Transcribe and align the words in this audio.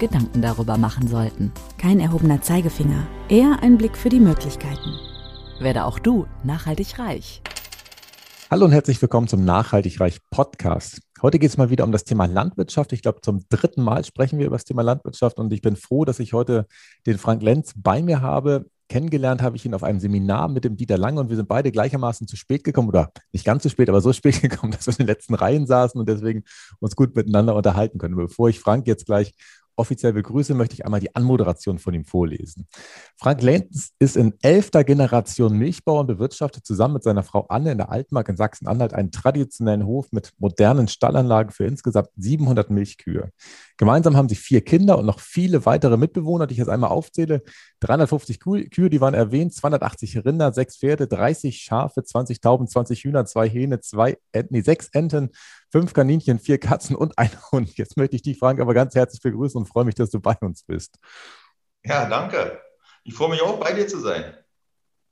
Gedanken 0.00 0.42
darüber 0.42 0.78
machen 0.78 1.06
sollten. 1.06 1.52
Kein 1.78 2.00
erhobener 2.00 2.42
Zeigefinger, 2.42 3.06
eher 3.28 3.62
ein 3.62 3.78
Blick 3.78 3.96
für 3.96 4.08
die 4.08 4.18
Möglichkeiten. 4.18 4.96
Werde 5.60 5.84
auch 5.84 6.00
du 6.00 6.26
nachhaltig 6.42 6.98
reich. 6.98 7.42
Hallo 8.50 8.64
und 8.64 8.72
herzlich 8.72 9.00
willkommen 9.00 9.28
zum 9.28 9.44
Nachhaltig 9.44 10.00
Reich 10.00 10.18
Podcast. 10.30 11.02
Heute 11.22 11.38
geht 11.38 11.50
es 11.50 11.56
mal 11.56 11.70
wieder 11.70 11.84
um 11.84 11.92
das 11.92 12.02
Thema 12.02 12.24
Landwirtschaft. 12.24 12.92
Ich 12.92 13.02
glaube, 13.02 13.20
zum 13.20 13.44
dritten 13.48 13.82
Mal 13.82 14.04
sprechen 14.04 14.40
wir 14.40 14.46
über 14.46 14.56
das 14.56 14.64
Thema 14.64 14.82
Landwirtschaft 14.82 15.38
und 15.38 15.52
ich 15.52 15.60
bin 15.60 15.76
froh, 15.76 16.04
dass 16.04 16.18
ich 16.18 16.32
heute 16.32 16.66
den 17.06 17.18
Frank 17.18 17.42
Lenz 17.42 17.74
bei 17.76 18.02
mir 18.02 18.22
habe. 18.22 18.66
Kennengelernt 18.88 19.40
habe 19.40 19.54
ich 19.54 19.64
ihn 19.64 19.72
auf 19.72 19.84
einem 19.84 20.00
Seminar 20.00 20.48
mit 20.48 20.64
dem 20.64 20.76
Dieter 20.76 20.98
Lange 20.98 21.20
und 21.20 21.28
wir 21.28 21.36
sind 21.36 21.48
beide 21.48 21.70
gleichermaßen 21.70 22.26
zu 22.26 22.34
spät 22.34 22.64
gekommen 22.64 22.88
oder 22.88 23.12
nicht 23.32 23.44
ganz 23.44 23.62
zu 23.62 23.68
spät, 23.68 23.88
aber 23.88 24.00
so 24.00 24.12
spät 24.14 24.42
gekommen, 24.42 24.72
dass 24.72 24.88
wir 24.88 24.94
in 24.94 24.98
den 24.98 25.06
letzten 25.06 25.34
Reihen 25.34 25.66
saßen 25.66 26.00
und 26.00 26.08
deswegen 26.08 26.42
uns 26.80 26.96
gut 26.96 27.14
miteinander 27.14 27.54
unterhalten 27.54 27.98
können. 27.98 28.16
Bevor 28.16 28.48
ich 28.48 28.58
Frank 28.58 28.88
jetzt 28.88 29.06
gleich 29.06 29.32
offiziell 29.76 30.12
begrüße, 30.12 30.54
möchte 30.54 30.74
ich 30.74 30.84
einmal 30.84 31.00
die 31.00 31.14
Anmoderation 31.14 31.78
von 31.78 31.94
ihm 31.94 32.04
vorlesen. 32.04 32.66
Frank 33.16 33.42
Lenz 33.42 33.90
ist 33.98 34.16
in 34.16 34.34
elfter 34.42 34.84
Generation 34.84 35.56
Milchbauer 35.56 36.00
und 36.00 36.06
bewirtschaftet 36.06 36.66
zusammen 36.66 36.94
mit 36.94 37.02
seiner 37.02 37.22
Frau 37.22 37.46
Anne 37.48 37.72
in 37.72 37.78
der 37.78 37.90
Altmark 37.90 38.28
in 38.28 38.36
Sachsen-Anhalt 38.36 38.94
einen 38.94 39.10
traditionellen 39.10 39.86
Hof 39.86 40.08
mit 40.12 40.32
modernen 40.38 40.88
Stallanlagen 40.88 41.52
für 41.52 41.64
insgesamt 41.64 42.08
700 42.16 42.70
Milchkühe. 42.70 43.30
Gemeinsam 43.76 44.16
haben 44.16 44.28
sie 44.28 44.34
vier 44.34 44.62
Kinder 44.62 44.98
und 44.98 45.06
noch 45.06 45.20
viele 45.20 45.64
weitere 45.64 45.96
Mitbewohner, 45.96 46.46
die 46.46 46.52
ich 46.52 46.58
jetzt 46.58 46.68
einmal 46.68 46.90
aufzähle. 46.90 47.42
350 47.80 48.40
Kühe, 48.40 48.90
die 48.90 49.00
waren 49.00 49.14
erwähnt, 49.14 49.54
280 49.54 50.24
Rinder, 50.24 50.52
sechs 50.52 50.76
Pferde, 50.76 51.06
30 51.06 51.58
Schafe, 51.58 52.04
20 52.04 52.40
Tauben, 52.40 52.68
20 52.68 53.02
Hühner, 53.04 53.24
zwei 53.24 53.48
Hähne, 53.48 53.80
zwei, 53.80 54.18
nee, 54.50 54.60
sechs 54.60 54.88
Enten, 54.92 55.30
fünf 55.70 55.92
Kaninchen, 55.92 56.38
vier 56.38 56.58
Katzen 56.58 56.96
und 56.96 57.18
ein 57.18 57.30
Hund. 57.52 57.76
Jetzt 57.76 57.96
möchte 57.96 58.16
ich 58.16 58.22
dich, 58.22 58.38
Frank, 58.38 58.60
aber 58.60 58.74
ganz 58.74 58.94
herzlich 58.94 59.22
begrüßen 59.22 59.60
und 59.60 59.66
freue 59.66 59.84
mich, 59.84 59.94
dass 59.94 60.10
du 60.10 60.20
bei 60.20 60.36
uns 60.40 60.62
bist. 60.62 60.96
Ja, 61.84 62.08
danke. 62.08 62.60
Ich 63.04 63.14
freue 63.14 63.30
mich 63.30 63.42
auch, 63.42 63.58
bei 63.58 63.72
dir 63.72 63.88
zu 63.88 63.98
sein. 63.98 64.34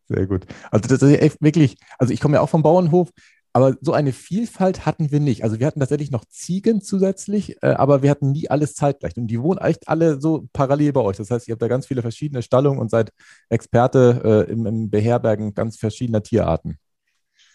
Sehr 0.08 0.26
gut. 0.26 0.46
Also 0.70 0.88
das 0.88 1.02
ist 1.02 1.20
echt 1.20 1.42
wirklich, 1.42 1.76
also 1.98 2.12
ich 2.12 2.20
komme 2.20 2.36
ja 2.36 2.40
auch 2.40 2.48
vom 2.48 2.62
Bauernhof, 2.62 3.10
aber 3.52 3.76
so 3.80 3.92
eine 3.92 4.12
Vielfalt 4.12 4.86
hatten 4.86 5.10
wir 5.10 5.20
nicht. 5.20 5.42
Also 5.42 5.58
wir 5.58 5.66
hatten 5.66 5.80
tatsächlich 5.80 6.10
noch 6.10 6.24
Ziegen 6.26 6.80
zusätzlich, 6.80 7.62
äh, 7.62 7.68
aber 7.68 8.02
wir 8.02 8.10
hatten 8.10 8.32
nie 8.32 8.48
alles 8.48 8.74
zeitgleich. 8.74 9.16
Und 9.16 9.26
die 9.26 9.40
wohnen 9.40 9.58
echt 9.58 9.88
alle 9.88 10.20
so 10.20 10.46
parallel 10.52 10.92
bei 10.92 11.00
euch. 11.00 11.16
Das 11.16 11.30
heißt, 11.30 11.48
ihr 11.48 11.52
habt 11.52 11.62
da 11.62 11.68
ganz 11.68 11.86
viele 11.86 12.02
verschiedene 12.02 12.42
Stallungen 12.42 12.78
und 12.78 12.90
seid 12.90 13.10
Experte 13.48 14.46
äh, 14.48 14.52
im, 14.52 14.66
im 14.66 14.90
Beherbergen 14.90 15.54
ganz 15.54 15.76
verschiedener 15.78 16.22
Tierarten. 16.22 16.78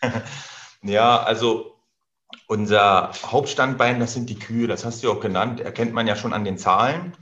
Ja, 0.86 1.24
also 1.24 1.73
unser 2.48 3.12
Hauptstandbein, 3.26 4.00
das 4.00 4.14
sind 4.14 4.30
die 4.30 4.40
Kühe, 4.40 4.68
das 4.68 4.86
hast 4.86 5.04
du 5.04 5.12
auch 5.12 5.20
genannt, 5.20 5.60
erkennt 5.60 5.94
man 5.94 6.08
ja 6.08 6.16
schon 6.16 6.34
an 6.34 6.44
den 6.44 6.58
Zahlen. 6.58 7.16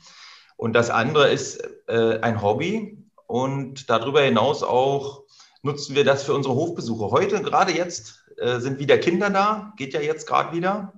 Und 0.58 0.74
das 0.74 0.90
andere 0.90 1.30
ist 1.30 1.64
äh, 1.88 2.20
ein 2.22 2.42
Hobby 2.42 2.98
und 3.28 3.90
darüber 3.90 4.22
hinaus 4.22 4.64
auch 4.64 5.24
nutzen 5.64 5.96
wir 5.96 6.04
das 6.04 6.24
für 6.24 6.34
unsere 6.34 6.56
Hofbesuche. 6.56 7.12
Heute, 7.12 7.42
gerade 7.42 7.72
jetzt, 7.72 8.26
äh, 8.38 8.60
sind 8.60 8.80
wieder 8.80 8.98
Kinder 8.98 9.30
da, 9.30 9.74
geht 9.78 9.94
ja 9.94 10.02
jetzt 10.02 10.28
gerade 10.28 10.56
wieder. 10.56 10.94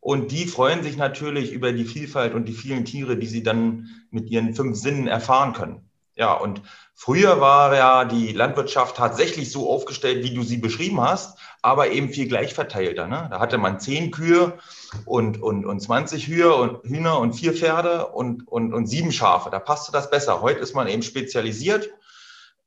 Und 0.00 0.32
die 0.32 0.46
freuen 0.46 0.82
sich 0.82 0.96
natürlich 0.96 1.52
über 1.52 1.72
die 1.72 1.84
Vielfalt 1.84 2.34
und 2.34 2.46
die 2.46 2.54
vielen 2.54 2.84
Tiere, 2.84 3.16
die 3.16 3.28
sie 3.28 3.44
dann 3.44 3.88
mit 4.10 4.28
ihren 4.30 4.54
fünf 4.54 4.76
Sinnen 4.76 5.06
erfahren 5.06 5.52
können. 5.52 5.88
Ja, 6.14 6.34
und 6.34 6.62
früher 6.94 7.40
war 7.40 7.74
ja 7.74 8.04
die 8.04 8.32
Landwirtschaft 8.32 8.96
tatsächlich 8.96 9.50
so 9.50 9.70
aufgestellt, 9.70 10.24
wie 10.24 10.34
du 10.34 10.42
sie 10.42 10.58
beschrieben 10.58 11.00
hast, 11.00 11.38
aber 11.62 11.90
eben 11.90 12.10
viel 12.10 12.28
gleichverteilter. 12.28 13.06
Ne? 13.06 13.28
Da 13.30 13.40
hatte 13.40 13.56
man 13.58 13.80
zehn 13.80 14.10
Kühe 14.10 14.58
und, 15.06 15.40
und, 15.42 15.64
und 15.64 15.80
20 15.80 16.26
Hühe 16.26 16.54
und 16.54 16.82
Hühner 16.84 17.18
und 17.18 17.32
vier 17.32 17.54
Pferde 17.54 18.08
und, 18.08 18.46
und, 18.46 18.74
und 18.74 18.86
sieben 18.86 19.12
Schafe. 19.12 19.50
Da 19.50 19.58
passte 19.58 19.92
das 19.92 20.10
besser. 20.10 20.42
Heute 20.42 20.60
ist 20.60 20.74
man 20.74 20.86
eben 20.86 21.02
spezialisiert 21.02 21.90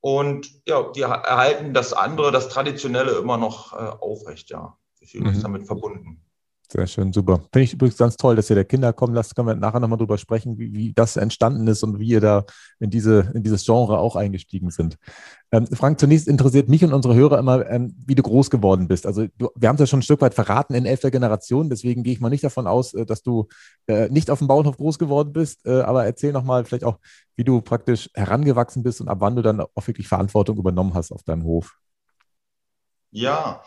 und 0.02 0.50
ja, 0.68 0.92
die 0.92 1.02
erhalten 1.02 1.74
das 1.74 1.94
andere, 1.94 2.32
das 2.32 2.50
Traditionelle 2.50 3.12
immer 3.14 3.38
noch 3.38 3.74
äh, 3.74 3.78
aufrecht. 3.78 4.50
Ja, 4.50 4.78
fühlen 5.06 5.28
uns 5.28 5.38
mhm. 5.38 5.44
damit 5.44 5.68
verbunden. 5.68 6.25
Sehr 6.68 6.88
schön, 6.88 7.14
super. 7.14 7.42
Finde 7.54 7.64
ich 7.64 7.74
übrigens 7.74 7.98
ganz 7.98 8.18
toll, 8.18 8.36
dass 8.36 8.50
ihr 8.50 8.56
der 8.56 8.66
Kinder 8.66 8.92
kommen 8.92 9.14
lasst. 9.14 9.36
Können 9.36 9.48
wir 9.48 9.56
nachher 9.56 9.80
nochmal 9.80 10.00
drüber 10.00 10.18
sprechen, 10.18 10.58
wie, 10.58 10.74
wie, 10.74 10.94
das 10.94 11.16
entstanden 11.16 11.68
ist 11.68 11.84
und 11.84 12.00
wie 12.00 12.08
ihr 12.08 12.22
da 12.22 12.44
in, 12.80 12.90
diese, 12.90 13.32
in 13.36 13.44
dieses 13.44 13.66
Genre 13.66 14.00
auch 14.00 14.16
eingestiegen 14.16 14.72
sind. 14.72 14.98
Ähm, 15.52 15.68
Frank, 15.68 16.00
zunächst 16.00 16.28
interessiert 16.28 16.68
mich 16.68 16.84
und 16.84 16.92
unsere 16.92 17.14
Hörer 17.14 17.38
immer, 17.38 17.70
ähm, 17.70 17.96
wie 18.08 18.16
du 18.16 18.24
groß 18.24 18.50
geworden 18.50 18.88
bist. 18.88 19.06
Also 19.06 19.28
du, 19.38 19.50
wir 19.56 19.70
haben 19.70 19.76
es 19.76 19.82
ja 19.82 19.86
schon 19.86 20.00
ein 20.00 20.04
Stück 20.04 20.22
weit 20.22 20.34
verraten 20.34 20.74
in 20.74 20.88
elfter 20.88 21.12
Generation, 21.12 21.70
deswegen 21.70 22.02
gehe 22.02 22.14
ich 22.14 22.20
mal 22.20 22.30
nicht 22.30 22.44
davon 22.44 22.66
aus, 22.66 22.96
äh, 22.96 23.06
dass 23.06 23.22
du 23.22 23.48
äh, 23.86 24.10
nicht 24.10 24.32
auf 24.32 24.40
dem 24.40 24.48
Bauernhof 24.48 24.78
groß 24.78 24.98
geworden 24.98 25.34
bist. 25.34 25.66
Äh, 25.68 25.82
aber 25.82 26.06
erzähl 26.06 26.32
nochmal 26.32 26.66
vielleicht 26.66 26.84
auch, 26.84 26.98
wie 27.36 27.44
du 27.44 27.62
praktisch 27.62 28.10
herangewachsen 28.16 28.82
bist 28.82 29.02
und 29.02 29.08
ab 29.08 29.18
wann 29.22 29.36
du 29.36 29.44
dann 29.44 29.62
auch 29.62 29.88
wirklich 29.88 30.08
Verantwortung 30.08 30.58
übernommen 30.58 30.96
hast 30.96 31.12
auf 31.12 31.22
deinem 31.22 31.44
Hof. 31.44 31.78
Ja, 33.12 33.62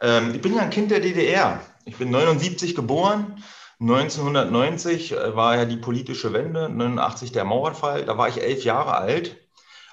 ähm, 0.00 0.34
ich 0.34 0.40
bin 0.40 0.54
ja 0.54 0.62
ein 0.62 0.70
Kind 0.70 0.90
der 0.90 1.00
DDR. 1.00 1.60
Ich 1.84 1.96
bin 1.96 2.10
79 2.10 2.74
geboren. 2.74 3.42
1990 3.80 5.12
äh, 5.12 5.36
war 5.36 5.56
ja 5.56 5.64
die 5.64 5.76
politische 5.76 6.32
Wende, 6.32 6.68
89 6.68 7.32
der 7.32 7.44
Mauerfall. 7.44 8.04
Da 8.04 8.16
war 8.18 8.28
ich 8.28 8.42
elf 8.42 8.64
Jahre 8.64 8.94
alt. 8.96 9.36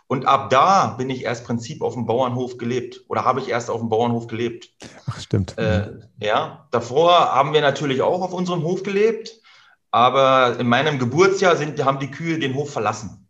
Und 0.07 0.25
ab 0.25 0.49
da 0.49 0.87
bin 0.97 1.09
ich 1.09 1.23
erst 1.23 1.45
Prinzip 1.45 1.81
auf 1.81 1.93
dem 1.93 2.05
Bauernhof 2.05 2.57
gelebt 2.57 3.01
oder 3.07 3.25
habe 3.25 3.39
ich 3.39 3.49
erst 3.49 3.69
auf 3.69 3.79
dem 3.79 3.89
Bauernhof 3.89 4.27
gelebt. 4.27 4.69
Ach, 5.09 5.19
stimmt. 5.19 5.57
Äh, 5.57 5.91
ja, 6.19 6.67
davor 6.71 7.33
haben 7.33 7.53
wir 7.53 7.61
natürlich 7.61 8.01
auch 8.01 8.21
auf 8.21 8.33
unserem 8.33 8.63
Hof 8.63 8.83
gelebt, 8.83 9.41
aber 9.91 10.59
in 10.59 10.67
meinem 10.67 10.99
Geburtsjahr 10.99 11.55
sind, 11.55 11.83
haben 11.83 11.99
die 11.99 12.11
Kühe 12.11 12.37
den 12.37 12.53
Hof 12.53 12.71
verlassen. 12.71 13.27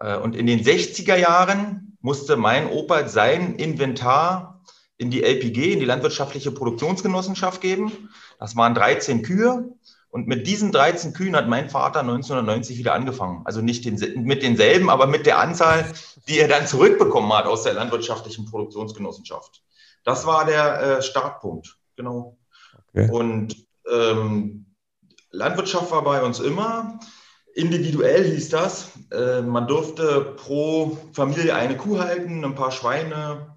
Äh, 0.00 0.16
und 0.16 0.34
in 0.34 0.46
den 0.46 0.64
60er 0.64 1.16
Jahren 1.16 1.98
musste 2.00 2.36
mein 2.36 2.70
Opa 2.70 3.08
sein 3.08 3.56
Inventar 3.56 4.57
in 4.98 5.10
die 5.10 5.22
LPG, 5.22 5.72
in 5.72 5.80
die 5.80 5.86
landwirtschaftliche 5.86 6.50
Produktionsgenossenschaft 6.50 7.60
geben. 7.60 8.10
Das 8.38 8.56
waren 8.56 8.74
13 8.74 9.22
Kühe. 9.22 9.72
Und 10.10 10.26
mit 10.26 10.46
diesen 10.46 10.72
13 10.72 11.12
Kühen 11.12 11.36
hat 11.36 11.48
mein 11.48 11.70
Vater 11.70 12.00
1990 12.00 12.78
wieder 12.78 12.94
angefangen. 12.94 13.42
Also 13.44 13.60
nicht 13.60 13.84
den, 13.84 14.24
mit 14.24 14.42
denselben, 14.42 14.90
aber 14.90 15.06
mit 15.06 15.26
der 15.26 15.38
Anzahl, 15.38 15.84
die 16.26 16.38
er 16.38 16.48
dann 16.48 16.66
zurückbekommen 16.66 17.32
hat 17.32 17.46
aus 17.46 17.62
der 17.62 17.74
landwirtschaftlichen 17.74 18.46
Produktionsgenossenschaft. 18.46 19.62
Das 20.04 20.26
war 20.26 20.46
der 20.46 20.80
äh, 20.80 21.02
Startpunkt, 21.02 21.76
genau. 21.94 22.38
Okay. 22.88 23.10
Und 23.10 23.56
ähm, 23.90 24.74
Landwirtschaft 25.30 25.90
war 25.90 26.02
bei 26.02 26.22
uns 26.22 26.40
immer. 26.40 26.98
Individuell 27.54 28.24
hieß 28.24 28.48
das, 28.48 28.92
äh, 29.10 29.42
man 29.42 29.66
durfte 29.66 30.34
pro 30.36 30.96
Familie 31.12 31.54
eine 31.54 31.76
Kuh 31.76 31.98
halten, 31.98 32.44
ein 32.44 32.54
paar 32.54 32.70
Schweine, 32.72 33.56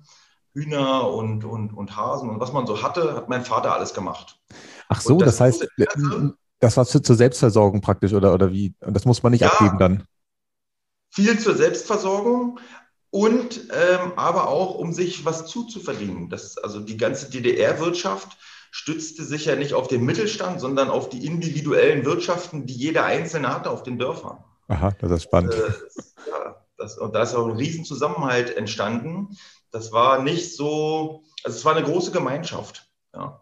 Hühner 0.53 1.09
und, 1.09 1.45
und, 1.45 1.73
und 1.73 1.95
Hasen 1.95 2.29
und 2.29 2.39
was 2.39 2.53
man 2.53 2.67
so 2.67 2.81
hatte, 2.81 3.15
hat 3.15 3.29
mein 3.29 3.45
Vater 3.45 3.73
alles 3.73 3.93
gemacht. 3.93 4.39
Ach 4.89 5.01
so, 5.01 5.17
das, 5.17 5.37
das, 5.37 5.39
heißt, 5.39 5.67
das 6.59 6.77
war 6.77 6.85
zur 6.85 7.15
Selbstversorgung 7.15 7.81
praktisch 7.81 8.13
oder, 8.13 8.33
oder 8.33 8.51
wie? 8.51 8.73
Und 8.81 8.93
das 8.93 9.05
muss 9.05 9.23
man 9.23 9.31
nicht 9.31 9.41
ja, 9.41 9.49
abgeben 9.49 9.77
dann? 9.79 10.03
Viel 11.09 11.39
zur 11.39 11.55
Selbstversorgung 11.55 12.59
und 13.09 13.67
ähm, 13.71 14.13
aber 14.15 14.47
auch, 14.47 14.75
um 14.75 14.93
sich 14.93 15.25
was 15.25 15.45
zuzuverdienen. 15.45 16.29
Das, 16.29 16.57
also 16.57 16.79
die 16.79 16.97
ganze 16.97 17.29
DDR-Wirtschaft 17.29 18.37
stützte 18.71 19.23
sich 19.23 19.45
ja 19.45 19.55
nicht 19.55 19.73
auf 19.73 19.87
den 19.87 20.03
Mittelstand, 20.05 20.61
sondern 20.61 20.89
auf 20.89 21.09
die 21.09 21.25
individuellen 21.25 22.05
Wirtschaften, 22.05 22.65
die 22.65 22.73
jeder 22.73 23.05
Einzelne 23.05 23.53
hatte 23.53 23.69
auf 23.69 23.83
den 23.83 23.99
Dörfern. 23.99 24.43
Aha, 24.69 24.91
das 24.99 25.11
ist 25.11 25.23
spannend. 25.23 25.53
Äh, 25.53 26.29
ja, 26.29 26.65
das, 26.77 26.97
und 26.97 27.13
da 27.13 27.23
ist 27.23 27.35
auch 27.35 27.47
ein 27.47 27.57
Riesenzusammenhalt 27.57 28.55
entstanden 28.55 29.37
das 29.71 29.91
war 29.91 30.21
nicht 30.21 30.55
so, 30.55 31.23
also 31.43 31.57
es 31.57 31.65
war 31.65 31.75
eine 31.75 31.85
große 31.85 32.11
Gemeinschaft. 32.11 32.87
Ja. 33.13 33.41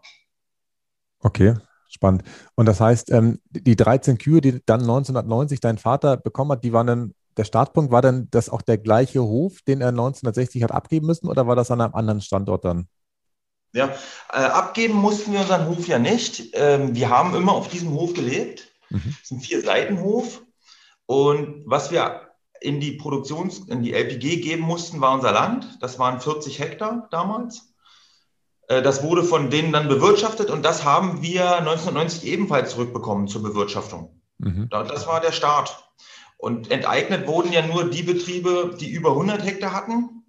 Okay, 1.20 1.54
spannend. 1.88 2.22
Und 2.54 2.66
das 2.66 2.80
heißt, 2.80 3.10
ähm, 3.10 3.40
die 3.50 3.76
13 3.76 4.18
Kühe, 4.18 4.40
die 4.40 4.62
dann 4.64 4.80
1990 4.80 5.60
dein 5.60 5.78
Vater 5.78 6.16
bekommen 6.16 6.52
hat, 6.52 6.64
die 6.64 6.72
waren 6.72 6.86
dann, 6.86 7.14
der 7.36 7.44
Startpunkt 7.44 7.92
war 7.92 8.02
dann 8.02 8.28
das 8.30 8.48
auch 8.48 8.62
der 8.62 8.78
gleiche 8.78 9.22
Hof, 9.22 9.62
den 9.62 9.80
er 9.80 9.88
1960 9.88 10.62
hat 10.62 10.72
abgeben 10.72 11.06
müssen 11.06 11.28
oder 11.28 11.46
war 11.46 11.56
das 11.56 11.70
an 11.70 11.80
einem 11.80 11.94
anderen 11.94 12.20
Standort 12.20 12.64
dann? 12.64 12.88
Ja, 13.72 13.94
äh, 14.32 14.36
abgeben 14.36 14.94
mussten 14.94 15.32
wir 15.32 15.40
unseren 15.40 15.68
Hof 15.68 15.86
ja 15.86 15.98
nicht. 15.98 16.50
Ähm, 16.54 16.94
wir 16.94 17.08
haben 17.08 17.34
immer 17.36 17.52
auf 17.52 17.68
diesem 17.68 17.92
Hof 17.92 18.14
gelebt. 18.14 18.68
Mhm. 18.88 19.14
Es 19.22 19.22
ist 19.22 19.30
ein 19.30 19.40
Vier-Seiten-Hof. 19.40 20.42
Und 21.06 21.62
was 21.66 21.92
wir 21.92 22.29
in 22.60 22.80
die 22.80 22.92
Produktions-, 22.92 23.68
in 23.68 23.82
die 23.82 23.92
LPG 23.92 24.36
geben 24.36 24.62
mussten, 24.62 25.00
war 25.00 25.14
unser 25.14 25.32
Land. 25.32 25.78
Das 25.80 25.98
waren 25.98 26.20
40 26.20 26.58
Hektar 26.58 27.08
damals. 27.10 27.74
Äh, 28.68 28.82
das 28.82 29.02
wurde 29.02 29.24
von 29.24 29.50
denen 29.50 29.72
dann 29.72 29.88
bewirtschaftet 29.88 30.50
und 30.50 30.64
das 30.64 30.84
haben 30.84 31.22
wir 31.22 31.56
1990 31.58 32.26
ebenfalls 32.26 32.70
zurückbekommen 32.72 33.28
zur 33.28 33.42
Bewirtschaftung. 33.42 34.20
Mhm. 34.38 34.68
Das 34.70 35.06
war 35.06 35.20
der 35.20 35.32
Start. 35.32 35.84
Und 36.38 36.70
enteignet 36.70 37.26
wurden 37.26 37.52
ja 37.52 37.66
nur 37.66 37.90
die 37.90 38.02
Betriebe, 38.02 38.74
die 38.80 38.88
über 38.88 39.10
100 39.10 39.44
Hektar 39.44 39.74
hatten, 39.74 40.24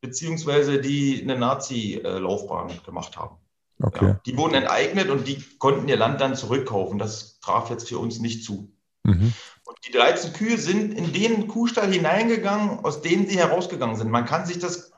beziehungsweise 0.00 0.80
die 0.80 1.20
eine 1.22 1.38
Nazi-Laufbahn 1.38 2.80
gemacht 2.86 3.18
haben. 3.18 3.36
Okay. 3.82 4.06
Ja, 4.06 4.20
die 4.24 4.36
wurden 4.36 4.54
enteignet 4.54 5.10
und 5.10 5.26
die 5.26 5.42
konnten 5.58 5.88
ihr 5.88 5.96
Land 5.96 6.20
dann 6.20 6.34
zurückkaufen. 6.34 6.98
Das 6.98 7.40
traf 7.40 7.68
jetzt 7.70 7.88
für 7.88 7.98
uns 7.98 8.20
nicht 8.20 8.44
zu. 8.44 8.72
Mhm. 9.04 9.34
Und 9.70 9.78
die 9.86 9.92
13 9.92 10.32
Kühe 10.32 10.58
sind 10.58 10.98
in 10.98 11.12
den 11.12 11.46
Kuhstall 11.46 11.92
hineingegangen, 11.92 12.84
aus 12.84 13.02
denen 13.02 13.28
sie 13.28 13.38
herausgegangen 13.38 13.94
sind. 13.94 14.10
Man 14.10 14.24
kann 14.24 14.44
sich 14.44 14.58
das 14.58 14.90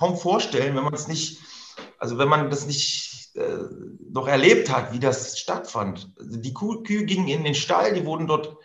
kaum 0.00 0.16
vorstellen, 0.16 0.74
wenn 0.74 0.82
man 0.82 0.94
es 0.94 1.06
nicht, 1.06 1.38
also 2.00 2.18
wenn 2.18 2.28
man 2.28 2.50
das 2.50 2.66
nicht 2.66 3.30
äh, 3.36 3.56
noch 4.10 4.26
erlebt 4.26 4.68
hat, 4.68 4.92
wie 4.92 4.98
das 4.98 5.38
stattfand. 5.38 6.10
Also 6.18 6.40
die 6.40 6.52
Kuh, 6.52 6.82
Kühe 6.82 7.04
gingen 7.04 7.28
in 7.28 7.44
den 7.44 7.54
Stall, 7.54 7.94
die 7.94 8.04
wurden 8.04 8.26
dort 8.26 8.56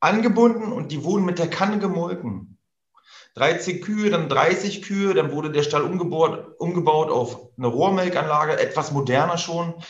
angebunden 0.00 0.70
und 0.70 0.92
die 0.92 1.02
wurden 1.02 1.24
mit 1.24 1.38
der 1.38 1.48
Kanne 1.48 1.78
gemolken. 1.78 2.58
13 3.36 3.80
Kühe, 3.80 4.10
dann 4.10 4.28
30 4.28 4.82
Kühe, 4.82 5.14
dann 5.14 5.32
wurde 5.32 5.50
der 5.50 5.62
Stall 5.62 5.80
umgebaut, 5.82 6.56
umgebaut 6.58 7.10
auf 7.10 7.38
eine 7.56 7.68
Rohrmelkanlage, 7.68 8.60
etwas 8.60 8.92
moderner 8.92 9.38
schon. 9.38 9.82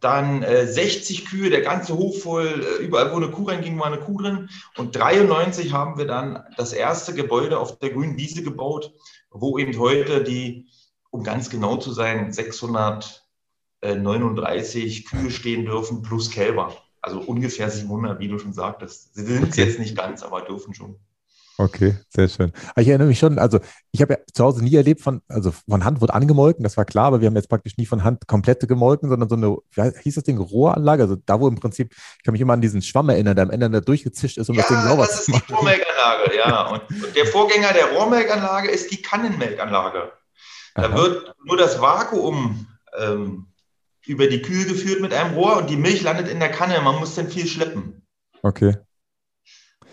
Dann 0.00 0.42
äh, 0.42 0.66
60 0.66 1.26
Kühe, 1.26 1.48
der 1.48 1.62
ganze 1.62 1.96
Hof 1.96 2.22
voll, 2.22 2.46
äh, 2.46 2.82
überall 2.82 3.12
wo 3.12 3.16
eine 3.16 3.30
Kuh 3.30 3.44
reinging, 3.44 3.78
war 3.78 3.86
eine 3.86 3.98
Kuh 3.98 4.20
drin. 4.20 4.50
Und 4.76 4.94
93 4.94 5.72
haben 5.72 5.96
wir 5.96 6.06
dann 6.06 6.44
das 6.56 6.72
erste 6.72 7.14
Gebäude 7.14 7.58
auf 7.58 7.78
der 7.78 7.90
grünen 7.90 8.18
Wiese 8.18 8.42
gebaut, 8.42 8.92
wo 9.30 9.58
eben 9.58 9.78
heute 9.78 10.22
die, 10.22 10.68
um 11.10 11.24
ganz 11.24 11.48
genau 11.48 11.76
zu 11.76 11.92
sein, 11.92 12.32
639 12.32 15.06
Kühe 15.06 15.30
stehen 15.30 15.64
dürfen 15.64 16.02
plus 16.02 16.30
Kälber. 16.30 16.74
Also 17.00 17.20
ungefähr 17.20 17.70
700, 17.70 18.18
wie 18.18 18.28
du 18.28 18.38
schon 18.38 18.52
sagtest. 18.52 19.14
Sie 19.14 19.24
sind 19.24 19.48
es 19.50 19.56
jetzt 19.56 19.78
nicht 19.78 19.96
ganz, 19.96 20.22
aber 20.22 20.42
dürfen 20.42 20.74
schon. 20.74 20.98
Okay, 21.58 21.96
sehr 22.10 22.28
schön. 22.28 22.52
Ich 22.76 22.86
erinnere 22.86 23.08
mich 23.08 23.18
schon, 23.18 23.38
also 23.38 23.60
ich 23.90 24.02
habe 24.02 24.14
ja 24.14 24.18
zu 24.32 24.44
Hause 24.44 24.62
nie 24.62 24.74
erlebt, 24.74 25.00
von, 25.00 25.22
also 25.28 25.52
von 25.52 25.84
Hand 25.84 26.02
wird 26.02 26.10
angemolken, 26.10 26.62
das 26.62 26.76
war 26.76 26.84
klar, 26.84 27.06
aber 27.06 27.20
wir 27.22 27.28
haben 27.28 27.36
jetzt 27.36 27.48
praktisch 27.48 27.78
nie 27.78 27.86
von 27.86 28.04
Hand 28.04 28.26
komplette 28.26 28.66
gemolken, 28.66 29.08
sondern 29.08 29.28
so 29.28 29.36
eine, 29.36 29.56
wie 29.72 30.02
hieß 30.02 30.16
das 30.16 30.24
Ding, 30.24 30.38
Rohranlage, 30.38 31.02
also 31.02 31.16
da, 31.16 31.40
wo 31.40 31.48
im 31.48 31.54
Prinzip, 31.54 31.94
ich 31.94 32.24
kann 32.24 32.32
mich 32.32 32.42
immer 32.42 32.52
an 32.52 32.60
diesen 32.60 32.82
Schwamm 32.82 33.08
erinnern, 33.08 33.36
der 33.36 33.44
am 33.44 33.50
Ende 33.50 33.70
da 33.70 33.80
durchgezischt 33.80 34.36
ist, 34.36 34.50
um 34.50 34.56
ja, 34.56 34.62
das 34.62 34.68
Ding 34.68 34.82
sauber 34.82 35.08
zu 35.08 35.30
machen. 35.30 35.32
Das 35.32 35.40
ist 35.40 35.48
die 35.48 35.54
Rohrmelkanlage, 35.54 36.36
ja. 36.36 36.66
Und 36.72 37.16
der 37.16 37.26
Vorgänger 37.26 37.72
der 37.72 37.92
Rohrmelkanlage 37.92 38.70
ist 38.70 38.90
die 38.92 39.00
Kannenmelkanlage. 39.00 40.12
Da 40.74 40.82
Aha. 40.82 40.94
wird 40.94 41.34
nur 41.42 41.56
das 41.56 41.80
Vakuum 41.80 42.66
ähm, 42.98 43.46
über 44.04 44.26
die 44.26 44.42
Kühe 44.42 44.66
geführt 44.66 45.00
mit 45.00 45.14
einem 45.14 45.34
Rohr 45.34 45.56
und 45.56 45.70
die 45.70 45.76
Milch 45.76 46.02
landet 46.02 46.28
in 46.28 46.38
der 46.38 46.50
Kanne. 46.50 46.80
Man 46.82 46.96
muss 46.96 47.14
dann 47.14 47.28
viel 47.28 47.46
schleppen. 47.46 48.06
Okay. 48.42 48.76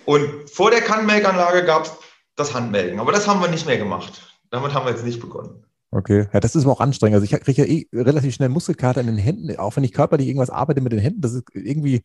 Und 0.05 0.50
vor 0.50 0.71
der 0.71 0.81
Kannenmelkanlage 0.81 1.65
gab 1.65 1.85
es 1.85 1.94
das 2.35 2.53
Handmelken. 2.53 3.00
Aber 3.00 3.11
das 3.11 3.27
haben 3.27 3.41
wir 3.41 3.50
nicht 3.50 3.65
mehr 3.65 3.77
gemacht. 3.77 4.21
Damit 4.50 4.73
haben 4.73 4.85
wir 4.85 4.91
jetzt 4.91 5.05
nicht 5.05 5.19
begonnen. 5.19 5.65
Okay, 5.95 6.27
ja, 6.33 6.39
das 6.39 6.55
ist 6.55 6.63
aber 6.63 6.71
auch 6.73 6.79
anstrengend. 6.79 7.15
Also 7.15 7.25
ich 7.25 7.39
kriege 7.39 7.61
ja 7.61 7.67
eh 7.67 7.88
relativ 7.94 8.33
schnell 8.33 8.50
Muskelkater 8.50 9.01
in 9.01 9.07
den 9.07 9.17
Händen, 9.17 9.55
auch 9.57 9.75
wenn 9.75 9.83
ich 9.83 9.94
körperlich 9.94 10.27
irgendwas 10.27 10.50
arbeite 10.50 10.81
mit 10.81 10.91
den 10.91 11.00
Händen. 11.00 11.21
Das 11.21 11.33
ist 11.33 11.44
irgendwie 11.53 12.01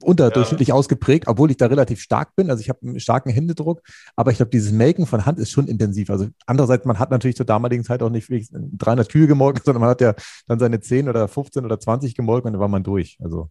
unterdurchschnittlich 0.00 0.68
ja. 0.68 0.74
ausgeprägt, 0.74 1.26
obwohl 1.26 1.50
ich 1.50 1.56
da 1.56 1.66
relativ 1.66 2.00
stark 2.00 2.36
bin. 2.36 2.50
Also 2.50 2.60
ich 2.60 2.68
habe 2.68 2.78
einen 2.82 3.00
starken 3.00 3.30
Händedruck, 3.30 3.82
aber 4.14 4.30
ich 4.30 4.36
glaube, 4.36 4.50
dieses 4.50 4.70
Melken 4.70 5.06
von 5.06 5.26
Hand 5.26 5.40
ist 5.40 5.50
schon 5.50 5.66
intensiv. 5.66 6.08
Also 6.10 6.28
andererseits, 6.46 6.86
man 6.86 7.00
hat 7.00 7.10
natürlich 7.10 7.36
zur 7.36 7.44
damaligen 7.44 7.82
Zeit 7.82 8.00
auch 8.02 8.10
nicht 8.10 8.28
300 8.30 9.08
Kühe 9.08 9.26
gemolken, 9.26 9.62
sondern 9.64 9.80
man 9.80 9.90
hat 9.90 10.00
ja 10.00 10.14
dann 10.46 10.60
seine 10.60 10.78
10 10.78 11.08
oder 11.08 11.26
15 11.26 11.64
oder 11.64 11.80
20 11.80 12.14
gemolken 12.14 12.46
und 12.48 12.52
dann 12.54 12.60
war 12.60 12.68
man 12.68 12.84
durch. 12.84 13.18
Also 13.20 13.50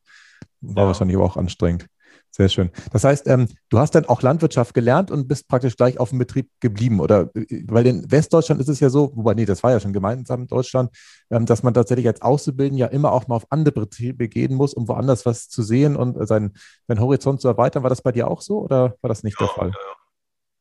war 0.62 0.84
ja. 0.84 0.88
wahrscheinlich 0.88 1.18
aber 1.18 1.26
auch 1.26 1.36
anstrengend. 1.36 1.88
Sehr 2.34 2.48
schön. 2.48 2.72
Das 2.94 3.04
heißt, 3.04 3.28
ähm, 3.28 3.48
du 3.70 3.78
hast 3.78 3.94
dann 3.94 4.06
auch 4.06 4.22
Landwirtschaft 4.22 4.74
gelernt 4.74 5.12
und 5.12 5.28
bist 5.28 5.50
praktisch 5.50 5.76
gleich 5.76 6.00
auf 6.00 6.10
dem 6.10 6.20
Betrieb 6.20 6.50
geblieben. 6.62 7.02
Oder 7.02 7.30
weil 7.68 7.86
in 7.86 8.10
Westdeutschland 8.10 8.62
ist 8.62 8.70
es 8.70 8.80
ja 8.80 8.90
so, 8.90 9.12
wobei, 9.16 9.34
nee, 9.34 9.46
das 9.46 9.64
war 9.64 9.72
ja 9.72 9.82
schon 9.82 9.92
gemeinsam 9.92 10.44
in 10.44 10.48
Deutschland, 10.48 10.96
ähm, 11.30 11.46
dass 11.46 11.62
man 11.62 11.74
tatsächlich 11.74 12.08
als 12.08 12.22
Auszubildender 12.22 12.86
ja 12.86 12.92
immer 12.92 13.12
auch 13.12 13.28
mal 13.28 13.36
auf 13.36 13.48
andere 13.50 13.82
Betriebe 13.82 14.30
gehen 14.30 14.56
muss, 14.56 14.74
um 14.74 14.88
woanders 14.88 15.26
was 15.26 15.50
zu 15.50 15.62
sehen 15.62 15.98
und 15.98 16.26
seinen, 16.26 16.56
seinen 16.88 17.02
Horizont 17.02 17.42
zu 17.42 17.50
erweitern. 17.50 17.84
War 17.84 17.90
das 17.90 18.02
bei 18.02 18.14
dir 18.14 18.30
auch 18.30 18.42
so 18.42 18.60
oder 18.60 18.96
war 19.02 19.10
das 19.10 19.24
nicht 19.24 19.38
ja, 19.40 19.48
der 19.48 19.54
Fall? 19.54 19.72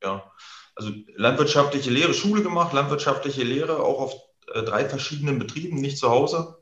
Ja, 0.02 0.08
ja, 0.08 0.32
also 0.74 0.90
landwirtschaftliche 1.14 1.90
Lehre, 1.90 2.14
Schule 2.14 2.42
gemacht, 2.42 2.72
landwirtschaftliche 2.72 3.44
Lehre 3.44 3.80
auch 3.80 4.00
auf 4.00 4.14
äh, 4.52 4.64
drei 4.64 4.88
verschiedenen 4.88 5.38
Betrieben, 5.38 5.76
nicht 5.76 5.98
zu 5.98 6.10
Hause. 6.10 6.58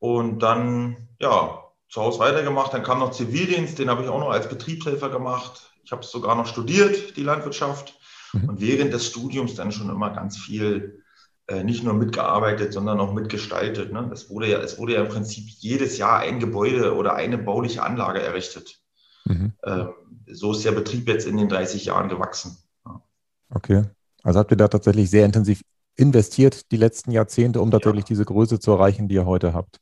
Und 0.00 0.40
dann, 0.40 1.08
ja, 1.20 1.63
zu 1.94 2.02
Hause 2.02 2.18
weitergemacht. 2.18 2.74
Dann 2.74 2.82
kam 2.82 2.98
noch 2.98 3.12
Zivildienst, 3.12 3.78
den 3.78 3.88
habe 3.88 4.02
ich 4.02 4.08
auch 4.08 4.18
noch 4.18 4.30
als 4.30 4.48
Betriebshelfer 4.48 5.10
gemacht. 5.10 5.70
Ich 5.84 5.92
habe 5.92 6.02
es 6.02 6.10
sogar 6.10 6.34
noch 6.34 6.46
studiert, 6.46 7.16
die 7.16 7.22
Landwirtschaft. 7.22 7.96
Mhm. 8.32 8.48
Und 8.48 8.60
während 8.60 8.92
des 8.92 9.06
Studiums 9.06 9.54
dann 9.54 9.70
schon 9.70 9.90
immer 9.90 10.10
ganz 10.10 10.36
viel 10.36 11.04
äh, 11.46 11.62
nicht 11.62 11.84
nur 11.84 11.94
mitgearbeitet, 11.94 12.72
sondern 12.72 12.98
auch 12.98 13.14
mitgestaltet. 13.14 13.92
Ne? 13.92 14.08
Das 14.10 14.28
wurde 14.28 14.48
ja, 14.48 14.58
es 14.58 14.76
wurde 14.76 14.94
ja 14.94 15.02
im 15.02 15.08
Prinzip 15.08 15.48
jedes 15.48 15.96
Jahr 15.96 16.18
ein 16.18 16.40
Gebäude 16.40 16.96
oder 16.96 17.14
eine 17.14 17.38
bauliche 17.38 17.84
Anlage 17.84 18.20
errichtet. 18.20 18.80
Mhm. 19.26 19.52
Ähm, 19.64 19.90
so 20.26 20.50
ist 20.50 20.64
der 20.64 20.72
Betrieb 20.72 21.06
jetzt 21.06 21.28
in 21.28 21.36
den 21.36 21.48
30 21.48 21.84
Jahren 21.84 22.08
gewachsen. 22.08 22.58
Ja. 22.84 23.02
Okay. 23.50 23.82
Also 24.24 24.40
habt 24.40 24.50
ihr 24.50 24.56
da 24.56 24.66
tatsächlich 24.66 25.10
sehr 25.10 25.24
intensiv 25.24 25.62
investiert 25.94 26.72
die 26.72 26.76
letzten 26.76 27.12
Jahrzehnte, 27.12 27.60
um 27.60 27.70
tatsächlich 27.70 28.02
ja. 28.02 28.08
diese 28.08 28.24
Größe 28.24 28.58
zu 28.58 28.72
erreichen, 28.72 29.06
die 29.06 29.14
ihr 29.14 29.26
heute 29.26 29.52
habt? 29.52 29.78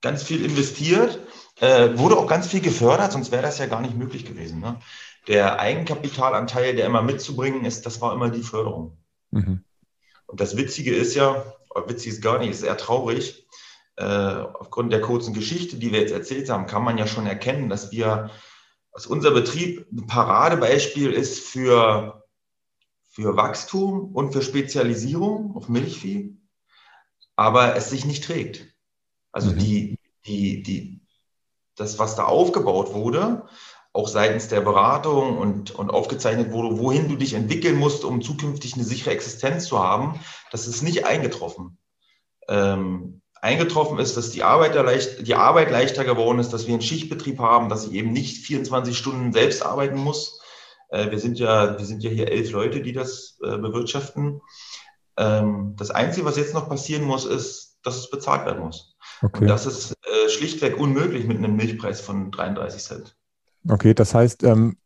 Ganz 0.00 0.22
viel 0.22 0.44
investiert, 0.44 1.18
äh, 1.60 1.96
wurde 1.98 2.16
auch 2.16 2.26
ganz 2.26 2.48
viel 2.48 2.60
gefördert, 2.60 3.12
sonst 3.12 3.32
wäre 3.32 3.42
das 3.42 3.58
ja 3.58 3.66
gar 3.66 3.80
nicht 3.80 3.96
möglich 3.96 4.24
gewesen. 4.24 4.60
Ne? 4.60 4.80
Der 5.28 5.60
Eigenkapitalanteil, 5.60 6.74
der 6.74 6.86
immer 6.86 7.02
mitzubringen 7.02 7.64
ist, 7.64 7.86
das 7.86 8.00
war 8.00 8.14
immer 8.14 8.30
die 8.30 8.42
Förderung. 8.42 8.96
Mhm. 9.30 9.64
Und 10.26 10.40
das 10.40 10.56
Witzige 10.56 10.94
ist 10.94 11.14
ja, 11.14 11.44
witzig 11.86 12.12
ist 12.12 12.22
gar 12.22 12.38
nicht, 12.38 12.50
ist 12.50 12.62
eher 12.62 12.76
traurig. 12.76 13.46
Äh, 13.96 14.04
aufgrund 14.04 14.92
der 14.92 15.02
kurzen 15.02 15.34
Geschichte, 15.34 15.76
die 15.76 15.92
wir 15.92 16.00
jetzt 16.00 16.12
erzählt 16.12 16.48
haben, 16.48 16.66
kann 16.66 16.84
man 16.84 16.96
ja 16.96 17.06
schon 17.06 17.26
erkennen, 17.26 17.68
dass 17.68 17.92
wir, 17.92 18.30
dass 18.92 19.06
unser 19.06 19.32
Betrieb 19.32 19.86
ein 19.92 20.06
Paradebeispiel 20.06 21.12
ist 21.12 21.40
für, 21.40 22.24
für 23.06 23.36
Wachstum 23.36 24.14
und 24.14 24.32
für 24.32 24.40
Spezialisierung 24.40 25.54
auf 25.54 25.68
Milchvieh, 25.68 26.38
aber 27.36 27.76
es 27.76 27.90
sich 27.90 28.06
nicht 28.06 28.24
trägt. 28.24 28.66
Also 29.32 29.50
mhm. 29.50 29.58
die, 29.58 29.98
die, 30.26 30.62
die, 30.62 31.00
das, 31.76 31.98
was 31.98 32.16
da 32.16 32.24
aufgebaut 32.24 32.92
wurde, 32.92 33.46
auch 33.92 34.08
seitens 34.08 34.48
der 34.48 34.60
Beratung 34.60 35.38
und, 35.38 35.72
und 35.72 35.90
aufgezeichnet 35.90 36.52
wurde, 36.52 36.78
wohin 36.78 37.08
du 37.08 37.16
dich 37.16 37.34
entwickeln 37.34 37.76
musst, 37.76 38.04
um 38.04 38.22
zukünftig 38.22 38.74
eine 38.74 38.84
sichere 38.84 39.10
Existenz 39.10 39.66
zu 39.66 39.78
haben, 39.78 40.20
das 40.52 40.68
ist 40.68 40.82
nicht 40.82 41.06
eingetroffen. 41.06 41.78
Ähm, 42.48 43.22
eingetroffen 43.40 43.98
ist, 43.98 44.16
dass 44.16 44.30
die 44.30 44.42
Arbeit, 44.42 44.74
leicht, 44.74 45.26
die 45.26 45.34
Arbeit 45.34 45.70
leichter 45.70 46.04
geworden 46.04 46.38
ist, 46.38 46.52
dass 46.52 46.66
wir 46.66 46.74
einen 46.74 46.82
Schichtbetrieb 46.82 47.40
haben, 47.40 47.68
dass 47.68 47.86
ich 47.86 47.92
eben 47.92 48.12
nicht 48.12 48.44
24 48.46 48.96
Stunden 48.96 49.32
selbst 49.32 49.62
arbeiten 49.64 49.98
muss. 49.98 50.40
Äh, 50.90 51.10
wir, 51.10 51.18
sind 51.18 51.38
ja, 51.38 51.78
wir 51.78 51.84
sind 51.84 52.02
ja 52.04 52.10
hier 52.10 52.30
elf 52.30 52.50
Leute, 52.52 52.82
die 52.82 52.92
das 52.92 53.38
äh, 53.42 53.56
bewirtschaften. 53.56 54.40
Ähm, 55.16 55.74
das 55.76 55.90
Einzige, 55.90 56.26
was 56.26 56.36
jetzt 56.36 56.54
noch 56.54 56.68
passieren 56.68 57.04
muss, 57.04 57.24
ist, 57.24 57.78
dass 57.82 57.96
es 57.96 58.10
bezahlt 58.10 58.46
werden 58.46 58.62
muss. 58.62 58.89
Okay. 59.22 59.42
Und 59.42 59.48
das 59.48 59.66
ist 59.66 59.92
äh, 59.92 60.28
schlichtweg 60.28 60.78
unmöglich 60.78 61.26
mit 61.26 61.38
einem 61.38 61.56
Milchpreis 61.56 62.00
von 62.00 62.30
33 62.30 62.82
Cent. 62.82 63.16
Okay, 63.68 63.94
das 63.94 64.14
heißt, 64.14 64.42
ähm, 64.44 64.78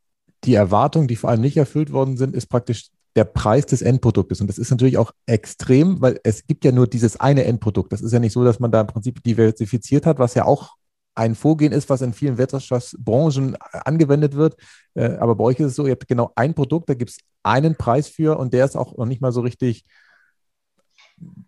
die 0.44 0.54
Erwartungen, 0.54 1.08
die 1.08 1.16
vor 1.16 1.30
allem 1.30 1.40
nicht 1.40 1.56
erfüllt 1.56 1.92
worden 1.92 2.16
sind, 2.16 2.34
ist 2.34 2.46
praktisch 2.46 2.90
der 3.16 3.24
Preis 3.24 3.66
des 3.66 3.82
Endproduktes. 3.82 4.40
Und 4.40 4.48
das 4.48 4.58
ist 4.58 4.70
natürlich 4.70 4.98
auch 4.98 5.12
extrem, 5.26 6.00
weil 6.00 6.18
es 6.24 6.46
gibt 6.46 6.64
ja 6.64 6.72
nur 6.72 6.86
dieses 6.86 7.18
eine 7.18 7.44
Endprodukt. 7.44 7.92
Das 7.92 8.02
ist 8.02 8.12
ja 8.12 8.18
nicht 8.18 8.32
so, 8.32 8.44
dass 8.44 8.58
man 8.58 8.72
da 8.72 8.80
im 8.80 8.88
Prinzip 8.88 9.22
diversifiziert 9.22 10.04
hat, 10.04 10.18
was 10.18 10.34
ja 10.34 10.44
auch 10.44 10.74
ein 11.14 11.36
Vorgehen 11.36 11.72
ist, 11.72 11.88
was 11.88 12.02
in 12.02 12.12
vielen 12.12 12.38
Wirtschaftsbranchen 12.38 13.56
angewendet 13.56 14.34
wird. 14.34 14.56
Äh, 14.94 15.16
aber 15.18 15.36
bei 15.36 15.44
euch 15.44 15.60
ist 15.60 15.66
es 15.66 15.76
so, 15.76 15.86
ihr 15.86 15.92
habt 15.92 16.08
genau 16.08 16.32
ein 16.34 16.54
Produkt, 16.54 16.88
da 16.88 16.94
gibt 16.94 17.10
es 17.10 17.18
einen 17.44 17.76
Preis 17.76 18.08
für 18.08 18.36
und 18.36 18.52
der 18.52 18.64
ist 18.64 18.76
auch 18.76 18.96
noch 18.96 19.06
nicht 19.06 19.20
mal 19.20 19.30
so 19.30 19.40
richtig 19.40 19.84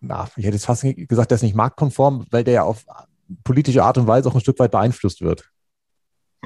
na, 0.01 0.29
ich 0.37 0.45
hätte 0.45 0.57
jetzt 0.57 0.67
fast 0.67 0.83
gesagt, 0.83 1.31
der 1.31 1.37
ist 1.37 1.43
nicht 1.43 1.55
marktkonform, 1.55 2.27
weil 2.31 2.45
der 2.45 2.55
ja 2.55 2.63
auf 2.63 2.85
politische 3.45 3.83
Art 3.83 3.99
und 3.99 4.07
Weise 4.07 4.29
auch 4.29 4.35
ein 4.35 4.41
Stück 4.41 4.59
weit 4.59 4.71
beeinflusst 4.71 5.21
wird. 5.21 5.51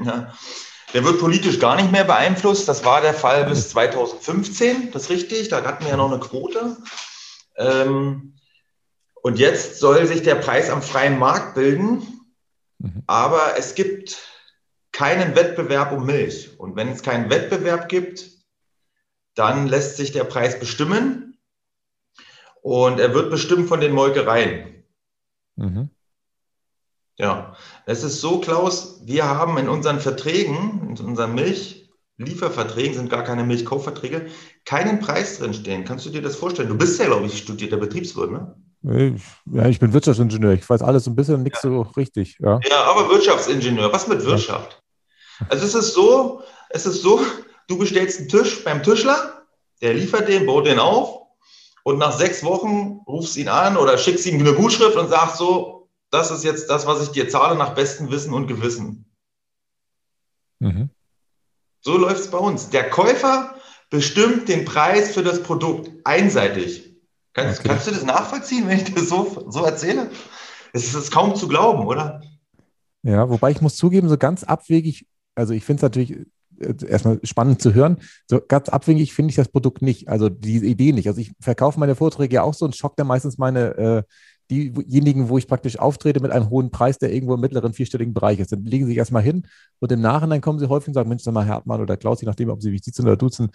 Ja. 0.03 0.33
Der 0.93 1.05
wird 1.05 1.21
politisch 1.21 1.61
gar 1.61 1.77
nicht 1.77 1.93
mehr 1.93 2.05
beeinflusst. 2.05 2.69
Das 2.69 2.85
war 2.85 3.01
der 3.01 3.15
Fall 3.15 3.45
bis 3.45 3.71
2015, 3.71 4.91
das 4.91 5.05
ist 5.05 5.11
richtig. 5.11 5.49
Da 5.49 5.63
hatten 5.63 5.85
wir 5.85 5.91
ja 5.91 5.97
noch 5.97 6.11
eine 6.11 6.21
Quote. 6.21 6.77
Ähm, 7.57 8.35
und 9.23 9.39
jetzt 9.39 9.79
soll 9.79 10.07
sich 10.07 10.23
der 10.23 10.37
Preis 10.37 10.71
am 10.71 10.83
freien 10.83 11.19
Markt 11.19 11.55
bilden. 11.55 12.21
Mhm. 12.79 13.03
Aber 13.07 13.57
es 13.57 13.75
gibt 13.75 14.19
keinen 14.93 15.37
Wettbewerb 15.37 15.93
um 15.93 16.07
Milch. 16.07 16.59
Und 16.59 16.75
wenn 16.75 16.89
es 16.89 17.03
keinen 17.03 17.31
Wettbewerb 17.31 17.89
gibt, 17.89 18.29
dann 19.35 19.69
lässt 19.69 19.97
sich 19.97 20.11
der 20.13 20.25
Preis 20.25 20.59
bestimmen 20.59 21.20
und 22.63 23.01
er 23.01 23.15
wird 23.15 23.31
bestimmt 23.31 23.69
von 23.69 23.81
den 23.81 23.93
Molkereien. 23.93 24.85
Mhm. 25.57 25.91
Ja, 27.19 27.55
es 27.85 28.03
ist 28.03 28.21
so, 28.21 28.41
Klaus, 28.41 29.03
wir 29.05 29.27
haben 29.29 29.59
in 29.59 29.69
unseren 29.69 30.01
Verträgen, 30.01 30.97
in 30.97 31.05
unseren 31.05 31.35
Milchlieferverträgen, 31.35 32.95
sind 32.95 33.11
gar 33.11 33.25
keine 33.25 33.45
Milchkaufverträge, 33.45 34.29
keinen 34.65 35.01
Preis 35.01 35.39
drinstehen. 35.39 35.85
Kannst 35.85 36.07
du 36.07 36.11
dir 36.11 36.23
das 36.23 36.37
vorstellen? 36.37 36.69
Du 36.69 36.79
bist 36.79 36.99
ja, 36.99 37.07
glaube 37.07 37.27
ich, 37.27 37.37
studierter 37.37 37.77
Betriebswirt, 37.77 38.31
ne? 38.31 38.55
Ja, 38.83 39.67
ich 39.67 39.79
bin 39.79 39.93
Wirtschaftsingenieur. 39.93 40.53
Ich 40.53 40.69
weiß 40.69 40.81
alles 40.81 41.07
ein 41.07 41.15
bisschen, 41.15 41.43
nichts 41.43 41.63
ja. 41.63 41.69
so 41.69 41.83
richtig. 41.83 42.39
Ja. 42.41 42.59
ja, 42.67 42.85
aber 42.85 43.11
Wirtschaftsingenieur. 43.11 43.93
Was 43.93 44.09
mit 44.09 44.25
Wirtschaft? 44.25 44.83
Also 45.51 45.67
es 45.67 45.75
ist 45.75 45.93
so, 45.93 46.43
es 46.71 46.87
ist 46.87 47.03
so, 47.03 47.21
du 47.69 47.77
bestellst 47.77 48.21
einen 48.21 48.29
Tisch 48.29 48.65
beim 48.65 48.83
Tischler, 48.83 49.45
der 49.83 49.93
liefert 49.93 50.29
den, 50.29 50.47
baut 50.47 50.67
den 50.67 50.79
auf 50.79 51.20
und 51.85 51.99
nach 51.99 52.13
sechs 52.13 52.45
Wochen 52.45 53.01
rufst 53.07 53.37
ihn 53.37 53.49
an 53.49 53.77
oder 53.77 53.99
schickst 53.99 54.27
ihm 54.27 54.41
eine 54.41 54.55
Gutschrift 54.55 54.97
und 54.97 55.09
sagst 55.09 55.37
so, 55.37 55.89
das 56.11 56.31
ist 56.31 56.45
jetzt 56.45 56.69
das, 56.69 56.87
was 56.87 57.03
ich 57.03 57.11
dir 57.11 57.29
zahle 57.29 57.57
nach 57.57 57.75
bestem 57.75 58.11
Wissen 58.11 58.35
und 58.35 58.47
Gewissen. 58.47 59.05
Mhm. 60.59 60.91
So 61.81 61.97
läuft 61.97 62.21
es 62.21 62.31
bei 62.31 62.39
uns. 62.39 62.71
Der 62.71 62.91
Käufer 62.91 63.55
bestimmt 63.89 64.49
den 64.49 64.65
Preis 64.65 65.15
für 65.15 65.23
das 65.23 65.43
Produkt 65.43 65.91
einseitig. 66.05 66.97
Kannst, 67.33 67.61
okay. 67.61 67.69
kannst 67.69 67.87
du 67.87 67.93
das 67.93 68.05
nachvollziehen, 68.05 68.69
wenn 68.69 68.79
ich 68.79 68.93
das 68.93 69.09
so, 69.09 69.47
so 69.49 69.65
erzähle? 69.65 70.11
Es 70.73 70.95
ist 70.95 71.11
kaum 71.11 71.35
zu 71.37 71.49
glauben, 71.49 71.87
oder? 71.87 72.23
Ja, 73.03 73.29
wobei 73.31 73.51
ich 73.51 73.61
muss 73.61 73.77
zugeben, 73.77 74.09
so 74.09 74.19
ganz 74.19 74.45
abwegig, 74.45 75.07
also 75.35 75.55
ich 75.55 75.65
finde 75.65 75.79
es 75.79 75.83
natürlich 75.83 76.27
erstmal 76.61 77.21
spannend 77.25 77.63
zu 77.63 77.75
hören. 77.75 77.99
So 78.29 78.41
ganz 78.47 78.69
abwegig 78.69 79.15
finde 79.15 79.31
ich 79.31 79.37
das 79.37 79.49
Produkt 79.49 79.83
nicht, 79.83 80.09
also 80.09 80.29
diese 80.29 80.67
Idee 80.67 80.93
nicht. 80.93 81.09
Also 81.09 81.21
ich 81.21 81.33
verkaufe 81.41 81.81
meine 81.81 81.95
Vorträge 81.95 82.37
ja 82.37 82.43
auch 82.43 82.55
so 82.55 82.65
und 82.65 82.77
schockt 82.77 82.99
dann 82.99 83.07
meistens 83.07 83.39
meine 83.39 83.77
äh, 83.77 84.03
diejenigen, 84.51 85.29
wo 85.29 85.39
ich 85.39 85.47
praktisch 85.47 85.79
auftrete 85.79 86.21
mit 86.21 86.33
einem 86.33 86.51
hohen 86.51 86.71
Preis, 86.71 86.99
der 86.99 87.13
irgendwo 87.13 87.35
im 87.35 87.41
mittleren 87.41 87.73
vierstelligen 87.73 88.13
Bereich 88.13 88.41
ist. 88.41 88.53
Dann 88.53 88.65
legen 88.65 88.85
sie 88.85 88.91
sich 88.91 88.99
erstmal 88.99 89.23
hin 89.23 89.47
und 89.79 89.93
im 89.93 90.01
Nachhinein 90.01 90.41
kommen 90.41 90.59
sie 90.59 90.69
häufig 90.69 90.89
und 90.89 90.95
sagen, 90.95 91.09
Mensch, 91.09 91.23
sag 91.23 91.35
mal, 91.35 91.45
Herr 91.45 91.55
Hartmann 91.55 91.81
oder 91.81 91.97
Klaus, 91.97 92.21
je 92.21 92.27
nachdem, 92.27 92.51
ob 92.51 92.61
sie 92.61 92.71
mich 92.71 92.83
sitzen 92.83 93.03
oder 93.03 93.17
duzen, 93.17 93.51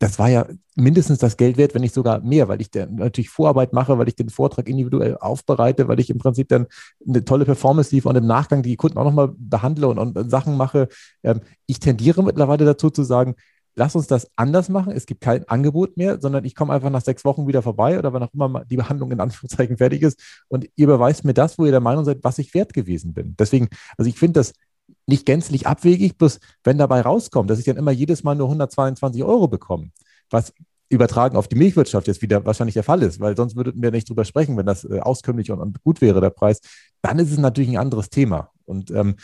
das 0.00 0.18
war 0.18 0.30
ja 0.30 0.46
mindestens 0.76 1.18
das 1.18 1.36
Geld 1.36 1.58
wert, 1.58 1.74
wenn 1.74 1.82
nicht 1.82 1.94
sogar 1.94 2.20
mehr, 2.20 2.48
weil 2.48 2.62
ich 2.62 2.70
natürlich 2.74 3.28
Vorarbeit 3.28 3.74
mache, 3.74 3.98
weil 3.98 4.08
ich 4.08 4.16
den 4.16 4.30
Vortrag 4.30 4.66
individuell 4.66 5.18
aufbereite, 5.18 5.88
weil 5.88 6.00
ich 6.00 6.08
im 6.08 6.16
Prinzip 6.16 6.48
dann 6.48 6.66
eine 7.06 7.22
tolle 7.22 7.44
Performance 7.44 7.94
liefere 7.94 8.08
und 8.08 8.16
im 8.16 8.26
Nachgang 8.26 8.62
die 8.62 8.76
Kunden 8.76 8.96
auch 8.96 9.04
nochmal 9.04 9.30
behandle 9.36 9.88
und, 9.88 9.98
und 9.98 10.30
Sachen 10.30 10.56
mache. 10.56 10.88
Ähm, 11.22 11.40
ich 11.66 11.80
tendiere 11.80 12.22
mittlerweile 12.24 12.64
dazu 12.64 12.88
zu 12.88 13.02
sagen, 13.02 13.34
lass 13.74 13.94
uns 13.94 14.06
das 14.06 14.26
anders 14.36 14.70
machen. 14.70 14.94
Es 14.94 15.04
gibt 15.04 15.20
kein 15.20 15.46
Angebot 15.48 15.98
mehr, 15.98 16.18
sondern 16.18 16.46
ich 16.46 16.54
komme 16.54 16.72
einfach 16.72 16.90
nach 16.90 17.02
sechs 17.02 17.26
Wochen 17.26 17.46
wieder 17.46 17.60
vorbei 17.60 17.98
oder 17.98 18.14
wann 18.14 18.22
auch 18.22 18.32
immer 18.32 18.64
die 18.64 18.76
Behandlung 18.76 19.12
in 19.12 19.20
Anführungszeichen 19.20 19.76
fertig 19.76 20.00
ist 20.00 20.18
und 20.48 20.66
ihr 20.76 20.86
beweist 20.86 21.26
mir 21.26 21.34
das, 21.34 21.58
wo 21.58 21.66
ihr 21.66 21.72
der 21.72 21.80
Meinung 21.80 22.06
seid, 22.06 22.20
was 22.22 22.38
ich 22.38 22.54
wert 22.54 22.72
gewesen 22.72 23.12
bin. 23.12 23.36
Deswegen, 23.38 23.68
also 23.98 24.08
ich 24.08 24.18
finde 24.18 24.40
das 24.40 24.54
nicht 25.06 25.26
gänzlich 25.26 25.66
abwegig, 25.66 26.18
bloß 26.18 26.40
wenn 26.64 26.78
dabei 26.78 27.00
rauskommt, 27.00 27.50
dass 27.50 27.58
ich 27.58 27.64
dann 27.64 27.76
immer 27.76 27.90
jedes 27.90 28.22
Mal 28.22 28.34
nur 28.34 28.48
122 28.48 29.22
Euro 29.24 29.48
bekomme, 29.48 29.90
was 30.30 30.52
übertragen 30.88 31.36
auf 31.36 31.48
die 31.48 31.56
Milchwirtschaft 31.56 32.08
jetzt 32.08 32.20
wieder 32.20 32.44
wahrscheinlich 32.44 32.74
der 32.74 32.82
Fall 32.82 33.02
ist, 33.02 33.20
weil 33.20 33.36
sonst 33.36 33.56
würden 33.56 33.80
wir 33.80 33.92
nicht 33.92 34.08
drüber 34.08 34.24
sprechen, 34.24 34.56
wenn 34.56 34.66
das 34.66 34.84
äh, 34.84 34.98
auskömmlich 35.00 35.50
und, 35.50 35.82
gut 35.82 36.00
wäre, 36.00 36.20
der 36.20 36.30
Preis, 36.30 36.60
dann 37.00 37.18
ist 37.18 37.30
es 37.30 37.38
natürlich 37.38 37.70
ein 37.70 37.78
anderes 37.78 38.10
Thema. 38.10 38.50
Und 38.64 38.90
ähm, 38.90 39.16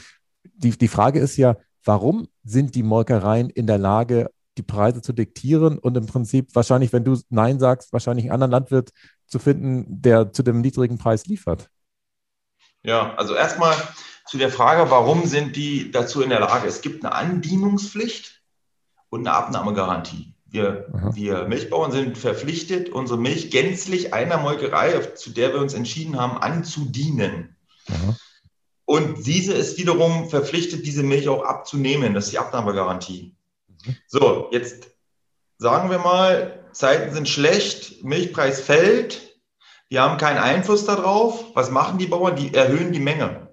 die, 0.45 0.71
die 0.71 0.89
Frage 0.89 1.19
ist 1.19 1.37
ja, 1.37 1.57
warum 1.85 2.29
sind 2.45 2.75
die 2.77 2.85
Molkereien 2.85 3.51
in 3.51 3.67
der 3.67 3.79
Lage, 3.79 4.31
die 4.59 4.63
Preise 4.63 5.03
zu 5.03 5.13
diktieren 5.13 5.79
und 5.79 5.97
im 5.97 6.07
Prinzip 6.07 6.55
wahrscheinlich, 6.55 6.93
wenn 6.93 7.05
du 7.05 7.21
Nein 7.31 7.59
sagst, 7.59 7.93
wahrscheinlich 7.93 8.27
einen 8.27 8.33
anderen 8.33 8.53
Landwirt 8.53 8.91
zu 9.27 9.39
finden, 9.39 10.01
der 10.01 10.33
zu 10.33 10.43
dem 10.43 10.61
niedrigen 10.61 10.99
Preis 10.99 11.27
liefert. 11.27 11.69
Ja, 12.85 13.15
also 13.17 13.35
erstmal 13.35 13.75
zu 14.27 14.39
der 14.39 14.51
Frage, 14.51 14.91
warum 14.91 15.27
sind 15.27 15.57
die 15.57 15.91
dazu 15.91 16.21
in 16.23 16.31
der 16.31 16.41
Lage? 16.41 16.67
Es 16.67 16.81
gibt 16.81 17.05
eine 17.05 17.15
Andienungspflicht 17.15 18.43
und 19.09 19.27
eine 19.27 19.37
Abnahmegarantie. 19.37 20.35
Wir, 20.47 20.87
wir 21.13 21.47
Milchbauern 21.49 21.93
sind 21.93 22.19
verpflichtet, 22.19 22.89
unsere 22.89 23.19
Milch 23.19 23.51
gänzlich 23.51 24.15
einer 24.15 24.39
Molkerei, 24.39 24.99
zu 25.15 25.31
der 25.31 25.53
wir 25.53 25.61
uns 25.61 25.75
entschieden 25.75 26.19
haben, 26.19 26.39
anzudienen. 26.39 27.57
Aha. 27.89 28.17
Und 28.85 29.27
diese 29.27 29.53
ist 29.53 29.79
wiederum 29.79 30.31
verpflichtet, 30.31 30.87
diese 30.87 31.03
Milch 31.03 31.29
auch 31.29 31.45
abzunehmen. 31.45 32.15
Das 32.15 32.27
ist 32.27 32.33
die 32.33 32.39
Abnahmegarantie. 32.39 33.35
So, 34.07 34.49
jetzt 34.53 34.89
sagen 35.59 35.91
wir 35.91 35.99
mal, 35.99 36.65
Zeiten 36.73 37.13
sind 37.13 37.29
schlecht, 37.29 38.05
Milchpreis 38.05 38.61
fällt, 38.61 39.37
die 39.91 39.99
haben 39.99 40.19
keinen 40.19 40.39
Einfluss 40.39 40.85
darauf. 40.85 41.55
Was 41.55 41.71
machen 41.71 41.99
die 41.99 42.07
Bauern? 42.07 42.37
Die 42.37 42.55
erhöhen 42.55 42.93
die 42.93 43.01
Menge. 43.01 43.46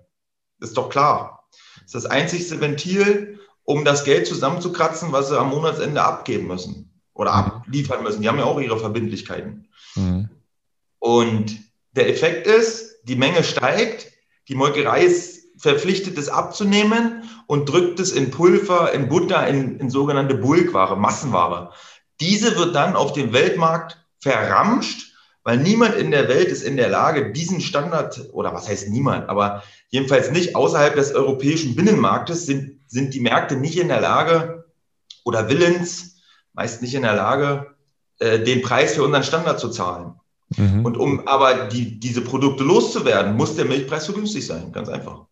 Ist 0.63 0.77
doch 0.77 0.89
klar. 0.89 1.43
Das 1.75 1.85
ist 1.85 1.95
das 1.95 2.05
einzigste 2.05 2.61
Ventil, 2.61 3.39
um 3.65 3.85
das 3.85 4.03
Geld 4.03 4.27
zusammenzukratzen, 4.27 5.11
was 5.11 5.29
sie 5.29 5.37
am 5.37 5.49
Monatsende 5.49 6.01
abgeben 6.01 6.47
müssen 6.47 7.01
oder 7.13 7.31
mhm. 7.31 7.37
abliefern 7.37 8.03
müssen. 8.03 8.21
Die 8.21 8.29
haben 8.29 8.39
ja 8.39 8.45
auch 8.45 8.59
ihre 8.59 8.79
Verbindlichkeiten. 8.79 9.67
Mhm. 9.95 10.29
Und 10.99 11.59
der 11.91 12.09
Effekt 12.09 12.47
ist, 12.47 12.95
die 13.03 13.15
Menge 13.15 13.43
steigt, 13.43 14.07
die 14.47 14.55
Molkerei 14.55 15.03
ist 15.03 15.43
verpflichtet, 15.57 16.17
es 16.17 16.29
abzunehmen 16.29 17.29
und 17.45 17.69
drückt 17.69 17.99
es 17.99 18.11
in 18.11 18.31
Pulver, 18.31 18.93
in 18.93 19.09
Butter, 19.09 19.47
in, 19.47 19.79
in 19.79 19.89
sogenannte 19.89 20.35
Bulkware, 20.35 20.97
Massenware. 20.97 21.71
Diese 22.19 22.57
wird 22.57 22.75
dann 22.75 22.95
auf 22.95 23.13
dem 23.13 23.33
Weltmarkt 23.33 24.03
verramscht, 24.19 25.12
weil 25.43 25.57
niemand 25.57 25.95
in 25.95 26.11
der 26.11 26.27
Welt 26.29 26.47
ist 26.47 26.63
in 26.63 26.77
der 26.77 26.89
Lage, 26.89 27.31
diesen 27.31 27.59
Standard, 27.61 28.29
oder 28.31 28.53
was 28.53 28.67
heißt 28.67 28.89
niemand, 28.89 29.29
aber 29.29 29.63
jedenfalls 29.89 30.31
nicht 30.31 30.55
außerhalb 30.55 30.95
des 30.95 31.13
europäischen 31.13 31.75
Binnenmarktes 31.75 32.45
sind, 32.45 32.79
sind 32.87 33.13
die 33.13 33.19
Märkte 33.19 33.55
nicht 33.55 33.77
in 33.77 33.89
der 33.89 34.01
Lage 34.01 34.65
oder 35.25 35.49
willens, 35.49 36.21
meist 36.53 36.81
nicht 36.81 36.95
in 36.95 37.01
der 37.01 37.15
Lage, 37.15 37.75
äh, 38.19 38.39
den 38.39 38.61
Preis 38.61 38.93
für 38.95 39.03
unseren 39.03 39.23
Standard 39.23 39.59
zu 39.59 39.69
zahlen. 39.69 40.13
Mhm. 40.57 40.85
Und 40.85 40.97
um 40.97 41.27
aber 41.27 41.67
die, 41.67 41.99
diese 41.99 42.21
Produkte 42.21 42.63
loszuwerden, 42.63 43.35
muss 43.35 43.55
der 43.55 43.65
Milchpreis 43.65 44.05
so 44.05 44.13
günstig 44.13 44.45
sein, 44.45 44.71
ganz 44.71 44.87
einfach. 44.89 45.25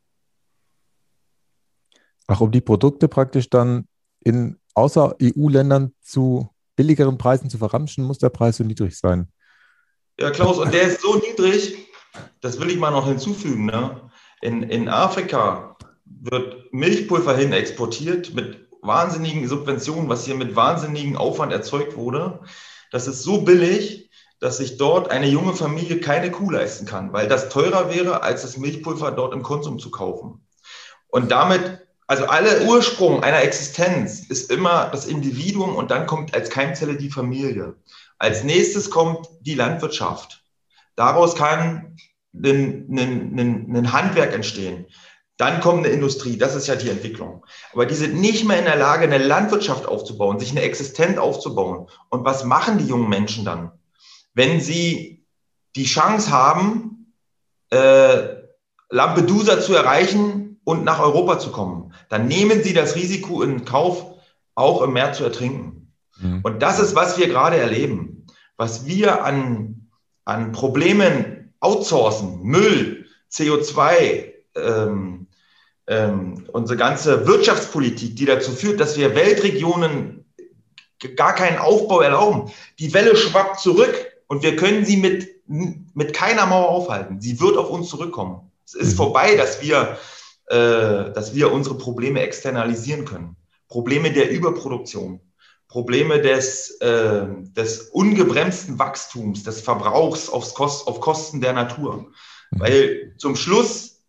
Ach, 2.27 2.41
um 2.41 2.51
die 2.51 2.61
Produkte 2.61 3.07
praktisch 3.07 3.49
dann 3.49 3.85
in 4.19 4.57
außer 4.73 5.15
EU-Ländern 5.21 5.93
zu 6.01 6.49
billigeren 6.75 7.17
Preisen 7.17 7.49
zu 7.49 7.57
verramschen, 7.57 8.03
muss 8.03 8.17
der 8.17 8.29
Preis 8.29 8.57
so 8.57 8.63
niedrig 8.63 8.97
sein. 8.97 9.27
Ja, 10.21 10.29
Klaus, 10.29 10.59
und 10.59 10.71
der 10.71 10.83
ist 10.83 11.01
so 11.01 11.15
niedrig, 11.15 11.87
das 12.41 12.59
will 12.59 12.69
ich 12.69 12.77
mal 12.77 12.91
noch 12.91 13.07
hinzufügen. 13.07 13.65
Ne? 13.65 14.11
In, 14.43 14.61
in 14.61 14.87
Afrika 14.87 15.75
wird 16.05 16.71
Milchpulver 16.71 17.35
hin 17.35 17.53
exportiert 17.53 18.35
mit 18.35 18.67
wahnsinnigen 18.83 19.47
Subventionen, 19.47 20.09
was 20.09 20.25
hier 20.25 20.35
mit 20.35 20.55
wahnsinnigem 20.55 21.17
Aufwand 21.17 21.51
erzeugt 21.51 21.95
wurde. 21.97 22.39
Das 22.91 23.07
ist 23.07 23.23
so 23.23 23.41
billig, 23.41 24.11
dass 24.39 24.57
sich 24.57 24.77
dort 24.77 25.09
eine 25.09 25.25
junge 25.25 25.55
Familie 25.55 25.99
keine 25.99 26.29
Kuh 26.29 26.51
leisten 26.51 26.85
kann, 26.85 27.13
weil 27.13 27.27
das 27.27 27.49
teurer 27.49 27.91
wäre, 27.91 28.21
als 28.21 28.43
das 28.43 28.57
Milchpulver 28.57 29.09
dort 29.09 29.33
im 29.33 29.41
Konsum 29.41 29.79
zu 29.79 29.89
kaufen. 29.89 30.45
Und 31.07 31.31
damit 31.31 31.81
also 32.11 32.25
aller 32.25 32.63
Ursprung 32.67 33.23
einer 33.23 33.41
Existenz 33.41 34.25
ist 34.27 34.51
immer 34.51 34.89
das 34.91 35.05
Individuum 35.05 35.77
und 35.77 35.91
dann 35.91 36.07
kommt 36.07 36.35
als 36.35 36.49
Keimzelle 36.49 36.97
die 36.97 37.09
Familie. 37.09 37.75
Als 38.21 38.43
nächstes 38.43 38.91
kommt 38.91 39.27
die 39.39 39.55
Landwirtschaft. 39.55 40.43
Daraus 40.95 41.35
kann 41.35 41.97
ein, 42.35 42.87
ein, 42.91 43.39
ein, 43.39 43.75
ein 43.75 43.93
Handwerk 43.93 44.33
entstehen. 44.33 44.85
Dann 45.37 45.59
kommt 45.59 45.85
eine 45.85 45.93
Industrie, 45.93 46.37
das 46.37 46.53
ist 46.53 46.67
ja 46.67 46.75
die 46.75 46.91
Entwicklung. 46.91 47.43
Aber 47.73 47.87
die 47.87 47.95
sind 47.95 48.21
nicht 48.21 48.45
mehr 48.45 48.59
in 48.59 48.65
der 48.65 48.75
Lage, 48.75 49.05
eine 49.05 49.17
Landwirtschaft 49.17 49.87
aufzubauen, 49.87 50.39
sich 50.39 50.51
eine 50.51 50.61
Existenz 50.61 51.17
aufzubauen. 51.17 51.87
Und 52.09 52.23
was 52.23 52.43
machen 52.43 52.77
die 52.77 52.85
jungen 52.85 53.09
Menschen 53.09 53.43
dann? 53.43 53.71
Wenn 54.35 54.61
sie 54.61 55.25
die 55.75 55.85
Chance 55.85 56.29
haben, 56.29 57.15
äh, 57.71 58.35
Lampedusa 58.91 59.61
zu 59.61 59.73
erreichen, 59.73 60.41
und 60.63 60.83
nach 60.83 60.99
Europa 60.99 61.39
zu 61.39 61.51
kommen, 61.51 61.93
dann 62.09 62.27
nehmen 62.27 62.63
Sie 62.63 62.73
das 62.73 62.95
Risiko 62.95 63.41
in 63.41 63.65
Kauf, 63.65 64.13
auch 64.53 64.83
im 64.83 64.93
Meer 64.93 65.13
zu 65.13 65.23
ertrinken. 65.23 65.80
Mhm. 66.21 66.39
Und 66.43 66.61
das 66.61 66.79
ist, 66.79 66.95
was 66.95 67.17
wir 67.17 67.27
gerade 67.27 67.57
erleben. 67.57 68.25
Was 68.57 68.85
wir 68.85 69.23
an, 69.23 69.87
an 70.25 70.51
Problemen 70.51 71.53
outsourcen, 71.59 72.41
Müll, 72.43 73.05
CO2, 73.31 74.31
ähm, 74.55 75.27
ähm, 75.87 76.45
unsere 76.51 76.77
ganze 76.77 77.27
Wirtschaftspolitik, 77.27 78.15
die 78.15 78.25
dazu 78.25 78.51
führt, 78.51 78.79
dass 78.79 78.97
wir 78.97 79.15
Weltregionen 79.15 80.25
gar 81.15 81.33
keinen 81.33 81.57
Aufbau 81.57 82.01
erlauben. 82.01 82.51
Die 82.77 82.93
Welle 82.93 83.15
schwappt 83.15 83.59
zurück 83.59 83.93
und 84.27 84.43
wir 84.43 84.55
können 84.55 84.85
sie 84.85 84.97
mit, 84.97 85.27
mit 85.47 86.13
keiner 86.13 86.45
Mauer 86.45 86.69
aufhalten. 86.69 87.19
Sie 87.19 87.39
wird 87.39 87.57
auf 87.57 87.69
uns 87.69 87.89
zurückkommen. 87.89 88.51
Es 88.65 88.75
ist 88.75 88.93
mhm. 88.93 88.97
vorbei, 88.97 89.35
dass 89.35 89.61
wir 89.61 89.97
äh, 90.51 91.13
dass 91.13 91.33
wir 91.33 91.49
unsere 91.53 91.77
Probleme 91.77 92.19
externalisieren 92.19 93.05
können. 93.05 93.37
Probleme 93.69 94.11
der 94.11 94.29
Überproduktion, 94.31 95.21
Probleme 95.71 96.19
des, 96.19 96.71
äh, 96.81 97.27
des 97.55 97.79
ungebremsten 97.91 98.77
Wachstums, 98.77 99.43
des 99.43 99.61
Verbrauchs 99.61 100.27
aufs 100.27 100.53
Kost, 100.53 100.85
auf 100.85 100.99
Kosten 100.99 101.39
der 101.39 101.53
Natur. 101.53 102.11
Mhm. 102.51 102.59
Weil 102.59 103.13
zum 103.17 103.37
Schluss 103.37 104.01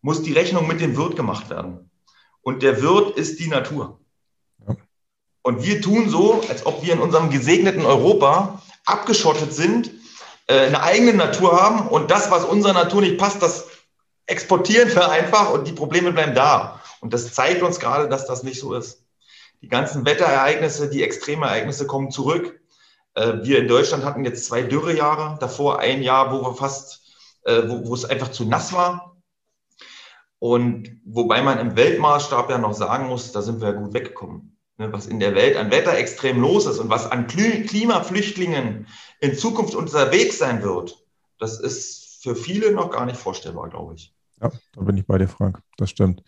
muss 0.00 0.22
die 0.22 0.32
Rechnung 0.32 0.66
mit 0.66 0.80
dem 0.80 0.96
Wirt 0.96 1.14
gemacht 1.14 1.50
werden. 1.50 1.90
Und 2.40 2.62
der 2.62 2.80
Wirt 2.80 3.18
ist 3.18 3.40
die 3.40 3.48
Natur. 3.48 4.00
Und 5.42 5.62
wir 5.62 5.82
tun 5.82 6.08
so, 6.08 6.42
als 6.48 6.64
ob 6.64 6.82
wir 6.82 6.94
in 6.94 7.00
unserem 7.00 7.28
gesegneten 7.28 7.84
Europa 7.84 8.62
abgeschottet 8.86 9.52
sind, 9.52 9.90
äh, 10.46 10.60
eine 10.60 10.82
eigene 10.82 11.12
Natur 11.12 11.60
haben 11.60 11.88
und 11.88 12.10
das, 12.10 12.30
was 12.30 12.44
unserer 12.44 12.72
Natur 12.72 13.02
nicht 13.02 13.18
passt, 13.18 13.42
das 13.42 13.66
exportieren 14.24 14.88
wir 14.88 15.10
einfach 15.10 15.50
und 15.50 15.66
die 15.66 15.72
Probleme 15.72 16.10
bleiben 16.12 16.34
da. 16.34 16.80
Und 17.00 17.12
das 17.12 17.34
zeigt 17.34 17.62
uns 17.62 17.80
gerade, 17.80 18.08
dass 18.08 18.26
das 18.26 18.44
nicht 18.44 18.58
so 18.58 18.72
ist. 18.72 19.02
Die 19.62 19.68
ganzen 19.68 20.04
Wetterereignisse, 20.04 20.90
die 20.90 21.02
Extremereignisse 21.02 21.86
kommen 21.86 22.10
zurück. 22.10 22.60
Äh, 23.14 23.38
wir 23.42 23.58
in 23.58 23.68
Deutschland 23.68 24.04
hatten 24.04 24.24
jetzt 24.24 24.44
zwei 24.44 24.62
Dürrejahre, 24.62 25.38
davor 25.38 25.78
ein 25.78 26.02
Jahr, 26.02 26.32
wo 26.32 26.44
wir 26.44 26.54
fast, 26.54 27.00
äh, 27.44 27.62
wo, 27.68 27.86
wo 27.86 27.94
es 27.94 28.04
einfach 28.04 28.30
zu 28.30 28.44
nass 28.44 28.72
war. 28.72 29.16
Und 30.38 31.00
wobei 31.04 31.40
man 31.42 31.58
im 31.58 31.76
Weltmaßstab 31.76 32.50
ja 32.50 32.58
noch 32.58 32.74
sagen 32.74 33.06
muss, 33.06 33.30
da 33.30 33.42
sind 33.42 33.60
wir 33.60 33.68
ja 33.68 33.74
gut 33.74 33.94
weggekommen. 33.94 34.56
Ne, 34.78 34.92
was 34.92 35.06
in 35.06 35.20
der 35.20 35.34
Welt 35.34 35.56
an 35.56 35.70
Wetterextrem 35.70 36.40
los 36.40 36.66
ist 36.66 36.78
und 36.78 36.88
was 36.88 37.08
an 37.08 37.26
Klimaflüchtlingen 37.26 38.88
in 39.20 39.36
Zukunft 39.36 39.74
unterwegs 39.74 40.38
sein 40.38 40.62
wird, 40.62 41.04
das 41.38 41.60
ist 41.60 42.22
für 42.22 42.34
viele 42.34 42.72
noch 42.72 42.90
gar 42.90 43.06
nicht 43.06 43.18
vorstellbar, 43.18 43.68
glaube 43.68 43.94
ich. 43.94 44.14
Ja, 44.40 44.50
da 44.72 44.80
bin 44.80 44.96
ich 44.96 45.06
bei 45.06 45.18
dir, 45.18 45.28
Frank. 45.28 45.60
Das 45.76 45.90
stimmt. 45.90 46.22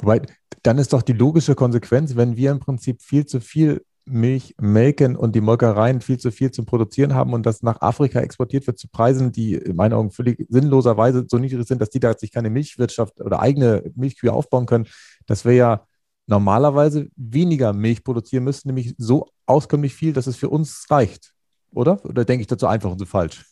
Wobei, 0.00 0.22
dann 0.62 0.78
ist 0.78 0.92
doch 0.92 1.02
die 1.02 1.12
logische 1.12 1.54
Konsequenz, 1.54 2.16
wenn 2.16 2.36
wir 2.36 2.50
im 2.50 2.60
Prinzip 2.60 3.02
viel 3.02 3.26
zu 3.26 3.40
viel 3.40 3.84
Milch 4.04 4.54
melken 4.58 5.16
und 5.16 5.34
die 5.34 5.40
Molkereien 5.40 6.00
viel 6.00 6.18
zu 6.18 6.30
viel 6.30 6.50
zum 6.50 6.66
Produzieren 6.66 7.14
haben 7.14 7.34
und 7.34 7.44
das 7.44 7.62
nach 7.62 7.80
Afrika 7.80 8.20
exportiert 8.20 8.66
wird 8.66 8.78
zu 8.78 8.88
Preisen, 8.88 9.32
die 9.32 9.54
in 9.54 9.76
meinen 9.76 9.92
Augen 9.92 10.10
völlig 10.10 10.46
sinnloserweise 10.48 11.26
so 11.28 11.38
niedrig 11.38 11.66
sind, 11.66 11.80
dass 11.80 11.90
die 11.90 12.00
da 12.00 12.16
sich 12.16 12.32
keine 12.32 12.50
Milchwirtschaft 12.50 13.20
oder 13.20 13.40
eigene 13.40 13.90
Milchkühe 13.94 14.32
aufbauen 14.32 14.66
können, 14.66 14.88
dass 15.26 15.44
wir 15.44 15.52
ja 15.52 15.86
normalerweise 16.26 17.08
weniger 17.16 17.72
Milch 17.72 18.04
produzieren 18.04 18.44
müssen, 18.44 18.68
nämlich 18.68 18.94
so 18.98 19.30
auskömmlich 19.46 19.94
viel, 19.94 20.12
dass 20.12 20.26
es 20.26 20.36
für 20.36 20.48
uns 20.48 20.86
reicht. 20.90 21.32
Oder? 21.72 22.04
Oder 22.04 22.24
denke 22.24 22.42
ich 22.42 22.46
dazu 22.46 22.66
einfach 22.66 22.90
und 22.90 22.98
so 22.98 23.06
falsch? 23.06 23.44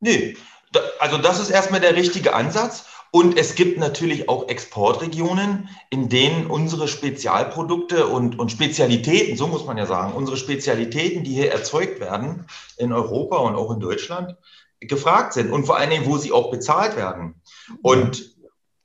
Nee, 0.00 0.36
also 0.98 1.18
das 1.18 1.40
ist 1.40 1.50
erstmal 1.50 1.80
der 1.80 1.96
richtige 1.96 2.34
Ansatz. 2.34 2.86
Und 3.14 3.38
es 3.38 3.54
gibt 3.54 3.78
natürlich 3.78 4.30
auch 4.30 4.48
Exportregionen, 4.48 5.68
in 5.90 6.08
denen 6.08 6.46
unsere 6.46 6.88
Spezialprodukte 6.88 8.06
und, 8.06 8.38
und 8.38 8.50
Spezialitäten, 8.50 9.36
so 9.36 9.46
muss 9.48 9.66
man 9.66 9.76
ja 9.76 9.84
sagen, 9.84 10.14
unsere 10.14 10.38
Spezialitäten, 10.38 11.22
die 11.22 11.34
hier 11.34 11.52
erzeugt 11.52 12.00
werden 12.00 12.46
in 12.78 12.90
Europa 12.90 13.36
und 13.36 13.54
auch 13.54 13.70
in 13.70 13.80
Deutschland, 13.80 14.36
gefragt 14.80 15.34
sind 15.34 15.52
und 15.52 15.66
vor 15.66 15.76
allen 15.76 15.90
Dingen, 15.90 16.06
wo 16.06 16.16
sie 16.16 16.32
auch 16.32 16.50
bezahlt 16.50 16.96
werden. 16.96 17.34
Und 17.82 18.34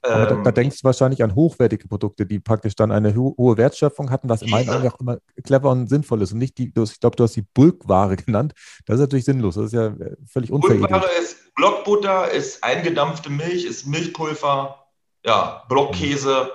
aber 0.01 0.25
da, 0.25 0.36
da, 0.36 0.50
ähm, 0.50 0.56
denkst 0.56 0.82
du 0.82 0.84
wahrscheinlich 0.84 1.24
an 1.24 1.36
hochwertige 1.36 1.88
Produkte, 1.88 2.25
die 2.25 2.39
praktisch 2.39 2.75
dann 2.75 2.92
eine 2.92 3.16
ho 3.16 3.36
hohe 3.38 3.58
Wertschöpfung 3.58 4.10
hatten, 4.10 4.30
was 4.30 4.42
in 4.42 4.50
meinen 4.50 4.70
Augen 4.70 4.88
auch 4.88 5.00
immer 5.00 5.18
clever 5.44 5.72
und 5.72 5.88
sinnvoll 5.88 6.22
ist. 6.22 6.34
Und 6.34 6.39
nicht 6.39 6.58
die, 6.58 6.72
ich 6.75 7.00
glaube, 7.00 7.16
du 7.16 7.24
hast 7.24 7.36
die 7.36 7.46
Bulkware 7.54 8.16
genannt. 8.25 8.54
Das 8.86 8.96
ist 8.96 9.01
natürlich 9.01 9.25
sinnlos. 9.25 9.56
Das 9.56 9.66
ist 9.66 9.74
ja 9.74 9.88
äh, 9.88 10.16
völlig 10.27 10.51
unfair. 10.51 10.77
Bulkware 10.77 11.10
ist 11.20 11.54
Blockbutter, 11.56 12.32
ist 12.32 12.63
eingedampfte 12.63 13.30
Milch, 13.30 13.66
ist 13.66 13.88
Milchpulver, 13.88 14.88
ja, 15.25 15.63
Blockkäse. 15.68 16.54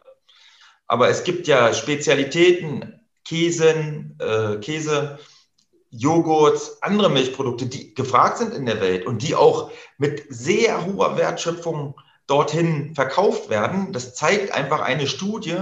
Aber 0.86 1.08
es 1.08 1.24
gibt 1.24 1.46
ja 1.46 1.74
Spezialitäten, 1.74 3.00
Käsen, 3.24 4.18
äh, 4.20 4.56
Käse, 4.58 5.18
Joghurt, 5.90 6.58
andere 6.80 7.10
Milchprodukte, 7.10 7.66
die 7.66 7.94
gefragt 7.94 8.38
sind 8.38 8.54
in 8.54 8.66
der 8.66 8.80
Welt 8.80 9.06
und 9.06 9.22
die 9.22 9.34
auch 9.34 9.70
mit 9.98 10.24
sehr 10.28 10.86
hoher 10.86 11.16
Wertschöpfung 11.18 11.94
dorthin 12.26 12.94
verkauft 12.94 13.50
werden. 13.50 13.92
Das 13.92 14.14
zeigt 14.14 14.52
einfach 14.52 14.80
eine 14.80 15.06
Studie, 15.06 15.56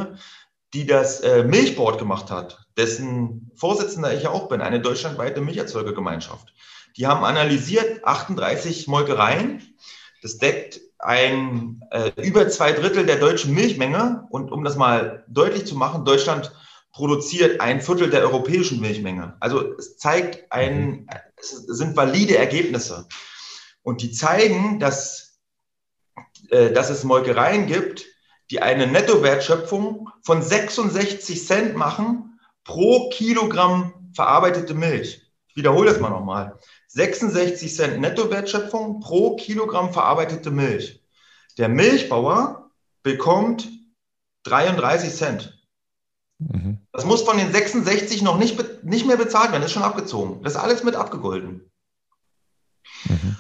die 0.74 0.86
das 0.86 1.20
äh, 1.20 1.42
Milchboard 1.44 1.98
gemacht 1.98 2.30
hat, 2.30 2.66
dessen 2.76 3.50
Vorsitzender 3.56 4.14
ich 4.14 4.24
ja 4.24 4.30
auch 4.30 4.48
bin, 4.48 4.60
eine 4.60 4.80
deutschlandweite 4.80 5.40
Milcherzeugergemeinschaft. 5.40 6.54
Die 6.96 7.06
haben 7.06 7.24
analysiert 7.24 8.04
38 8.04 8.86
Molkereien. 8.88 9.74
Das 10.22 10.38
deckt 10.38 10.80
ein 10.98 11.82
äh, 11.90 12.10
über 12.20 12.48
zwei 12.48 12.72
Drittel 12.72 13.06
der 13.06 13.16
deutschen 13.16 13.54
Milchmenge. 13.54 14.26
Und 14.30 14.52
um 14.52 14.64
das 14.64 14.76
mal 14.76 15.24
deutlich 15.28 15.66
zu 15.66 15.76
machen, 15.76 16.04
Deutschland 16.04 16.52
produziert 16.92 17.60
ein 17.60 17.80
Viertel 17.80 18.10
der 18.10 18.22
europäischen 18.22 18.80
Milchmenge. 18.80 19.36
Also 19.40 19.76
es 19.78 19.96
zeigt 19.96 20.50
ein, 20.52 21.08
es 21.36 21.50
sind 21.50 21.96
valide 21.96 22.36
Ergebnisse. 22.36 23.06
Und 23.82 24.02
die 24.02 24.10
zeigen, 24.10 24.78
dass 24.80 25.29
äh, 26.50 26.72
dass 26.72 26.90
es 26.90 27.04
Molkereien 27.04 27.66
gibt, 27.66 28.06
die 28.50 28.60
eine 28.60 28.86
Nettowertschöpfung 28.86 30.10
von 30.22 30.42
66 30.42 31.46
Cent 31.46 31.76
machen 31.76 32.40
pro 32.64 33.08
Kilogramm 33.10 34.10
verarbeitete 34.14 34.74
Milch. 34.74 35.22
Ich 35.48 35.56
wiederhole 35.56 35.90
das 35.90 36.00
mal 36.00 36.10
nochmal. 36.10 36.58
66 36.88 37.74
Cent 37.74 38.00
Nettowertschöpfung 38.00 39.00
pro 39.00 39.36
Kilogramm 39.36 39.92
verarbeitete 39.92 40.50
Milch. 40.50 41.02
Der 41.58 41.68
Milchbauer 41.68 42.70
bekommt 43.02 43.68
33 44.44 45.14
Cent. 45.14 45.60
Mhm. 46.38 46.78
Das 46.92 47.04
muss 47.04 47.22
von 47.22 47.36
den 47.36 47.52
66 47.52 48.22
noch 48.22 48.38
nicht, 48.38 48.84
nicht 48.84 49.06
mehr 49.06 49.16
bezahlt 49.16 49.52
werden, 49.52 49.62
das 49.62 49.70
ist 49.70 49.74
schon 49.74 49.82
abgezogen. 49.82 50.42
Das 50.42 50.54
ist 50.54 50.58
alles 50.58 50.82
mit 50.82 50.96
abgegolten. 50.96 51.70
Mhm. 53.04 53.36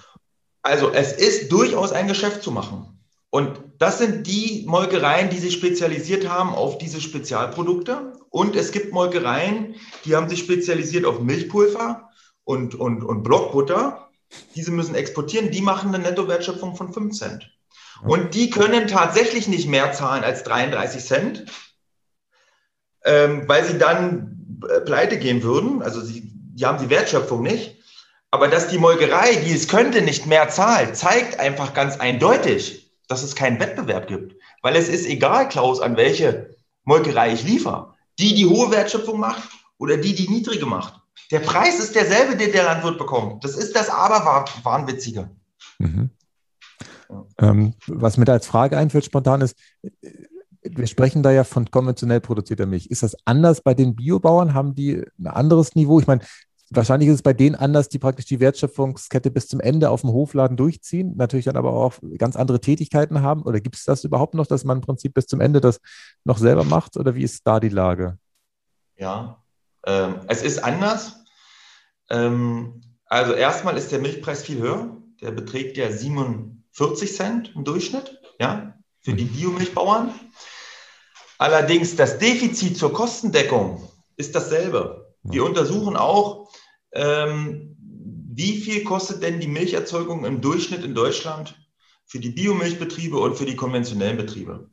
Also 0.62 0.90
es 0.90 1.12
ist 1.12 1.50
durchaus 1.52 1.92
ein 1.92 2.08
Geschäft 2.08 2.42
zu 2.42 2.50
machen. 2.50 3.00
Und 3.30 3.60
das 3.78 3.98
sind 3.98 4.26
die 4.26 4.64
Molkereien, 4.66 5.30
die 5.30 5.38
sich 5.38 5.54
spezialisiert 5.54 6.28
haben 6.28 6.52
auf 6.54 6.78
diese 6.78 7.00
Spezialprodukte. 7.00 8.12
Und 8.28 8.56
es 8.56 8.72
gibt 8.72 8.92
Molkereien, 8.92 9.76
die 10.04 10.16
haben 10.16 10.28
sich 10.28 10.40
spezialisiert 10.40 11.04
auf 11.04 11.20
Milchpulver 11.20 12.10
und, 12.44 12.74
und, 12.74 13.04
und 13.04 13.22
Blockbutter. 13.22 14.10
Diese 14.54 14.72
müssen 14.72 14.94
exportieren, 14.94 15.50
die 15.50 15.62
machen 15.62 15.94
eine 15.94 16.02
Nettowertschöpfung 16.02 16.76
von 16.76 16.92
5 16.92 17.16
Cent. 17.16 17.50
Und 18.02 18.34
die 18.34 18.50
können 18.50 18.88
tatsächlich 18.88 19.46
nicht 19.46 19.68
mehr 19.68 19.92
zahlen 19.92 20.24
als 20.24 20.42
33 20.44 21.04
Cent, 21.04 21.44
ähm, 23.04 23.44
weil 23.46 23.64
sie 23.64 23.78
dann 23.78 24.58
pleite 24.84 25.18
gehen 25.18 25.42
würden. 25.42 25.82
Also 25.82 26.00
sie, 26.00 26.22
die 26.24 26.66
haben 26.66 26.82
die 26.82 26.90
Wertschöpfung 26.90 27.42
nicht. 27.42 27.79
Aber 28.30 28.48
dass 28.48 28.68
die 28.68 28.78
Molkerei, 28.78 29.36
die 29.36 29.52
es 29.52 29.66
könnte, 29.66 30.02
nicht 30.02 30.26
mehr 30.26 30.48
zahlt, 30.48 30.96
zeigt 30.96 31.40
einfach 31.40 31.74
ganz 31.74 31.98
eindeutig, 31.98 32.92
dass 33.08 33.22
es 33.22 33.34
keinen 33.34 33.58
Wettbewerb 33.58 34.06
gibt. 34.06 34.36
Weil 34.62 34.76
es 34.76 34.88
ist 34.88 35.06
egal, 35.06 35.48
Klaus, 35.48 35.80
an 35.80 35.96
welche 35.96 36.54
Molkerei 36.84 37.32
ich 37.32 37.44
liefere. 37.44 37.94
Die, 38.18 38.34
die 38.34 38.46
hohe 38.46 38.70
Wertschöpfung 38.70 39.18
macht 39.18 39.48
oder 39.78 39.96
die, 39.96 40.14
die 40.14 40.28
niedrige 40.28 40.66
macht. 40.66 41.00
Der 41.30 41.40
Preis 41.40 41.78
ist 41.78 41.94
derselbe, 41.94 42.36
den 42.36 42.52
der 42.52 42.64
Landwirt 42.64 42.98
bekommt. 42.98 43.44
Das 43.44 43.56
ist 43.56 43.74
das 43.74 43.88
Aberwahnwitzige. 43.88 45.30
Mhm. 45.78 46.10
Ähm, 47.38 47.74
was 47.86 48.16
mir 48.16 48.24
da 48.24 48.34
als 48.34 48.46
Frage 48.46 48.76
einfällt 48.76 49.04
spontan 49.04 49.40
ist, 49.40 49.56
wir 50.62 50.86
sprechen 50.86 51.22
da 51.22 51.30
ja 51.30 51.44
von 51.44 51.70
konventionell 51.70 52.20
produzierter 52.20 52.66
Milch. 52.66 52.86
Ist 52.86 53.02
das 53.02 53.16
anders 53.24 53.62
bei 53.62 53.74
den 53.74 53.96
Biobauern? 53.96 54.54
Haben 54.54 54.74
die 54.74 55.02
ein 55.18 55.26
anderes 55.26 55.74
Niveau? 55.74 55.98
Ich 56.00 56.06
meine, 56.06 56.20
Wahrscheinlich 56.72 57.08
ist 57.08 57.16
es 57.16 57.22
bei 57.22 57.32
denen 57.32 57.56
anders, 57.56 57.88
die 57.88 57.98
praktisch 57.98 58.26
die 58.26 58.38
Wertschöpfungskette 58.38 59.32
bis 59.32 59.48
zum 59.48 59.58
Ende 59.58 59.90
auf 59.90 60.02
dem 60.02 60.12
Hofladen 60.12 60.56
durchziehen, 60.56 61.14
natürlich 61.16 61.46
dann 61.46 61.56
aber 61.56 61.72
auch 61.72 61.94
ganz 62.16 62.36
andere 62.36 62.60
Tätigkeiten 62.60 63.22
haben. 63.22 63.42
Oder 63.42 63.60
gibt 63.60 63.74
es 63.74 63.84
das 63.84 64.04
überhaupt 64.04 64.34
noch, 64.34 64.46
dass 64.46 64.62
man 64.62 64.78
im 64.78 64.82
Prinzip 64.82 65.12
bis 65.14 65.26
zum 65.26 65.40
Ende 65.40 65.60
das 65.60 65.80
noch 66.22 66.38
selber 66.38 66.62
macht? 66.62 66.96
Oder 66.96 67.16
wie 67.16 67.24
ist 67.24 67.44
da 67.44 67.58
die 67.58 67.70
Lage? 67.70 68.18
Ja, 68.96 69.42
ähm, 69.84 70.20
es 70.28 70.42
ist 70.42 70.62
anders. 70.62 71.24
Ähm, 72.08 72.80
also 73.06 73.32
erstmal 73.32 73.76
ist 73.76 73.90
der 73.90 73.98
Milchpreis 73.98 74.42
viel 74.42 74.60
höher. 74.60 74.96
Der 75.20 75.32
beträgt 75.32 75.76
ja 75.76 75.90
47 75.90 77.16
Cent 77.16 77.52
im 77.56 77.64
Durchschnitt, 77.64 78.20
ja, 78.38 78.78
für 79.00 79.14
die. 79.14 79.24
Biomilchbauern. 79.24 80.14
Allerdings 81.38 81.96
das 81.96 82.18
Defizit 82.18 82.76
zur 82.76 82.92
Kostendeckung 82.92 83.88
ist 84.16 84.34
dasselbe. 84.34 84.99
Wir 85.22 85.44
untersuchen 85.44 85.96
auch, 85.96 86.50
ähm, 86.92 87.76
wie 88.32 88.60
viel 88.60 88.84
kostet 88.84 89.22
denn 89.22 89.40
die 89.40 89.48
Milcherzeugung 89.48 90.24
im 90.24 90.40
Durchschnitt 90.40 90.84
in 90.84 90.94
Deutschland 90.94 91.56
für 92.06 92.20
die 92.20 92.30
Biomilchbetriebe 92.30 93.18
und 93.18 93.36
für 93.36 93.44
die 93.44 93.56
konventionellen 93.56 94.16
Betriebe? 94.16 94.70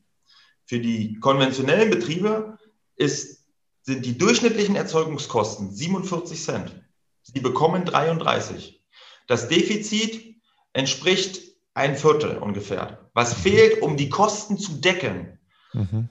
Für 0.65 0.79
die 0.79 1.19
konventionellen 1.19 1.89
Betriebe 1.89 2.57
ist, 2.95 3.45
sind 3.83 4.05
die 4.05 4.17
durchschnittlichen 4.17 4.75
Erzeugungskosten 4.75 5.73
47 5.73 6.41
Cent. 6.41 6.83
Sie 7.23 7.39
bekommen 7.39 7.85
33. 7.85 8.83
Das 9.27 9.49
Defizit 9.49 10.35
entspricht 10.73 11.41
ein 11.73 11.95
Viertel 11.95 12.37
ungefähr. 12.37 13.09
Was 13.13 13.33
fehlt, 13.33 13.81
um 13.81 13.97
die 13.97 14.09
Kosten 14.09 14.57
zu 14.57 14.73
decken? 14.73 15.39
Mhm. 15.73 16.09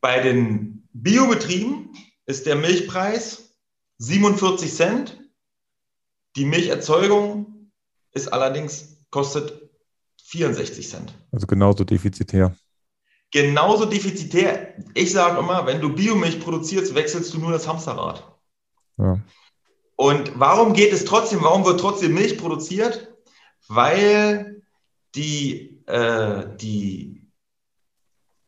Bei 0.00 0.20
den 0.20 0.88
Biobetrieben 0.92 1.96
ist 2.26 2.46
der 2.46 2.56
Milchpreis 2.56 3.43
47 3.98 4.72
Cent. 4.72 5.20
Die 6.36 6.44
Milcherzeugung 6.44 7.70
ist 8.12 8.32
allerdings, 8.32 9.04
kostet 9.10 9.70
64 10.24 10.88
Cent. 10.88 11.14
Also 11.30 11.46
genauso 11.46 11.84
defizitär. 11.84 12.56
Genauso 13.30 13.84
defizitär. 13.84 14.74
Ich 14.94 15.12
sage 15.12 15.38
immer, 15.38 15.66
wenn 15.66 15.80
du 15.80 15.94
Biomilch 15.94 16.40
produzierst, 16.40 16.94
wechselst 16.94 17.34
du 17.34 17.38
nur 17.38 17.52
das 17.52 17.66
Hamsterrad. 17.66 18.36
Ja. 18.96 19.20
Und 19.96 20.38
warum 20.38 20.72
geht 20.72 20.92
es 20.92 21.04
trotzdem, 21.04 21.42
warum 21.42 21.64
wird 21.64 21.80
trotzdem 21.80 22.14
Milch 22.14 22.38
produziert? 22.38 23.12
Weil 23.68 24.62
die, 25.14 25.82
äh, 25.86 26.46
die 26.56 27.30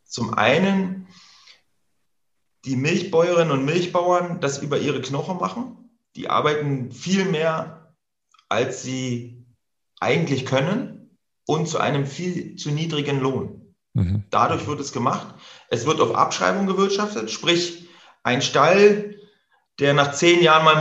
zum 0.04 0.34
einen 0.34 1.08
die 2.66 2.76
Milchbäuerinnen 2.76 3.52
und 3.52 3.64
Milchbauern 3.64 4.40
das 4.40 4.58
über 4.58 4.78
ihre 4.78 5.00
Knochen 5.00 5.38
machen. 5.38 5.90
Die 6.16 6.28
arbeiten 6.28 6.90
viel 6.92 7.24
mehr, 7.24 7.94
als 8.48 8.82
sie 8.82 9.46
eigentlich 10.00 10.44
können 10.44 11.18
und 11.46 11.68
zu 11.68 11.78
einem 11.78 12.06
viel 12.06 12.56
zu 12.56 12.70
niedrigen 12.70 13.20
Lohn. 13.20 13.74
Mhm. 13.94 14.24
Dadurch 14.30 14.66
wird 14.66 14.80
es 14.80 14.92
gemacht. 14.92 15.34
Es 15.68 15.86
wird 15.86 16.00
auf 16.00 16.14
Abschreibung 16.14 16.66
gewirtschaftet, 16.66 17.30
sprich 17.30 17.88
ein 18.22 18.42
Stall, 18.42 19.14
der 19.78 19.94
nach 19.94 20.12
zehn 20.12 20.42
Jahren 20.42 20.64
mal 20.64 20.76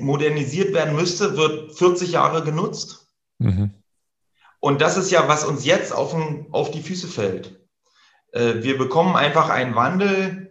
modernisiert 0.00 0.74
werden 0.74 0.94
müsste, 0.94 1.36
wird 1.36 1.76
40 1.76 2.12
Jahre 2.12 2.44
genutzt. 2.44 3.08
Mhm. 3.38 3.72
Und 4.60 4.80
das 4.80 4.96
ist 4.96 5.10
ja, 5.10 5.28
was 5.28 5.44
uns 5.44 5.64
jetzt 5.64 5.92
auf, 5.92 6.12
den, 6.12 6.46
auf 6.52 6.70
die 6.70 6.82
Füße 6.82 7.08
fällt. 7.08 7.60
Äh, 8.32 8.62
wir 8.62 8.78
bekommen 8.78 9.16
einfach 9.16 9.48
einen 9.48 9.74
Wandel, 9.74 10.43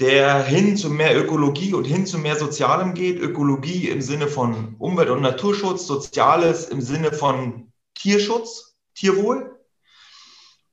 der 0.00 0.42
hin 0.42 0.78
zu 0.78 0.88
mehr 0.88 1.16
Ökologie 1.16 1.74
und 1.74 1.84
hin 1.84 2.06
zu 2.06 2.18
mehr 2.18 2.36
Sozialem 2.36 2.94
geht. 2.94 3.20
Ökologie 3.20 3.88
im 3.88 4.00
Sinne 4.00 4.28
von 4.28 4.74
Umwelt- 4.78 5.10
und 5.10 5.20
Naturschutz, 5.20 5.86
Soziales 5.86 6.68
im 6.68 6.80
Sinne 6.80 7.12
von 7.12 7.70
Tierschutz, 7.94 8.78
Tierwohl. 8.94 9.60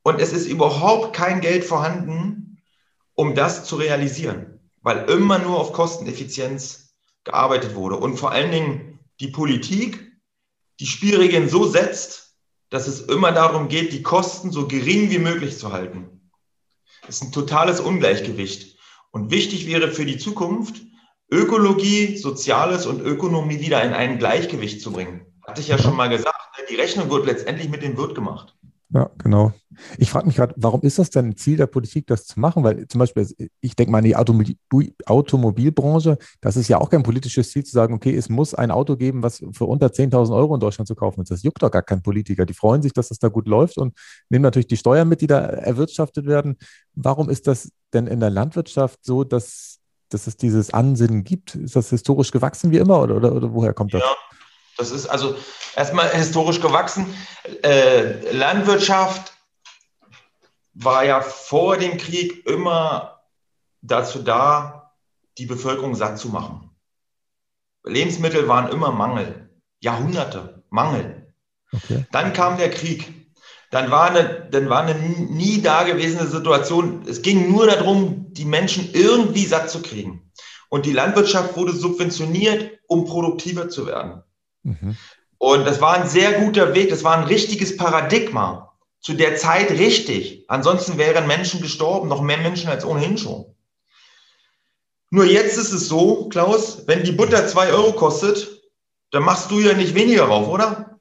Und 0.02 0.22
es 0.22 0.32
ist 0.32 0.48
überhaupt 0.48 1.14
kein 1.14 1.42
Geld 1.42 1.66
vorhanden, 1.66 2.62
um 3.16 3.36
das 3.36 3.66
zu 3.66 3.76
realisieren, 3.76 4.62
weil 4.82 5.10
immer 5.10 5.40
nur 5.40 5.60
auf 5.60 5.74
Kosteneffizienz 5.74 6.94
gearbeitet 7.26 7.76
wurde. 7.76 7.98
Und 7.98 8.16
vor 8.16 8.32
allen 8.32 8.52
Dingen 8.52 9.00
die 9.20 9.28
Politik 9.28 10.10
die 10.80 10.86
Spielregeln 10.86 11.50
so 11.50 11.68
setzt, 11.68 12.38
dass 12.70 12.88
es 12.88 13.02
immer 13.02 13.34
darum 13.34 13.68
geht, 13.68 13.92
die 13.92 14.04
Kosten 14.04 14.52
so 14.52 14.68
gering 14.68 15.10
wie 15.10 15.20
möglich 15.20 15.58
zu 15.58 15.74
halten. 15.74 16.32
Das 17.06 17.18
ist 17.18 17.24
ein 17.24 17.32
totales 17.32 17.82
Ungleichgewicht. 17.82 18.77
Und 19.18 19.32
wichtig 19.32 19.66
wäre 19.66 19.90
für 19.90 20.06
die 20.06 20.20
Zukunft, 20.20 20.80
Ökologie, 21.32 22.18
Soziales 22.18 22.86
und 22.86 23.02
Ökonomie 23.02 23.60
wieder 23.60 23.84
in 23.84 23.94
ein 23.94 24.20
Gleichgewicht 24.20 24.80
zu 24.80 24.92
bringen. 24.92 25.26
Hatte 25.42 25.60
ich 25.60 25.70
ja 25.70 25.80
schon 25.80 25.96
mal 25.96 26.08
gesagt, 26.08 26.38
ne? 26.56 26.66
die 26.70 26.76
Rechnung 26.76 27.10
wird 27.10 27.26
letztendlich 27.26 27.68
mit 27.68 27.82
dem 27.82 27.98
Wirt 27.98 28.14
gemacht. 28.14 28.56
Ja, 28.92 29.10
genau. 29.18 29.54
Ich 29.98 30.10
frage 30.10 30.28
mich 30.28 30.36
gerade, 30.36 30.54
warum 30.58 30.82
ist 30.82 31.00
das 31.00 31.10
denn 31.10 31.30
ein 31.30 31.38
Ziel 31.38 31.58
der 31.58 31.68
Politik, 31.68 32.08
das 32.08 32.26
zu 32.26 32.40
machen? 32.40 32.64
Weil 32.64 32.88
zum 32.88 33.00
Beispiel, 33.00 33.28
ich 33.62 33.76
denke 33.76 33.92
mal 33.92 34.00
an 34.00 34.04
die 34.04 34.16
Automobil 34.16 34.58
Automobilbranche, 35.06 36.18
das 36.42 36.58
ist 36.58 36.68
ja 36.68 36.80
auch 36.80 36.90
kein 36.90 37.04
politisches 37.04 37.52
Ziel 37.52 37.64
zu 37.64 37.72
sagen, 37.72 37.94
okay, 37.94 38.16
es 38.16 38.30
muss 38.30 38.54
ein 38.54 38.72
Auto 38.72 38.96
geben, 38.96 39.24
was 39.24 39.44
für 39.52 39.66
unter 39.66 39.88
10.000 39.88 40.36
Euro 40.36 40.56
in 40.56 40.60
Deutschland 40.60 40.88
zu 40.88 40.96
kaufen 40.96 41.22
ist. 41.22 41.32
Das 41.32 41.44
juckt 41.44 41.62
doch 41.62 41.72
gar 41.72 41.84
kein 41.84 42.02
Politiker. 42.02 42.46
Die 42.46 42.54
freuen 42.54 42.82
sich, 42.82 42.94
dass 42.94 43.10
das 43.10 43.20
da 43.20 43.28
gut 43.30 43.48
läuft 43.48 43.78
und 43.78 43.94
nehmen 44.30 44.44
natürlich 44.44 44.68
die 44.68 44.78
Steuern 44.78 45.08
mit, 45.08 45.22
die 45.22 45.28
da 45.28 45.40
erwirtschaftet 45.40 46.26
werden. 46.26 46.58
Warum 46.96 47.30
ist 47.30 47.48
das 47.48 47.72
denn 47.94 48.08
in 48.08 48.20
der 48.20 48.30
Landwirtschaft 48.30 49.00
so, 49.04 49.24
dass, 49.24 49.80
dass 50.10 50.28
es 50.28 50.38
dieses 50.38 50.74
Ansinnen 50.74 51.24
gibt? 51.24 51.56
Ist 51.56 51.76
das 51.76 51.90
historisch 51.90 52.32
gewachsen 52.32 52.72
wie 52.72 52.78
immer 52.78 53.02
oder, 53.02 53.16
oder, 53.16 53.34
oder 53.34 53.54
woher 53.54 53.74
kommt 53.74 53.94
das? 53.94 54.02
Ja. 54.02 54.16
Das 54.78 54.92
ist 54.92 55.08
also 55.08 55.36
erstmal 55.76 56.10
historisch 56.10 56.62
gewachsen. 56.62 57.08
Äh, 57.64 58.32
Landwirtschaft 58.32 59.34
war 60.80 61.06
ja 61.06 61.22
vor 61.22 61.78
dem 61.78 61.98
Krieg 61.98 62.46
immer 62.46 63.22
dazu 63.82 64.20
da, 64.20 64.94
die 65.38 65.46
Bevölkerung 65.46 65.96
satt 65.96 66.20
zu 66.20 66.30
machen. 66.30 66.70
Lebensmittel 67.84 68.48
waren 68.48 68.72
immer 68.72 68.92
Mangel. 68.92 69.50
Jahrhunderte 69.80 70.64
Mangel. 70.70 71.34
Okay. 71.72 72.06
Dann 72.12 72.34
kam 72.34 72.58
der 72.58 72.70
Krieg. 72.70 73.14
Dann 73.70 73.92
war, 73.92 74.12
eine, 74.12 74.48
dann 74.50 74.70
war 74.70 74.84
eine 74.84 74.96
nie 74.96 75.62
dagewesene 75.62 76.28
Situation. 76.28 77.04
Es 77.08 77.22
ging 77.22 77.52
nur 77.52 77.68
darum, 77.68 78.34
die 78.34 78.46
Menschen 78.46 78.90
irgendwie 78.94 79.46
satt 79.46 79.70
zu 79.70 79.82
kriegen. 79.82 80.32
Und 80.70 80.86
die 80.86 80.94
Landwirtschaft 80.94 81.56
wurde 81.58 81.74
subventioniert, 81.74 82.80
um 82.88 83.06
produktiver 83.06 83.70
zu 83.70 83.86
werden. 83.86 84.24
Mhm. 84.64 84.98
Und 85.38 85.66
das 85.66 85.82
war 85.82 85.96
ein 85.96 86.08
sehr 86.08 86.40
guter 86.40 86.74
Weg, 86.74 86.90
das 86.90 87.04
war 87.04 87.18
ein 87.18 87.26
richtiges 87.26 87.78
Paradigma. 87.78 88.67
Zu 89.08 89.14
der 89.14 89.38
Zeit 89.38 89.72
richtig. 89.72 90.44
Ansonsten 90.50 90.98
wären 90.98 91.28
Menschen 91.28 91.62
gestorben, 91.62 92.10
noch 92.10 92.22
mehr 92.22 92.40
Menschen 92.40 92.70
als 92.70 92.84
ohnehin 92.84 93.18
schon. 93.18 93.46
Nur 95.12 95.24
jetzt 95.24 95.58
ist 95.58 95.72
es 95.72 95.88
so, 95.88 96.28
Klaus, 96.28 96.84
wenn 96.88 97.06
die 97.06 97.14
Butter 97.14 97.48
zwei 97.48 97.72
Euro 97.72 97.94
kostet, 97.94 98.62
dann 99.12 99.24
machst 99.24 99.50
du 99.50 99.62
ja 99.62 99.72
nicht 99.76 99.96
weniger 99.96 100.26
drauf, 100.26 100.50
oder? 100.50 101.00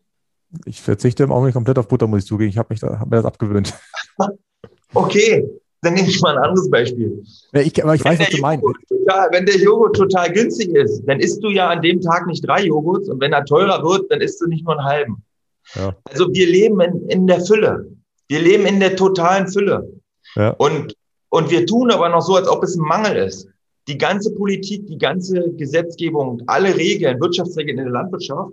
Ich 0.66 0.80
verzichte 0.80 1.24
im 1.24 1.32
Augenblick 1.32 1.54
komplett 1.54 1.80
auf 1.80 1.88
Butter, 1.88 2.06
muss 2.06 2.20
ich 2.20 2.26
zugeben. 2.26 2.48
Ich 2.48 2.58
habe 2.58 2.76
hab 2.76 3.10
mir 3.10 3.16
das 3.16 3.24
abgewöhnt. 3.24 3.74
okay, 4.94 5.44
dann 5.82 5.94
nehme 5.94 6.08
ich 6.08 6.20
mal 6.20 6.38
ein 6.38 6.44
anderes 6.44 6.70
Beispiel. 6.70 7.24
Ja, 7.54 7.60
ich, 7.62 7.82
aber 7.82 7.96
ich 7.96 8.04
weiß, 8.04 8.20
was 8.20 8.30
du 8.30 8.38
meinst. 8.38 8.64
Total, 8.88 9.30
wenn 9.32 9.46
der 9.46 9.56
Joghurt 9.56 9.96
total 9.96 10.30
günstig 10.30 10.68
ist, 10.76 11.02
dann 11.06 11.18
isst 11.18 11.42
du 11.42 11.50
ja 11.50 11.70
an 11.70 11.82
dem 11.82 12.00
Tag 12.00 12.28
nicht 12.28 12.46
drei 12.46 12.66
Joghurts 12.66 13.08
und 13.08 13.20
wenn 13.20 13.32
er 13.32 13.44
teurer 13.44 13.82
wird, 13.82 14.08
dann 14.12 14.20
isst 14.20 14.40
du 14.40 14.46
nicht 14.46 14.64
nur 14.64 14.78
einen 14.78 14.86
halben. 14.86 15.25
Ja. 15.74 15.96
Also 16.04 16.32
wir 16.32 16.46
leben 16.46 16.80
in, 16.80 17.08
in 17.08 17.26
der 17.26 17.40
Fülle. 17.40 17.90
Wir 18.28 18.40
leben 18.40 18.66
in 18.66 18.80
der 18.80 18.96
totalen 18.96 19.48
Fülle. 19.48 19.88
Ja. 20.34 20.50
Und, 20.50 20.96
und 21.28 21.50
wir 21.50 21.66
tun 21.66 21.90
aber 21.90 22.08
noch 22.08 22.22
so, 22.22 22.36
als 22.36 22.48
ob 22.48 22.62
es 22.64 22.76
ein 22.76 22.82
Mangel 22.82 23.16
ist. 23.16 23.48
Die 23.88 23.98
ganze 23.98 24.34
Politik, 24.34 24.86
die 24.86 24.98
ganze 24.98 25.52
Gesetzgebung, 25.52 26.42
alle 26.46 26.76
Regeln, 26.76 27.20
Wirtschaftsregeln 27.20 27.78
in 27.78 27.84
der 27.84 27.92
Landwirtschaft 27.92 28.52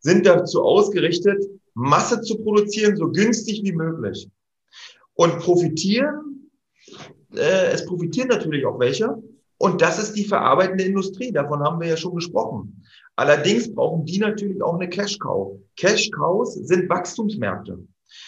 sind 0.00 0.26
dazu 0.26 0.62
ausgerichtet, 0.62 1.38
Masse 1.74 2.20
zu 2.22 2.38
produzieren, 2.38 2.96
so 2.96 3.08
günstig 3.08 3.62
wie 3.62 3.72
möglich. 3.72 4.28
Und 5.14 5.38
profitieren 5.38 6.32
äh, 7.34 7.72
es 7.72 7.84
profitieren 7.86 8.28
natürlich 8.28 8.64
auch 8.66 8.78
welche. 8.78 9.16
Und 9.58 9.80
das 9.80 9.98
ist 9.98 10.14
die 10.14 10.24
verarbeitende 10.24 10.84
Industrie. 10.84 11.32
Davon 11.32 11.62
haben 11.62 11.80
wir 11.80 11.88
ja 11.88 11.96
schon 11.96 12.14
gesprochen. 12.14 12.81
Allerdings 13.16 13.72
brauchen 13.72 14.04
die 14.06 14.18
natürlich 14.18 14.62
auch 14.62 14.74
eine 14.74 14.88
Cash-Cow. 14.88 15.58
Cash-Cows 15.76 16.54
sind 16.54 16.88
Wachstumsmärkte. 16.88 17.78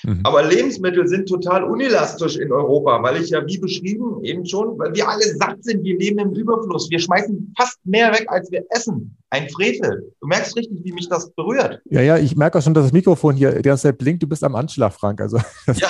Mhm. 0.05 0.20
Aber 0.25 0.42
Lebensmittel 0.42 1.07
sind 1.09 1.29
total 1.29 1.64
unelastisch 1.64 2.37
in 2.37 2.53
Europa, 2.53 3.03
weil 3.03 3.23
ich 3.23 3.31
ja, 3.31 3.47
wie 3.47 3.59
beschrieben, 3.59 4.23
eben 4.23 4.47
schon, 4.47 4.79
weil 4.79 4.94
wir 4.94 5.09
alle 5.09 5.25
satt 5.37 5.62
sind, 5.62 5.85
wir 5.85 5.99
leben 5.99 6.18
im 6.18 6.33
Überfluss. 6.35 6.90
Wir 6.90 6.99
schmeißen 6.99 7.55
fast 7.57 7.79
mehr 7.85 8.12
weg, 8.12 8.27
als 8.29 8.51
wir 8.51 8.64
essen. 8.70 9.16
Ein 9.31 9.49
Frevel. 9.51 10.12
Du 10.20 10.27
merkst 10.27 10.57
richtig, 10.57 10.85
wie 10.85 10.92
mich 10.92 11.09
das 11.09 11.31
berührt. 11.33 11.81
Ja, 11.87 12.01
ja, 12.03 12.18
ich 12.18 12.37
merke 12.37 12.59
auch 12.59 12.62
schon, 12.62 12.75
dass 12.75 12.85
das 12.85 12.92
Mikrofon 12.92 13.35
hier 13.35 13.53
die 13.53 13.62
ganze 13.62 13.85
Zeit 13.85 13.99
blinkt. 13.99 14.23
Du 14.23 14.27
bist 14.27 14.44
am 14.44 14.55
Anschlag, 14.55 14.92
Frank. 14.92 15.20
Also, 15.20 15.38
ja. 15.66 15.88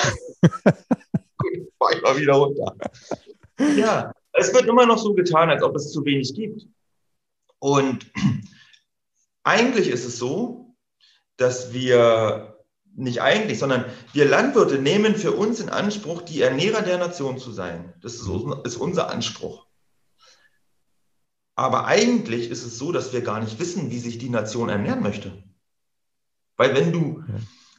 fahre 1.78 1.94
ich 1.94 2.02
mal 2.02 2.16
wieder 2.16 2.34
runter. 2.34 2.74
Ja, 3.76 4.12
es 4.32 4.52
wird 4.52 4.66
immer 4.66 4.86
noch 4.86 4.98
so 4.98 5.14
getan, 5.14 5.50
als 5.50 5.62
ob 5.62 5.76
es 5.76 5.92
zu 5.92 6.04
wenig 6.04 6.34
gibt. 6.34 6.66
Und 7.58 8.10
eigentlich 9.44 9.88
ist 9.88 10.04
es 10.04 10.18
so, 10.18 10.74
dass 11.36 11.72
wir, 11.72 12.58
nicht 12.96 13.20
eigentlich, 13.20 13.58
sondern 13.58 13.84
wir 14.12 14.24
Landwirte 14.24 14.78
nehmen 14.78 15.16
für 15.16 15.32
uns 15.32 15.60
in 15.60 15.68
Anspruch, 15.68 16.22
die 16.22 16.40
Ernährer 16.40 16.82
der 16.82 16.98
Nation 16.98 17.38
zu 17.38 17.52
sein. 17.52 17.94
Das 18.00 18.14
ist, 18.14 18.28
ist 18.64 18.76
unser 18.76 19.10
Anspruch. 19.10 19.66
Aber 21.56 21.86
eigentlich 21.86 22.50
ist 22.50 22.64
es 22.64 22.78
so, 22.78 22.90
dass 22.90 23.12
wir 23.12 23.20
gar 23.20 23.40
nicht 23.40 23.58
wissen, 23.60 23.90
wie 23.90 24.00
sich 24.00 24.18
die 24.18 24.30
Nation 24.30 24.68
ernähren 24.68 25.02
möchte. 25.02 25.44
Weil 26.56 26.74
wenn 26.74 26.92
du, 26.92 27.22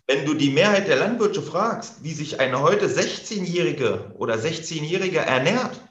wenn 0.08 0.26
du 0.26 0.34
die 0.34 0.52
Mehrheit 0.52 0.88
der 0.88 0.98
Landwirte 0.98 1.42
fragst, 1.42 2.04
wie 2.04 2.14
sich 2.14 2.40
eine 2.40 2.62
heute 2.62 2.88
16-Jährige 2.88 4.14
oder 4.18 4.36
16-Jährige 4.36 5.20
ernährt, 5.20 5.82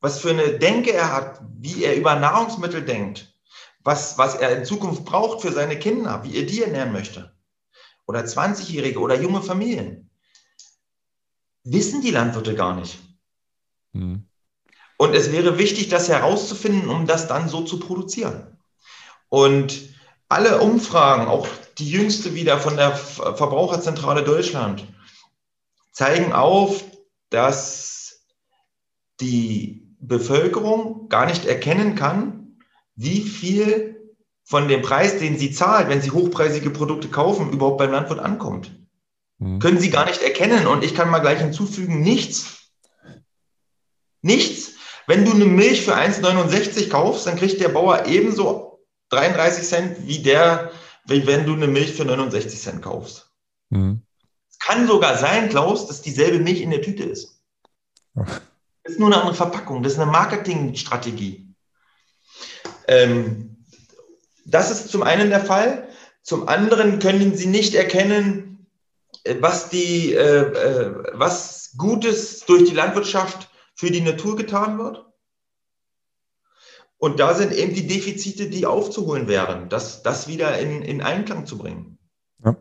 was 0.00 0.20
für 0.20 0.30
eine 0.30 0.58
Denke 0.58 0.92
er 0.92 1.12
hat, 1.12 1.40
wie 1.58 1.84
er 1.84 1.96
über 1.96 2.16
Nahrungsmittel 2.16 2.82
denkt, 2.82 3.34
was, 3.82 4.18
was 4.18 4.34
er 4.34 4.56
in 4.56 4.64
Zukunft 4.64 5.04
braucht 5.04 5.40
für 5.40 5.52
seine 5.52 5.78
Kinder, 5.78 6.22
wie 6.24 6.36
er 6.36 6.46
die 6.46 6.62
ernähren 6.62 6.92
möchte, 6.92 7.34
oder 8.06 8.20
20-Jährige 8.20 8.98
oder 8.98 9.20
junge 9.20 9.42
Familien, 9.42 10.10
wissen 11.64 12.02
die 12.02 12.10
Landwirte 12.10 12.54
gar 12.54 12.74
nicht. 12.74 12.98
Mhm. 13.92 14.26
Und 14.96 15.14
es 15.14 15.32
wäre 15.32 15.58
wichtig, 15.58 15.88
das 15.88 16.08
herauszufinden, 16.08 16.90
um 16.90 17.06
das 17.06 17.26
dann 17.26 17.48
so 17.48 17.62
zu 17.62 17.78
produzieren. 17.78 18.58
Und 19.28 19.94
alle 20.28 20.60
Umfragen, 20.60 21.26
auch 21.26 21.48
die 21.78 21.90
jüngste 21.90 22.34
wieder 22.34 22.58
von 22.58 22.76
der 22.76 22.94
Verbraucherzentrale 22.94 24.22
Deutschland, 24.22 24.86
zeigen 25.92 26.32
auf, 26.32 26.84
dass 27.30 28.26
die 29.20 29.88
Bevölkerung 30.00 31.08
gar 31.08 31.26
nicht 31.26 31.46
erkennen 31.46 31.94
kann, 31.94 32.39
wie 33.00 33.22
viel 33.22 34.12
von 34.44 34.68
dem 34.68 34.82
Preis, 34.82 35.18
den 35.18 35.38
sie 35.38 35.52
zahlt, 35.52 35.88
wenn 35.88 36.02
sie 36.02 36.10
hochpreisige 36.10 36.68
Produkte 36.68 37.08
kaufen, 37.08 37.50
überhaupt 37.50 37.78
beim 37.78 37.92
Landwirt 37.92 38.20
ankommt. 38.20 38.72
Mhm. 39.38 39.58
Können 39.58 39.78
sie 39.78 39.88
gar 39.88 40.04
nicht 40.04 40.22
erkennen. 40.22 40.66
Und 40.66 40.84
ich 40.84 40.94
kann 40.94 41.08
mal 41.08 41.20
gleich 41.20 41.40
hinzufügen, 41.40 42.00
nichts. 42.02 42.72
Nichts. 44.20 44.72
Wenn 45.06 45.24
du 45.24 45.32
eine 45.32 45.46
Milch 45.46 45.82
für 45.82 45.96
1,69 45.96 46.90
kaufst, 46.90 47.26
dann 47.26 47.36
kriegt 47.36 47.60
der 47.60 47.70
Bauer 47.70 48.04
ebenso 48.06 48.84
33 49.08 49.64
Cent 49.64 50.06
wie 50.06 50.18
der, 50.18 50.70
wenn 51.06 51.46
du 51.46 51.54
eine 51.54 51.68
Milch 51.68 51.94
für 51.94 52.04
69 52.04 52.60
Cent 52.60 52.82
kaufst. 52.82 53.30
Mhm. 53.70 54.02
Es 54.50 54.58
kann 54.58 54.86
sogar 54.86 55.16
sein, 55.16 55.48
Klaus, 55.48 55.86
dass 55.86 56.02
dieselbe 56.02 56.38
Milch 56.38 56.60
in 56.60 56.70
der 56.70 56.82
Tüte 56.82 57.04
ist. 57.04 57.40
Das 58.82 58.92
ist 58.92 58.98
nur 58.98 59.08
eine 59.08 59.16
andere 59.16 59.34
Verpackung. 59.34 59.82
Das 59.82 59.94
ist 59.94 59.98
eine 59.98 60.10
Marketingstrategie. 60.10 61.49
Ähm, 62.90 63.56
das 64.44 64.72
ist 64.72 64.88
zum 64.88 65.04
einen 65.04 65.30
der 65.30 65.44
Fall. 65.44 65.88
Zum 66.22 66.48
anderen 66.48 66.98
können 66.98 67.36
Sie 67.36 67.46
nicht 67.46 67.74
erkennen, 67.74 68.66
äh, 69.22 69.36
was, 69.40 69.70
die, 69.70 70.12
äh, 70.12 70.40
äh, 70.40 70.94
was 71.12 71.74
Gutes 71.78 72.40
durch 72.46 72.68
die 72.68 72.74
Landwirtschaft 72.74 73.48
für 73.76 73.92
die 73.92 74.00
Natur 74.00 74.36
getan 74.36 74.78
wird. 74.78 75.06
Und 76.98 77.20
da 77.20 77.32
sind 77.32 77.52
eben 77.52 77.74
die 77.74 77.86
Defizite, 77.86 78.50
die 78.50 78.66
aufzuholen 78.66 79.28
wären, 79.28 79.68
das, 79.68 80.02
das 80.02 80.26
wieder 80.26 80.58
in, 80.58 80.82
in 80.82 81.00
Einklang 81.00 81.46
zu 81.46 81.56
bringen. 81.58 81.96
Ja. 82.44 82.56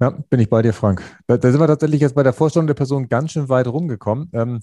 ja 0.00 0.10
bin 0.10 0.38
ich 0.38 0.50
bei 0.50 0.60
dir, 0.60 0.74
Frank. 0.74 1.02
Da, 1.26 1.38
da, 1.38 1.50
sind 1.50 1.60
wir 1.60 1.66
tatsächlich 1.66 2.02
jetzt 2.02 2.14
bei 2.14 2.22
der 2.22 2.34
Vorstellung 2.34 2.66
der 2.66 2.74
Person 2.74 3.08
ganz 3.08 3.32
schön 3.32 3.48
weit 3.48 3.66
rumgekommen. 3.66 4.30
Ähm, 4.34 4.60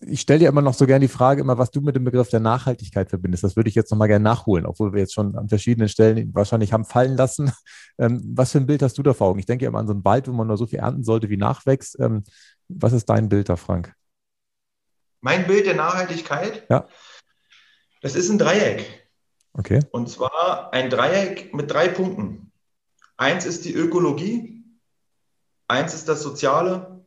ich 0.00 0.20
stelle 0.20 0.40
dir 0.40 0.48
immer 0.48 0.62
noch 0.62 0.74
so 0.74 0.86
gerne 0.86 1.06
die 1.06 1.12
Frage, 1.12 1.40
immer, 1.40 1.58
was 1.58 1.70
du 1.70 1.80
mit 1.80 1.96
dem 1.96 2.04
Begriff 2.04 2.28
der 2.28 2.40
Nachhaltigkeit 2.40 3.08
verbindest. 3.08 3.44
Das 3.44 3.56
würde 3.56 3.68
ich 3.68 3.74
jetzt 3.74 3.90
nochmal 3.90 4.08
gerne 4.08 4.22
nachholen, 4.22 4.66
obwohl 4.66 4.92
wir 4.92 5.00
jetzt 5.00 5.14
schon 5.14 5.36
an 5.36 5.48
verschiedenen 5.48 5.88
Stellen 5.88 6.34
wahrscheinlich 6.34 6.72
haben 6.72 6.84
fallen 6.84 7.16
lassen. 7.16 7.52
Ähm, 7.96 8.20
was 8.34 8.50
für 8.50 8.58
ein 8.58 8.66
Bild 8.66 8.82
hast 8.82 8.98
du 8.98 9.04
da 9.04 9.14
vor 9.14 9.28
Augen? 9.28 9.38
Ich 9.38 9.46
denke 9.46 9.66
immer 9.66 9.78
an 9.78 9.86
so 9.86 9.92
einen 9.92 10.04
Wald, 10.04 10.26
wo 10.26 10.32
man 10.32 10.48
nur 10.48 10.56
so 10.56 10.66
viel 10.66 10.80
ernten 10.80 11.04
sollte, 11.04 11.30
wie 11.30 11.36
nachwächst. 11.36 11.96
Ähm, 12.00 12.24
was 12.66 12.92
ist 12.92 13.08
dein 13.08 13.28
Bild 13.28 13.48
da, 13.48 13.54
Frank? 13.54 13.94
Mein 15.20 15.46
Bild 15.46 15.64
der 15.64 15.76
Nachhaltigkeit? 15.76 16.66
Ja. 16.68 16.88
Das 18.02 18.16
ist 18.16 18.30
ein 18.30 18.38
Dreieck. 18.38 19.08
Okay. 19.52 19.78
Und 19.92 20.10
zwar 20.10 20.72
ein 20.72 20.90
Dreieck 20.90 21.54
mit 21.54 21.70
drei 21.70 21.86
Punkten. 21.86 22.50
Eins 23.16 23.46
ist 23.46 23.64
die 23.64 23.74
Ökologie, 23.74 24.64
eins 25.68 25.94
ist 25.94 26.08
das 26.08 26.20
Soziale 26.20 27.06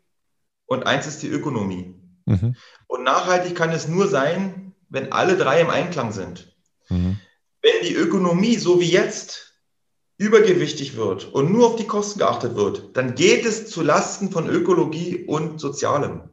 und 0.68 0.88
eins 0.88 1.06
ist 1.06 1.22
die 1.22 1.28
Ökonomie. 1.28 1.97
Mhm. 2.28 2.56
Und 2.88 3.04
nachhaltig 3.04 3.56
kann 3.56 3.72
es 3.72 3.88
nur 3.88 4.08
sein, 4.08 4.76
wenn 4.90 5.12
alle 5.12 5.38
drei 5.38 5.62
im 5.62 5.70
Einklang 5.70 6.12
sind. 6.12 6.56
Mhm. 6.90 7.18
Wenn 7.62 7.84
die 7.84 7.94
Ökonomie 7.94 8.58
so 8.58 8.80
wie 8.80 8.92
jetzt 8.92 9.56
übergewichtig 10.18 10.96
wird 10.98 11.26
und 11.26 11.52
nur 11.52 11.68
auf 11.68 11.76
die 11.76 11.88
Kosten 11.88 12.20
geachtet 12.20 12.56
wird, 12.56 12.96
dann 12.98 13.16
geht 13.16 13.46
es 13.46 13.70
zu 13.70 13.82
Lasten 13.82 14.32
von 14.32 14.50
Ökologie 14.50 15.26
und 15.26 15.60
Sozialem. 15.60 16.30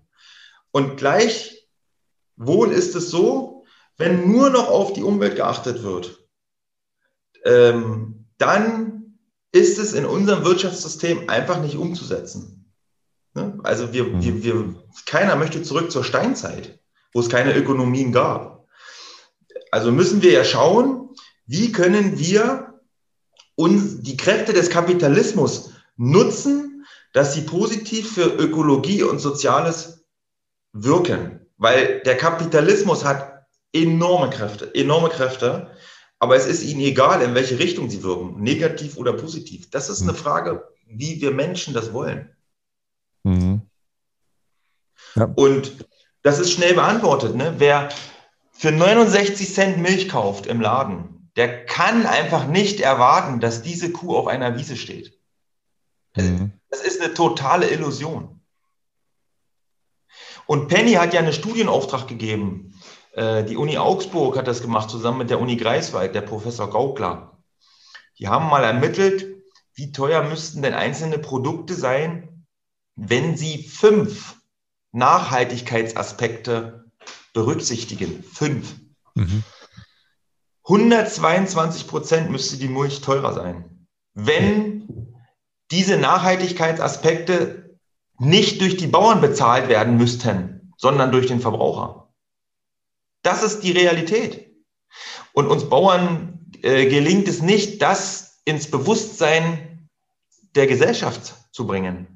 Und 0.72 0.96
gleichwohl 0.96 2.72
ist 2.72 2.94
es 2.96 3.11
so, 3.11 3.64
wenn 3.96 4.30
nur 4.30 4.50
noch 4.50 4.68
auf 4.68 4.94
die 4.94 5.02
Umwelt 5.02 5.37
geachtet 5.37 5.83
wird, 5.83 6.18
ähm, 7.44 8.26
dann 8.38 9.18
ist 9.52 9.78
es 9.78 9.92
in 9.92 10.07
unserem 10.07 10.44
Wirtschaftssystem 10.44 11.28
einfach 11.28 11.61
nicht 11.61 11.76
umzusetzen. 11.76 12.53
Ne? 13.35 13.59
Also 13.62 13.92
wir, 13.92 14.05
mhm. 14.05 14.23
wir, 14.23 14.44
wir, 14.44 14.75
keiner 15.07 15.37
möchte 15.37 15.62
zurück 15.62 15.90
zur 15.90 16.05
Steinzeit, 16.05 16.79
wo 17.12 17.20
es 17.20 17.29
keine 17.29 17.55
Ökonomien 17.55 18.12
gab. 18.12 18.66
Also 19.70 19.90
müssen 19.90 20.23
wir 20.23 20.33
ja 20.33 20.44
schauen, 20.44 21.11
wie 21.47 21.73
können 21.73 22.18
wir 22.18 22.81
uns 23.57 24.01
die 24.01 24.16
Kräfte 24.16 24.53
des 24.53 24.70
Kapitalismus 24.70 25.73
nutzen, 25.97 26.87
dass 27.12 27.35
sie 27.35 27.42
positiv 27.42 28.12
für 28.12 28.27
Ökologie 28.27 29.03
und 29.03 29.20
Soziales 29.20 30.05
wirken. 30.73 31.47
Weil 31.57 32.01
der 32.01 32.16
Kapitalismus 32.16 33.05
hat 33.05 33.47
enorme 33.73 34.31
Kräfte, 34.31 34.75
enorme 34.75 35.09
Kräfte, 35.09 35.70
aber 36.18 36.37
es 36.37 36.47
ist 36.47 36.64
ihnen 36.64 36.81
egal, 36.81 37.23
in 37.23 37.35
welche 37.35 37.59
Richtung 37.59 37.90
sie 37.90 38.03
wirken, 38.03 38.40
negativ 38.42 38.97
oder 38.97 39.12
positiv. 39.12 39.70
Das 39.70 39.88
ist 39.88 40.03
eine 40.03 40.12
mhm. 40.12 40.16
Frage, 40.16 40.68
wie 40.87 41.20
wir 41.20 41.31
Menschen 41.31 41.75
das 41.75 41.92
wollen. 41.92 42.34
Mhm. 43.24 43.62
Ja. 45.16 45.24
Und 45.37 45.87
das 46.22 46.38
ist 46.38 46.52
schnell 46.52 46.74
beantwortet. 46.74 47.34
Ne? 47.34 47.54
Wer 47.58 47.90
für 48.52 48.72
69 48.72 49.52
Cent 49.52 49.78
Milch 49.78 50.08
kauft 50.08 50.46
im 50.46 50.60
Laden, 50.60 51.30
der 51.37 51.66
kann 51.66 52.06
einfach 52.06 52.46
nicht 52.46 52.80
erwarten, 52.80 53.40
dass 53.40 53.62
diese 53.62 53.90
Kuh 53.90 54.16
auf 54.16 54.26
einer 54.26 54.56
Wiese 54.56 54.76
steht. 54.76 55.18
Mhm. 56.16 56.52
Das 56.70 56.80
ist 56.80 57.00
eine 57.00 57.12
totale 57.14 57.68
Illusion. 57.68 58.40
Und 60.46 60.68
Penny 60.68 60.92
hat 60.92 61.14
ja 61.14 61.20
einen 61.20 61.32
Studienauftrag 61.32 62.06
gegeben. 62.06 62.78
Äh, 63.12 63.44
die 63.44 63.56
Uni 63.56 63.78
Augsburg 63.78 64.37
hat 64.37 64.46
das 64.46 64.62
gemacht, 64.62 64.90
zusammen 64.90 65.18
mit 65.18 65.30
der 65.30 65.40
Uni 65.40 65.56
Greifswald, 65.56 66.14
der 66.14 66.20
Professor 66.20 66.70
Gaukler. 66.70 67.42
Die 68.18 68.28
haben 68.28 68.48
mal 68.48 68.62
ermittelt, 68.62 69.26
wie 69.74 69.90
teuer 69.90 70.22
müssten 70.22 70.62
denn 70.62 70.74
einzelne 70.74 71.18
Produkte 71.18 71.74
sein, 71.74 72.34
wenn 72.96 73.37
Sie 73.37 73.62
fünf 73.62 74.37
Nachhaltigkeitsaspekte 74.92 76.85
berücksichtigen, 77.33 78.22
fünf, 78.22 78.74
mhm. 79.14 79.42
122 80.64 81.87
Prozent 81.87 82.30
müsste 82.30 82.57
die 82.57 82.68
Milch 82.68 83.00
teurer 83.00 83.35
sein, 83.35 83.87
wenn 84.14 85.14
diese 85.70 85.98
Nachhaltigkeitsaspekte 85.98 87.78
nicht 88.18 88.61
durch 88.61 88.76
die 88.76 88.87
Bauern 88.87 89.20
bezahlt 89.20 89.68
werden 89.68 89.96
müssten, 89.96 90.72
sondern 90.76 91.11
durch 91.11 91.26
den 91.26 91.40
Verbraucher. 91.40 92.12
Das 93.22 93.42
ist 93.42 93.61
die 93.61 93.72
Realität. 93.72 94.54
Und 95.33 95.48
uns 95.48 95.68
Bauern 95.68 96.50
äh, 96.62 96.87
gelingt 96.87 97.26
es 97.26 97.42
nicht, 97.42 97.83
das 97.83 98.40
ins 98.44 98.70
Bewusstsein 98.70 99.88
der 100.54 100.66
Gesellschaft 100.66 101.35
zu 101.52 101.66
bringen. 101.66 102.13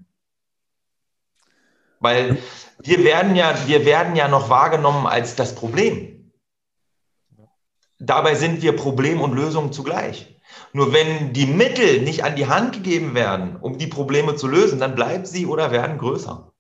Weil 2.01 2.39
wir 2.81 3.05
werden 3.05 3.35
ja, 3.35 3.55
wir 3.67 3.85
werden 3.85 4.17
ja 4.17 4.29
noch 4.29 4.51
wahrgenommen 4.51 5.07
als 5.07 5.35
das 5.35 5.55
Problem. 5.55 6.33
Dabei 7.99 8.35
sind 8.37 8.63
wir 8.63 8.77
Problem 8.77 9.21
und 9.21 9.35
Lösung 9.35 9.73
zugleich. 9.73 10.37
Nur 10.73 10.93
wenn 10.93 11.33
die 11.33 11.47
Mittel 11.47 12.03
nicht 12.03 12.25
an 12.25 12.37
die 12.37 12.47
Hand 12.47 12.73
gegeben 12.73 13.15
werden, 13.15 13.57
um 13.57 13.79
die 13.79 13.87
Probleme 13.87 14.37
zu 14.37 14.47
lösen, 14.47 14.79
dann 14.79 14.95
bleiben 14.95 15.25
sie 15.25 15.47
oder 15.47 15.73
werden 15.73 15.99
größer. 15.99 16.53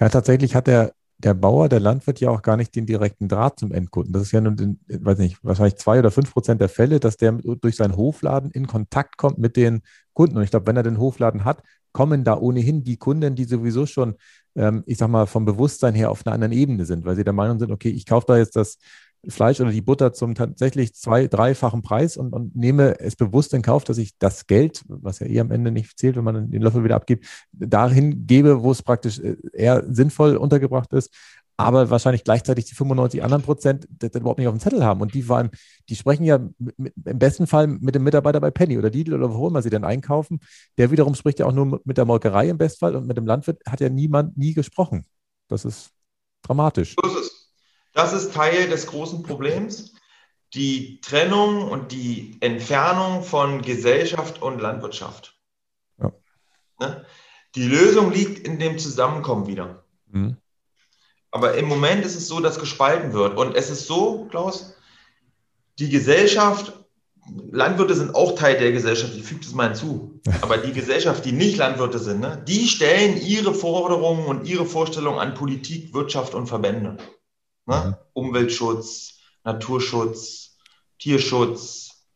Ja, 0.00 0.08
tatsächlich 0.08 0.54
hat 0.54 0.66
der, 0.66 0.92
der 1.18 1.34
Bauer, 1.34 1.68
der 1.68 1.80
Landwirt 1.80 2.20
ja 2.20 2.30
auch 2.30 2.42
gar 2.42 2.56
nicht 2.56 2.74
den 2.74 2.86
direkten 2.86 3.28
Draht 3.28 3.58
zum 3.58 3.72
Endkunden. 3.72 4.12
Das 4.12 4.22
ist 4.22 4.32
ja 4.32 4.40
nur, 4.40 4.52
den, 4.52 4.80
weiß 4.88 5.18
nicht, 5.18 5.38
wahrscheinlich 5.42 5.76
zwei 5.76 5.98
oder 5.98 6.10
fünf 6.10 6.32
Prozent 6.32 6.60
der 6.60 6.68
Fälle, 6.68 7.00
dass 7.00 7.16
der 7.16 7.32
durch 7.32 7.76
seinen 7.76 7.96
Hofladen 7.96 8.50
in 8.50 8.66
Kontakt 8.66 9.16
kommt 9.16 9.38
mit 9.38 9.56
den 9.56 9.82
Kunden. 10.14 10.36
Und 10.36 10.42
ich 10.44 10.50
glaube, 10.50 10.66
wenn 10.66 10.76
er 10.76 10.82
den 10.82 10.98
Hofladen 10.98 11.44
hat, 11.44 11.62
kommen 11.92 12.24
da 12.24 12.36
ohnehin 12.36 12.82
die 12.82 12.96
Kunden, 12.96 13.34
die 13.36 13.44
sowieso 13.44 13.86
schon, 13.86 14.14
ähm, 14.56 14.82
ich 14.86 14.98
sag 14.98 15.08
mal, 15.08 15.26
vom 15.26 15.44
Bewusstsein 15.44 15.94
her 15.94 16.10
auf 16.10 16.26
einer 16.26 16.34
anderen 16.34 16.52
Ebene 16.52 16.86
sind, 16.86 17.04
weil 17.04 17.16
sie 17.16 17.24
der 17.24 17.32
Meinung 17.32 17.58
sind, 17.58 17.70
okay, 17.70 17.90
ich 17.90 18.06
kaufe 18.06 18.26
da 18.26 18.36
jetzt 18.36 18.56
das 18.56 18.78
Fleisch 19.28 19.60
oder 19.60 19.70
die 19.70 19.80
Butter 19.80 20.12
zum 20.12 20.34
tatsächlich 20.34 20.94
zwei, 20.94 21.26
dreifachen 21.26 21.82
Preis 21.82 22.16
und, 22.16 22.32
und 22.32 22.56
nehme 22.56 22.98
es 23.00 23.16
bewusst 23.16 23.54
in 23.54 23.62
Kauf, 23.62 23.84
dass 23.84 23.98
ich 23.98 24.18
das 24.18 24.46
Geld, 24.46 24.82
was 24.88 25.18
ja 25.18 25.26
eh 25.26 25.40
am 25.40 25.50
Ende 25.50 25.70
nicht 25.70 25.98
zählt, 25.98 26.16
wenn 26.16 26.24
man 26.24 26.50
den 26.50 26.62
Löffel 26.62 26.84
wieder 26.84 26.96
abgibt, 26.96 27.26
dahin 27.52 28.26
gebe, 28.26 28.62
wo 28.62 28.70
es 28.70 28.82
praktisch 28.82 29.18
äh, 29.20 29.36
eher 29.52 29.84
sinnvoll 29.88 30.36
untergebracht 30.36 30.92
ist, 30.92 31.14
aber 31.56 31.88
wahrscheinlich 31.90 32.24
gleichzeitig 32.24 32.64
die 32.64 32.74
95 32.74 33.22
anderen 33.22 33.42
Prozent 33.42 33.86
das, 33.88 34.10
das 34.10 34.20
überhaupt 34.20 34.38
nicht 34.38 34.48
auf 34.48 34.54
dem 34.54 34.60
Zettel 34.60 34.84
haben. 34.84 35.00
Und 35.00 35.14
die 35.14 35.28
waren, 35.28 35.50
die 35.88 35.96
sprechen 35.96 36.24
ja 36.24 36.38
mit, 36.58 36.94
im 37.04 37.18
besten 37.18 37.46
Fall 37.46 37.68
mit 37.68 37.94
dem 37.94 38.02
Mitarbeiter 38.02 38.40
bei 38.40 38.50
Penny 38.50 38.76
oder 38.76 38.90
Lidl 38.90 39.14
oder 39.14 39.32
wo 39.32 39.48
immer 39.48 39.62
sie 39.62 39.70
denn 39.70 39.84
einkaufen. 39.84 40.40
Der 40.78 40.90
wiederum 40.90 41.14
spricht 41.14 41.38
ja 41.38 41.46
auch 41.46 41.52
nur 41.52 41.80
mit 41.84 41.96
der 41.96 42.06
Molkerei 42.06 42.48
im 42.48 42.58
Bestfall 42.58 42.96
und 42.96 43.06
mit 43.06 43.16
dem 43.16 43.26
Landwirt 43.26 43.60
hat 43.68 43.80
ja 43.80 43.88
niemand 43.88 44.36
nie 44.36 44.52
gesprochen. 44.52 45.06
Das 45.48 45.64
ist 45.64 45.90
dramatisch. 46.42 46.96
Das 46.96 47.14
ist, 47.14 47.52
das 47.92 48.12
ist 48.12 48.34
Teil 48.34 48.68
des 48.68 48.86
großen 48.88 49.22
Problems. 49.22 49.94
Die 50.54 51.00
Trennung 51.00 51.68
und 51.68 51.92
die 51.92 52.36
Entfernung 52.40 53.22
von 53.22 53.62
Gesellschaft 53.62 54.42
und 54.42 54.60
Landwirtschaft. 54.60 55.36
Ja. 55.98 56.12
Ne? 56.80 57.04
Die 57.54 57.64
Lösung 57.64 58.12
liegt 58.12 58.46
in 58.46 58.58
dem 58.58 58.78
Zusammenkommen 58.78 59.46
wieder. 59.46 59.84
Mhm. 60.06 60.36
Aber 61.34 61.54
im 61.56 61.66
Moment 61.66 62.04
ist 62.04 62.14
es 62.14 62.28
so, 62.28 62.38
dass 62.38 62.60
gespalten 62.60 63.12
wird. 63.12 63.36
Und 63.36 63.56
es 63.56 63.68
ist 63.68 63.88
so, 63.88 64.26
Klaus, 64.30 64.76
die 65.80 65.88
Gesellschaft, 65.88 66.72
Landwirte 67.50 67.96
sind 67.96 68.14
auch 68.14 68.36
Teil 68.36 68.56
der 68.56 68.70
Gesellschaft, 68.70 69.14
ich 69.16 69.24
füge 69.24 69.40
das 69.40 69.52
mal 69.52 69.70
hinzu. 69.70 70.20
Aber 70.42 70.58
die 70.58 70.72
Gesellschaft, 70.72 71.24
die 71.24 71.32
nicht 71.32 71.56
Landwirte 71.56 71.98
sind, 71.98 72.20
ne, 72.20 72.40
die 72.46 72.68
stellen 72.68 73.20
ihre 73.20 73.52
Forderungen 73.52 74.26
und 74.26 74.46
ihre 74.46 74.64
Vorstellungen 74.64 75.18
an 75.18 75.34
Politik, 75.34 75.92
Wirtschaft 75.92 76.34
und 76.34 76.46
Verbände. 76.46 76.98
Ne? 77.66 77.84
Mhm. 77.84 77.94
Umweltschutz, 78.12 79.14
Naturschutz, 79.42 80.56
Tierschutz, 81.00 82.06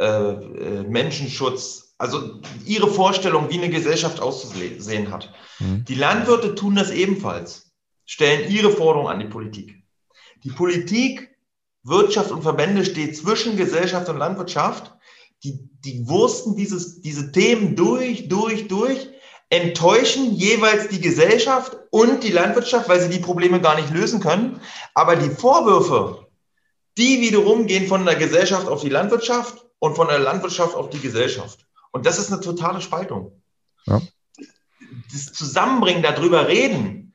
äh, 0.00 0.06
äh, 0.06 0.82
Menschenschutz, 0.82 1.94
also 1.98 2.40
ihre 2.64 2.88
Vorstellung, 2.88 3.48
wie 3.48 3.58
eine 3.58 3.70
Gesellschaft 3.70 4.18
auszusehen 4.18 5.12
hat. 5.12 5.32
Mhm. 5.60 5.84
Die 5.84 5.94
Landwirte 5.94 6.56
tun 6.56 6.74
das 6.74 6.90
ebenfalls, 6.90 7.65
stellen 8.06 8.50
ihre 8.50 8.70
Forderungen 8.70 9.12
an 9.12 9.18
die 9.18 9.26
Politik. 9.26 9.82
Die 10.44 10.50
Politik, 10.50 11.36
Wirtschaft 11.82 12.30
und 12.30 12.42
Verbände 12.42 12.84
steht 12.84 13.16
zwischen 13.16 13.56
Gesellschaft 13.56 14.08
und 14.08 14.18
Landwirtschaft. 14.18 14.92
Die, 15.44 15.68
die 15.84 16.08
wursten 16.08 16.56
dieses, 16.56 17.00
diese 17.02 17.30
Themen 17.30 17.76
durch, 17.76 18.28
durch, 18.28 18.68
durch, 18.68 19.10
enttäuschen 19.50 20.32
jeweils 20.34 20.88
die 20.88 21.00
Gesellschaft 21.00 21.76
und 21.90 22.24
die 22.24 22.32
Landwirtschaft, 22.32 22.88
weil 22.88 23.00
sie 23.00 23.10
die 23.10 23.20
Probleme 23.22 23.60
gar 23.60 23.76
nicht 23.76 23.90
lösen 23.90 24.20
können. 24.20 24.60
Aber 24.94 25.16
die 25.16 25.30
Vorwürfe, 25.30 26.26
die 26.98 27.20
wiederum 27.20 27.66
gehen 27.66 27.86
von 27.86 28.04
der 28.04 28.16
Gesellschaft 28.16 28.68
auf 28.68 28.82
die 28.82 28.88
Landwirtschaft 28.88 29.64
und 29.78 29.94
von 29.94 30.08
der 30.08 30.18
Landwirtschaft 30.18 30.74
auf 30.74 30.90
die 30.90 31.00
Gesellschaft. 31.00 31.66
Und 31.92 32.06
das 32.06 32.18
ist 32.18 32.32
eine 32.32 32.40
totale 32.40 32.80
Spaltung. 32.80 33.42
Ja. 33.86 34.00
Das 35.12 35.32
Zusammenbringen, 35.32 36.02
darüber 36.02 36.48
reden, 36.48 37.05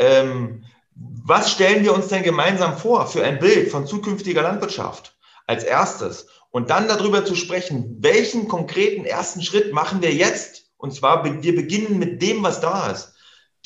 ähm, 0.00 0.64
was 0.94 1.52
stellen 1.52 1.84
wir 1.84 1.94
uns 1.94 2.08
denn 2.08 2.22
gemeinsam 2.22 2.76
vor 2.76 3.06
für 3.06 3.22
ein 3.22 3.38
Bild 3.38 3.70
von 3.70 3.86
zukünftiger 3.86 4.42
Landwirtschaft 4.42 5.16
als 5.46 5.62
erstes? 5.62 6.26
Und 6.50 6.70
dann 6.70 6.88
darüber 6.88 7.24
zu 7.24 7.36
sprechen, 7.36 7.98
welchen 8.00 8.48
konkreten 8.48 9.04
ersten 9.04 9.42
Schritt 9.42 9.72
machen 9.72 10.02
wir 10.02 10.12
jetzt? 10.12 10.64
Und 10.76 10.92
zwar, 10.92 11.24
wir 11.24 11.54
beginnen 11.54 11.98
mit 11.98 12.22
dem, 12.22 12.42
was 12.42 12.60
da 12.60 12.90
ist. 12.90 13.12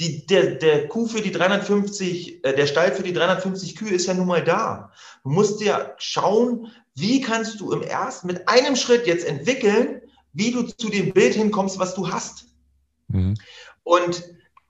Die, 0.01 0.27
der, 0.27 0.57
der 0.57 0.89
Kuh 0.89 1.07
für 1.07 1.23
die 1.23 1.31
350, 1.31 2.45
äh, 2.45 2.55
der 2.55 2.67
Stall 2.67 2.93
für 2.93 3.05
die 3.05 3.13
350 3.13 3.77
Kühe 3.77 3.95
ist 3.95 4.07
ja 4.07 4.15
nun 4.15 4.27
mal 4.27 4.43
da. 4.43 4.91
Du 5.23 5.31
musst 5.31 5.61
dir 5.61 5.95
schauen, 5.99 6.73
wie 6.97 7.21
kannst 7.21 7.61
du 7.61 7.71
im 7.71 7.83
ersten, 7.83 8.27
mit 8.27 8.49
einem 8.49 8.75
Schritt 8.75 9.07
jetzt 9.07 9.25
entwickeln, 9.25 10.03
wie 10.33 10.51
du 10.51 10.65
zu 10.65 10.89
dem 10.89 11.13
Bild 11.13 11.35
hinkommst, 11.35 11.79
was 11.79 11.95
du 11.95 12.11
hast. 12.11 12.47
Mhm. 13.07 13.35
Und 13.85 14.25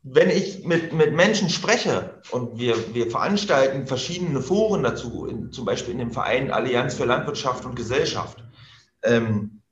wenn 0.07 0.29
ich 0.29 0.65
mit, 0.65 0.93
mit 0.93 1.15
Menschen 1.15 1.49
spreche 1.49 2.21
und 2.31 2.59
wir, 2.59 2.95
wir 2.95 3.11
veranstalten 3.11 3.87
verschiedene 3.87 4.43
Foren 4.43 4.83
dazu, 4.83 5.25
in, 5.25 5.51
zum 5.51 5.65
Beispiel 5.65 5.93
in 5.93 5.99
dem 5.99 6.11
Verein 6.11 6.51
Allianz 6.51 6.95
für 6.95 7.07
Landwirtschaft 7.07 7.65
und 7.65 7.75
Gesellschaft, 7.75 8.45
ähm, 9.03 9.63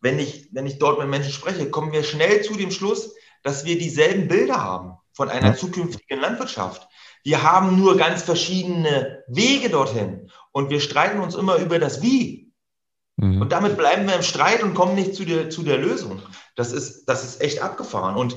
wenn, 0.00 0.18
ich, 0.18 0.48
wenn 0.52 0.66
ich 0.66 0.80
dort 0.80 0.98
mit 0.98 1.08
Menschen 1.08 1.32
spreche, 1.32 1.70
kommen 1.70 1.92
wir 1.92 2.02
schnell 2.02 2.42
zu 2.42 2.54
dem 2.54 2.72
Schluss, 2.72 3.14
dass 3.44 3.64
wir 3.64 3.78
dieselben 3.78 4.26
Bilder 4.26 4.62
haben 4.62 4.98
von 5.12 5.28
einer 5.28 5.54
zukünftigen 5.54 6.20
Landwirtschaft. 6.20 6.88
Wir 7.22 7.44
haben 7.44 7.78
nur 7.78 7.96
ganz 7.96 8.22
verschiedene 8.22 9.22
Wege 9.28 9.70
dorthin 9.70 10.32
und 10.50 10.70
wir 10.70 10.80
streiten 10.80 11.20
uns 11.20 11.36
immer 11.36 11.56
über 11.56 11.78
das 11.78 12.02
Wie. 12.02 12.52
Mhm. 13.16 13.42
Und 13.42 13.52
damit 13.52 13.76
bleiben 13.76 14.08
wir 14.08 14.16
im 14.16 14.22
Streit 14.22 14.64
und 14.64 14.74
kommen 14.74 14.96
nicht 14.96 15.14
zu 15.14 15.24
der, 15.24 15.48
zu 15.48 15.62
der 15.62 15.78
Lösung. 15.78 16.20
Das 16.56 16.72
ist, 16.72 17.04
das 17.04 17.22
ist 17.22 17.40
echt 17.40 17.62
abgefahren. 17.62 18.16
Und 18.16 18.34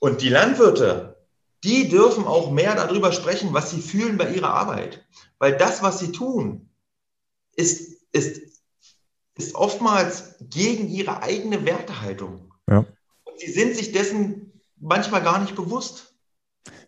und 0.00 0.22
die 0.22 0.28
Landwirte, 0.28 1.16
die 1.64 1.88
dürfen 1.88 2.24
auch 2.24 2.50
mehr 2.50 2.74
darüber 2.74 3.12
sprechen, 3.12 3.52
was 3.52 3.70
sie 3.70 3.80
fühlen 3.80 4.16
bei 4.16 4.30
ihrer 4.30 4.54
Arbeit. 4.54 5.04
Weil 5.38 5.56
das, 5.56 5.82
was 5.82 5.98
sie 5.98 6.12
tun, 6.12 6.68
ist, 7.54 8.04
ist, 8.12 8.60
ist 9.36 9.54
oftmals 9.54 10.36
gegen 10.40 10.88
ihre 10.88 11.22
eigene 11.22 11.64
Wertehaltung. 11.64 12.52
Ja. 12.68 12.86
Und 13.24 13.40
sie 13.40 13.50
sind 13.50 13.76
sich 13.76 13.92
dessen 13.92 14.62
manchmal 14.76 15.22
gar 15.22 15.40
nicht 15.40 15.56
bewusst. 15.56 16.14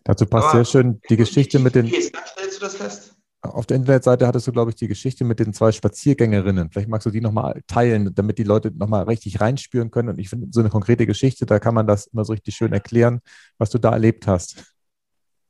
Dazu 0.03 0.25
passt 0.25 0.49
Aber 0.49 0.57
sehr 0.57 0.65
schön 0.65 1.01
die 1.09 1.17
Geschichte 1.17 1.59
mit 1.59 1.75
den. 1.75 1.87
Stellst 1.87 2.57
du 2.57 2.59
das 2.59 2.75
fest. 2.75 3.08
Auf 3.49 3.65
der 3.65 3.77
Internetseite 3.77 4.27
hattest 4.27 4.47
du, 4.47 4.51
glaube 4.51 4.71
ich, 4.71 4.75
die 4.75 4.87
Geschichte 4.87 5.23
mit 5.23 5.39
den 5.39 5.53
zwei 5.53 5.71
Spaziergängerinnen. 5.71 6.69
Vielleicht 6.71 6.89
magst 6.89 7.05
du 7.05 7.11
die 7.11 7.21
nochmal 7.21 7.61
teilen, 7.67 8.13
damit 8.13 8.37
die 8.37 8.43
Leute 8.43 8.71
nochmal 8.71 9.03
richtig 9.03 9.41
reinspüren 9.41 9.91
können. 9.91 10.09
Und 10.09 10.19
ich 10.19 10.29
finde, 10.29 10.47
so 10.51 10.59
eine 10.59 10.69
konkrete 10.69 11.05
Geschichte, 11.05 11.45
da 11.45 11.59
kann 11.59 11.73
man 11.73 11.87
das 11.87 12.07
immer 12.07 12.25
so 12.25 12.33
richtig 12.33 12.55
schön 12.55 12.73
erklären, 12.73 13.21
was 13.57 13.69
du 13.69 13.77
da 13.77 13.91
erlebt 13.91 14.27
hast. 14.27 14.63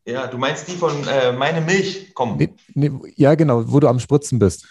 Ja, 0.05 0.27
du 0.27 0.37
meinst 0.37 0.67
die 0.67 0.75
von 0.75 1.07
äh, 1.07 1.33
Meine 1.33 1.61
Milch, 1.61 2.13
komm. 2.13 2.37
Nee, 2.37 2.53
nee, 2.73 2.91
ja, 3.15 3.35
genau, 3.35 3.63
wo 3.71 3.79
du 3.79 3.87
am 3.87 3.99
Spritzen 3.99 4.39
bist. 4.39 4.65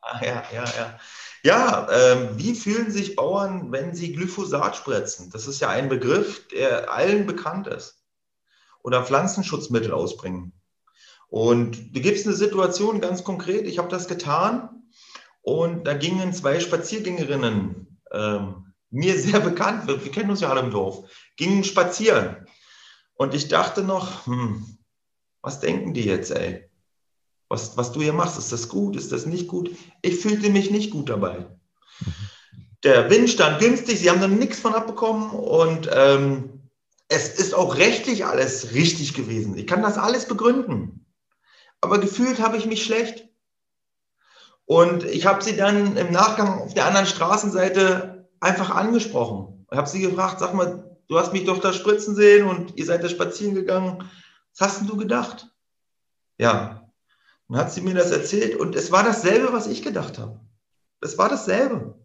Ah, 0.00 0.20
ja, 0.24 0.42
ja, 0.52 0.64
ja. 0.64 0.98
Ja, 1.42 1.88
ähm, 1.90 2.30
wie 2.36 2.54
fühlen 2.54 2.90
sich 2.90 3.16
Bauern, 3.16 3.72
wenn 3.72 3.94
sie 3.94 4.12
Glyphosat 4.12 4.76
spritzen? 4.76 5.30
Das 5.30 5.46
ist 5.46 5.60
ja 5.60 5.70
ein 5.70 5.88
Begriff, 5.88 6.46
der 6.48 6.92
allen 6.92 7.26
bekannt 7.26 7.66
ist. 7.66 8.02
Oder 8.82 9.04
Pflanzenschutzmittel 9.04 9.92
ausbringen. 9.92 10.52
Und 11.30 11.94
da 11.94 12.00
gibt 12.00 12.18
es 12.18 12.26
eine 12.26 12.34
Situation 12.34 13.00
ganz 13.00 13.22
konkret, 13.22 13.66
ich 13.66 13.78
habe 13.78 13.88
das 13.88 14.08
getan 14.08 14.68
und 15.42 15.86
da 15.86 15.94
gingen 15.94 16.32
zwei 16.34 16.58
Spaziergängerinnen, 16.58 17.98
ähm, 18.12 18.72
mir 18.90 19.18
sehr 19.18 19.38
bekannt, 19.38 19.86
wir, 19.86 20.04
wir, 20.04 20.10
kennen 20.10 20.30
uns 20.30 20.40
ja 20.40 20.50
alle 20.50 20.60
im 20.60 20.72
Dorf, 20.72 21.08
gingen 21.36 21.64
spazieren. 21.64 22.46
Und 23.14 23.32
ich 23.32 23.48
dachte 23.48 23.82
noch, 23.82 24.26
hm, 24.26 24.78
was 25.40 25.60
denken 25.60 25.94
die 25.94 26.04
jetzt, 26.04 26.32
ey? 26.32 26.68
Was, 27.48 27.76
was 27.76 27.92
du 27.92 28.02
hier 28.02 28.12
machst, 28.12 28.38
ist 28.38 28.52
das 28.52 28.68
gut, 28.68 28.96
ist 28.96 29.12
das 29.12 29.26
nicht 29.26 29.48
gut? 29.48 29.70
Ich 30.02 30.16
fühlte 30.16 30.50
mich 30.50 30.70
nicht 30.70 30.90
gut 30.90 31.08
dabei. 31.10 31.46
Der 32.82 33.10
Wind 33.10 33.28
stand 33.30 33.60
günstig, 33.60 34.00
sie 34.00 34.10
haben 34.10 34.20
dann 34.20 34.38
nichts 34.38 34.58
von 34.58 34.74
abbekommen 34.74 35.30
und 35.30 35.88
ähm, 35.92 36.60
es 37.08 37.28
ist 37.28 37.54
auch 37.54 37.76
rechtlich 37.76 38.24
alles 38.24 38.72
richtig 38.72 39.14
gewesen. 39.14 39.56
Ich 39.56 39.66
kann 39.66 39.82
das 39.82 39.98
alles 39.98 40.26
begründen 40.26 40.99
aber 41.80 41.98
gefühlt 41.98 42.40
habe 42.40 42.56
ich 42.56 42.66
mich 42.66 42.84
schlecht. 42.84 43.28
Und 44.66 45.04
ich 45.04 45.26
habe 45.26 45.42
sie 45.42 45.56
dann 45.56 45.96
im 45.96 46.12
Nachgang 46.12 46.60
auf 46.60 46.74
der 46.74 46.86
anderen 46.86 47.06
Straßenseite 47.06 48.28
einfach 48.38 48.70
angesprochen. 48.70 49.66
Ich 49.70 49.76
habe 49.76 49.88
sie 49.88 50.00
gefragt, 50.00 50.38
sag 50.38 50.54
mal, 50.54 50.96
du 51.08 51.18
hast 51.18 51.32
mich 51.32 51.44
doch 51.44 51.58
da 51.58 51.72
spritzen 51.72 52.14
sehen 52.14 52.46
und 52.46 52.76
ihr 52.76 52.86
seid 52.86 53.02
da 53.02 53.08
spazieren 53.08 53.54
gegangen. 53.54 54.08
Was 54.56 54.68
hast 54.68 54.80
denn 54.80 54.86
du 54.86 54.96
gedacht? 54.96 55.48
Ja. 56.38 56.88
Dann 57.48 57.58
hat 57.58 57.72
sie 57.72 57.80
mir 57.80 57.94
das 57.94 58.12
erzählt 58.12 58.56
und 58.56 58.76
es 58.76 58.92
war 58.92 59.02
dasselbe, 59.02 59.52
was 59.52 59.66
ich 59.66 59.82
gedacht 59.82 60.18
habe. 60.18 60.40
Es 61.00 61.18
war 61.18 61.28
dasselbe. 61.28 61.98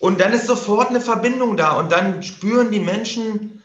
Und 0.00 0.20
dann 0.20 0.32
ist 0.32 0.46
sofort 0.46 0.88
eine 0.88 1.00
Verbindung 1.00 1.56
da 1.56 1.78
und 1.78 1.92
dann 1.92 2.22
spüren 2.22 2.70
die 2.72 2.80
Menschen, 2.80 3.62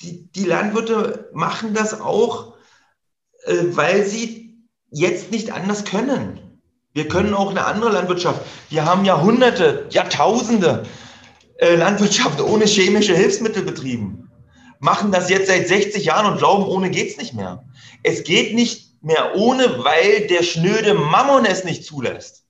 die, 0.00 0.30
die 0.32 0.44
Landwirte 0.44 1.28
machen 1.32 1.74
das 1.74 2.00
auch 2.00 2.51
äh, 3.44 3.56
weil 3.70 4.04
sie 4.04 4.54
jetzt 4.90 5.30
nicht 5.30 5.52
anders 5.52 5.84
können. 5.84 6.40
Wir 6.92 7.08
können 7.08 7.34
auch 7.34 7.50
eine 7.50 7.64
andere 7.64 7.90
Landwirtschaft. 7.90 8.42
Wir 8.68 8.84
haben 8.84 9.04
Jahrhunderte, 9.04 9.86
Jahrtausende 9.90 10.84
äh, 11.58 11.76
Landwirtschaft 11.76 12.40
ohne 12.40 12.66
chemische 12.66 13.16
Hilfsmittel 13.16 13.62
betrieben. 13.62 14.30
Machen 14.78 15.12
das 15.12 15.30
jetzt 15.30 15.46
seit 15.46 15.68
60 15.68 16.04
Jahren 16.04 16.32
und 16.32 16.38
glauben, 16.38 16.64
ohne 16.64 16.90
geht's 16.90 17.16
nicht 17.16 17.34
mehr. 17.34 17.64
Es 18.02 18.24
geht 18.24 18.54
nicht 18.54 19.02
mehr 19.02 19.34
ohne, 19.36 19.82
weil 19.84 20.26
der 20.26 20.42
schnöde 20.42 20.94
Mammon 20.94 21.44
es 21.44 21.64
nicht 21.64 21.84
zulässt. 21.84 22.44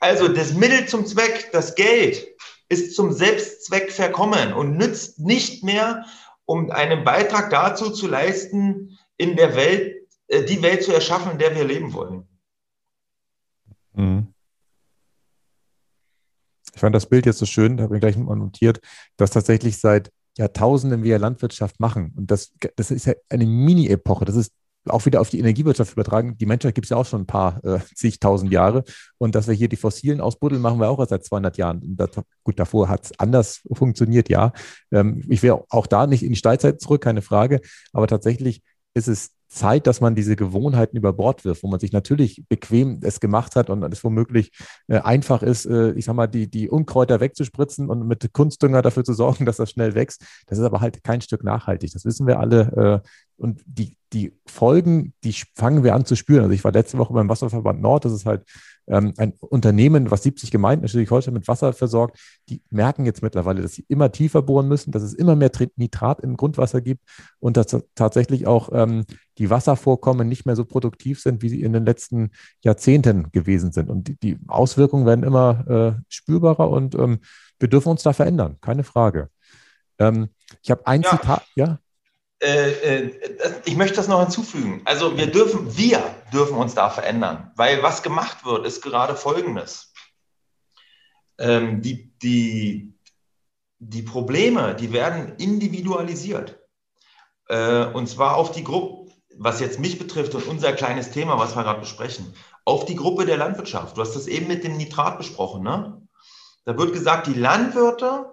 Also 0.00 0.28
das 0.28 0.52
Mittel 0.52 0.86
zum 0.86 1.06
Zweck, 1.06 1.50
das 1.52 1.74
Geld, 1.74 2.26
ist 2.68 2.94
zum 2.94 3.12
Selbstzweck 3.12 3.92
verkommen 3.92 4.52
und 4.52 4.76
nützt 4.76 5.20
nicht 5.20 5.62
mehr, 5.64 6.04
um 6.44 6.70
einen 6.70 7.04
Beitrag 7.04 7.50
dazu 7.50 7.90
zu 7.90 8.06
leisten, 8.06 8.98
in 9.16 9.36
der 9.36 9.56
Welt, 9.56 9.95
die 10.30 10.62
Welt 10.62 10.82
zu 10.82 10.92
erschaffen, 10.92 11.32
in 11.32 11.38
der 11.38 11.54
wir 11.54 11.64
leben 11.64 11.92
wollen. 11.92 12.26
Mhm. 13.94 14.32
Ich 16.74 16.80
fand 16.80 16.94
das 16.94 17.06
Bild 17.06 17.24
jetzt 17.24 17.38
so 17.38 17.46
schön, 17.46 17.76
da 17.76 17.84
habe 17.84 17.96
ich 17.96 18.00
gleich 18.00 18.16
mal 18.16 18.36
notiert, 18.36 18.80
dass 19.16 19.30
tatsächlich 19.30 19.78
seit 19.78 20.10
Jahrtausenden 20.36 21.02
wir 21.02 21.18
Landwirtschaft 21.18 21.80
machen. 21.80 22.12
Und 22.16 22.30
das, 22.30 22.52
das 22.76 22.90
ist 22.90 23.06
ja 23.06 23.14
eine 23.30 23.46
Mini-Epoche. 23.46 24.26
Das 24.26 24.36
ist 24.36 24.52
auch 24.88 25.04
wieder 25.06 25.20
auf 25.20 25.30
die 25.30 25.38
Energiewirtschaft 25.38 25.92
übertragen. 25.92 26.36
Die 26.36 26.46
Menschheit 26.46 26.74
gibt 26.74 26.84
es 26.84 26.90
ja 26.90 26.96
auch 26.96 27.06
schon 27.06 27.22
ein 27.22 27.26
paar 27.26 27.64
äh, 27.64 27.80
zigtausend 27.94 28.52
Jahre. 28.52 28.84
Und 29.18 29.34
dass 29.34 29.48
wir 29.48 29.54
hier 29.54 29.68
die 29.68 29.76
Fossilen 29.76 30.20
ausbuddeln, 30.20 30.60
machen 30.60 30.78
wir 30.78 30.90
auch 30.90 31.04
seit 31.08 31.24
200 31.24 31.56
Jahren. 31.56 31.80
Das, 31.96 32.10
gut, 32.44 32.58
davor 32.58 32.88
hat 32.88 33.06
es 33.06 33.18
anders 33.18 33.62
funktioniert, 33.72 34.28
ja. 34.28 34.52
Ähm, 34.92 35.24
ich 35.28 35.42
wäre 35.42 35.64
auch 35.70 35.86
da 35.86 36.06
nicht 36.06 36.22
in 36.22 36.30
die 36.30 36.36
Steinzeit 36.36 36.80
zurück, 36.80 37.02
keine 37.02 37.22
Frage. 37.22 37.60
Aber 37.92 38.06
tatsächlich 38.06 38.62
ist 38.94 39.08
es 39.08 39.30
Zeit, 39.48 39.86
dass 39.86 40.00
man 40.00 40.14
diese 40.14 40.36
Gewohnheiten 40.36 40.96
über 40.96 41.12
Bord 41.12 41.44
wirft, 41.44 41.62
wo 41.62 41.68
man 41.68 41.80
sich 41.80 41.92
natürlich 41.92 42.44
bequem 42.48 43.00
es 43.02 43.20
gemacht 43.20 43.56
hat 43.56 43.70
und 43.70 43.82
es 43.92 44.02
womöglich 44.02 44.50
äh, 44.88 44.98
einfach 44.98 45.42
ist, 45.42 45.66
äh, 45.66 45.92
ich 45.92 46.04
sag 46.04 46.14
mal, 46.14 46.26
die, 46.26 46.50
die 46.50 46.68
Unkräuter 46.68 47.20
wegzuspritzen 47.20 47.88
und 47.88 48.06
mit 48.06 48.32
Kunstdünger 48.32 48.82
dafür 48.82 49.04
zu 49.04 49.14
sorgen, 49.14 49.46
dass 49.46 49.56
das 49.56 49.70
schnell 49.70 49.94
wächst. 49.94 50.24
Das 50.46 50.58
ist 50.58 50.64
aber 50.64 50.80
halt 50.80 51.02
kein 51.04 51.20
Stück 51.20 51.44
nachhaltig. 51.44 51.92
Das 51.92 52.04
wissen 52.04 52.26
wir 52.26 52.38
alle. 52.38 53.02
Äh, 53.04 53.08
und 53.38 53.62
die, 53.66 53.96
die 54.12 54.32
Folgen, 54.46 55.12
die 55.22 55.34
fangen 55.54 55.84
wir 55.84 55.94
an 55.94 56.06
zu 56.06 56.16
spüren. 56.16 56.44
Also 56.44 56.54
ich 56.54 56.64
war 56.64 56.72
letzte 56.72 56.98
Woche 56.98 57.12
beim 57.12 57.28
Wasserverband 57.28 57.80
Nord, 57.80 58.04
das 58.04 58.12
ist 58.12 58.26
halt 58.26 58.44
ähm, 58.86 59.14
ein 59.16 59.32
Unternehmen, 59.40 60.10
was 60.10 60.22
70 60.22 60.50
Gemeinden 60.50 60.84
in 60.84 60.88
Schleswig-Holstein 60.88 61.34
mit 61.34 61.48
Wasser 61.48 61.72
versorgt, 61.72 62.18
die 62.48 62.62
merken 62.70 63.04
jetzt 63.04 63.22
mittlerweile, 63.22 63.62
dass 63.62 63.72
sie 63.72 63.84
immer 63.88 64.12
tiefer 64.12 64.42
bohren 64.42 64.68
müssen, 64.68 64.92
dass 64.92 65.02
es 65.02 65.14
immer 65.14 65.36
mehr 65.36 65.50
Nitrat 65.76 66.20
im 66.20 66.36
Grundwasser 66.36 66.80
gibt 66.80 67.02
und 67.40 67.56
dass 67.56 67.76
tatsächlich 67.94 68.46
auch 68.46 68.70
ähm, 68.72 69.04
die 69.38 69.50
Wasservorkommen 69.50 70.28
nicht 70.28 70.46
mehr 70.46 70.56
so 70.56 70.64
produktiv 70.64 71.20
sind, 71.20 71.42
wie 71.42 71.48
sie 71.48 71.62
in 71.62 71.72
den 71.72 71.84
letzten 71.84 72.30
Jahrzehnten 72.62 73.30
gewesen 73.32 73.72
sind. 73.72 73.90
Und 73.90 74.08
die, 74.08 74.18
die 74.18 74.38
Auswirkungen 74.48 75.06
werden 75.06 75.24
immer 75.24 75.96
äh, 75.98 76.02
spürbarer 76.08 76.70
und 76.70 76.94
ähm, 76.94 77.18
wir 77.58 77.68
dürfen 77.68 77.88
uns 77.88 78.02
da 78.02 78.12
verändern, 78.12 78.56
keine 78.60 78.84
Frage. 78.84 79.30
Ähm, 79.98 80.28
ich 80.62 80.70
habe 80.70 80.86
ein 80.86 81.02
ja. 81.02 81.10
Zitat, 81.10 81.42
ja. 81.54 81.78
Äh, 82.42 82.70
äh, 82.70 83.12
ich 83.64 83.76
möchte 83.76 83.96
das 83.96 84.08
noch 84.08 84.20
hinzufügen. 84.20 84.82
Also 84.84 85.16
wir 85.16 85.26
dürfen, 85.26 85.76
wir 85.76 86.02
dürfen 86.32 86.56
uns 86.56 86.74
da 86.74 86.90
verändern, 86.90 87.52
weil 87.56 87.82
was 87.82 88.02
gemacht 88.02 88.44
wird, 88.44 88.66
ist 88.66 88.82
gerade 88.82 89.16
Folgendes. 89.16 89.92
Ähm, 91.38 91.80
die, 91.80 92.12
die, 92.18 92.94
die 93.78 94.02
Probleme, 94.02 94.74
die 94.74 94.92
werden 94.92 95.36
individualisiert. 95.36 96.60
Äh, 97.48 97.86
und 97.86 98.06
zwar 98.08 98.36
auf 98.36 98.52
die 98.52 98.64
Gruppe, 98.64 99.12
was 99.38 99.60
jetzt 99.60 99.78
mich 99.78 99.98
betrifft 99.98 100.34
und 100.34 100.46
unser 100.46 100.72
kleines 100.72 101.10
Thema, 101.10 101.38
was 101.38 101.56
wir 101.56 101.62
gerade 101.62 101.80
besprechen, 101.80 102.34
auf 102.64 102.84
die 102.84 102.96
Gruppe 102.96 103.26
der 103.26 103.36
Landwirtschaft. 103.36 103.96
Du 103.96 104.00
hast 104.00 104.14
das 104.14 104.26
eben 104.26 104.48
mit 104.48 104.64
dem 104.64 104.76
Nitrat 104.76 105.18
besprochen, 105.18 105.62
ne? 105.62 106.02
Da 106.64 106.76
wird 106.76 106.92
gesagt, 106.92 107.28
die 107.28 107.34
Landwirte, 107.34 108.30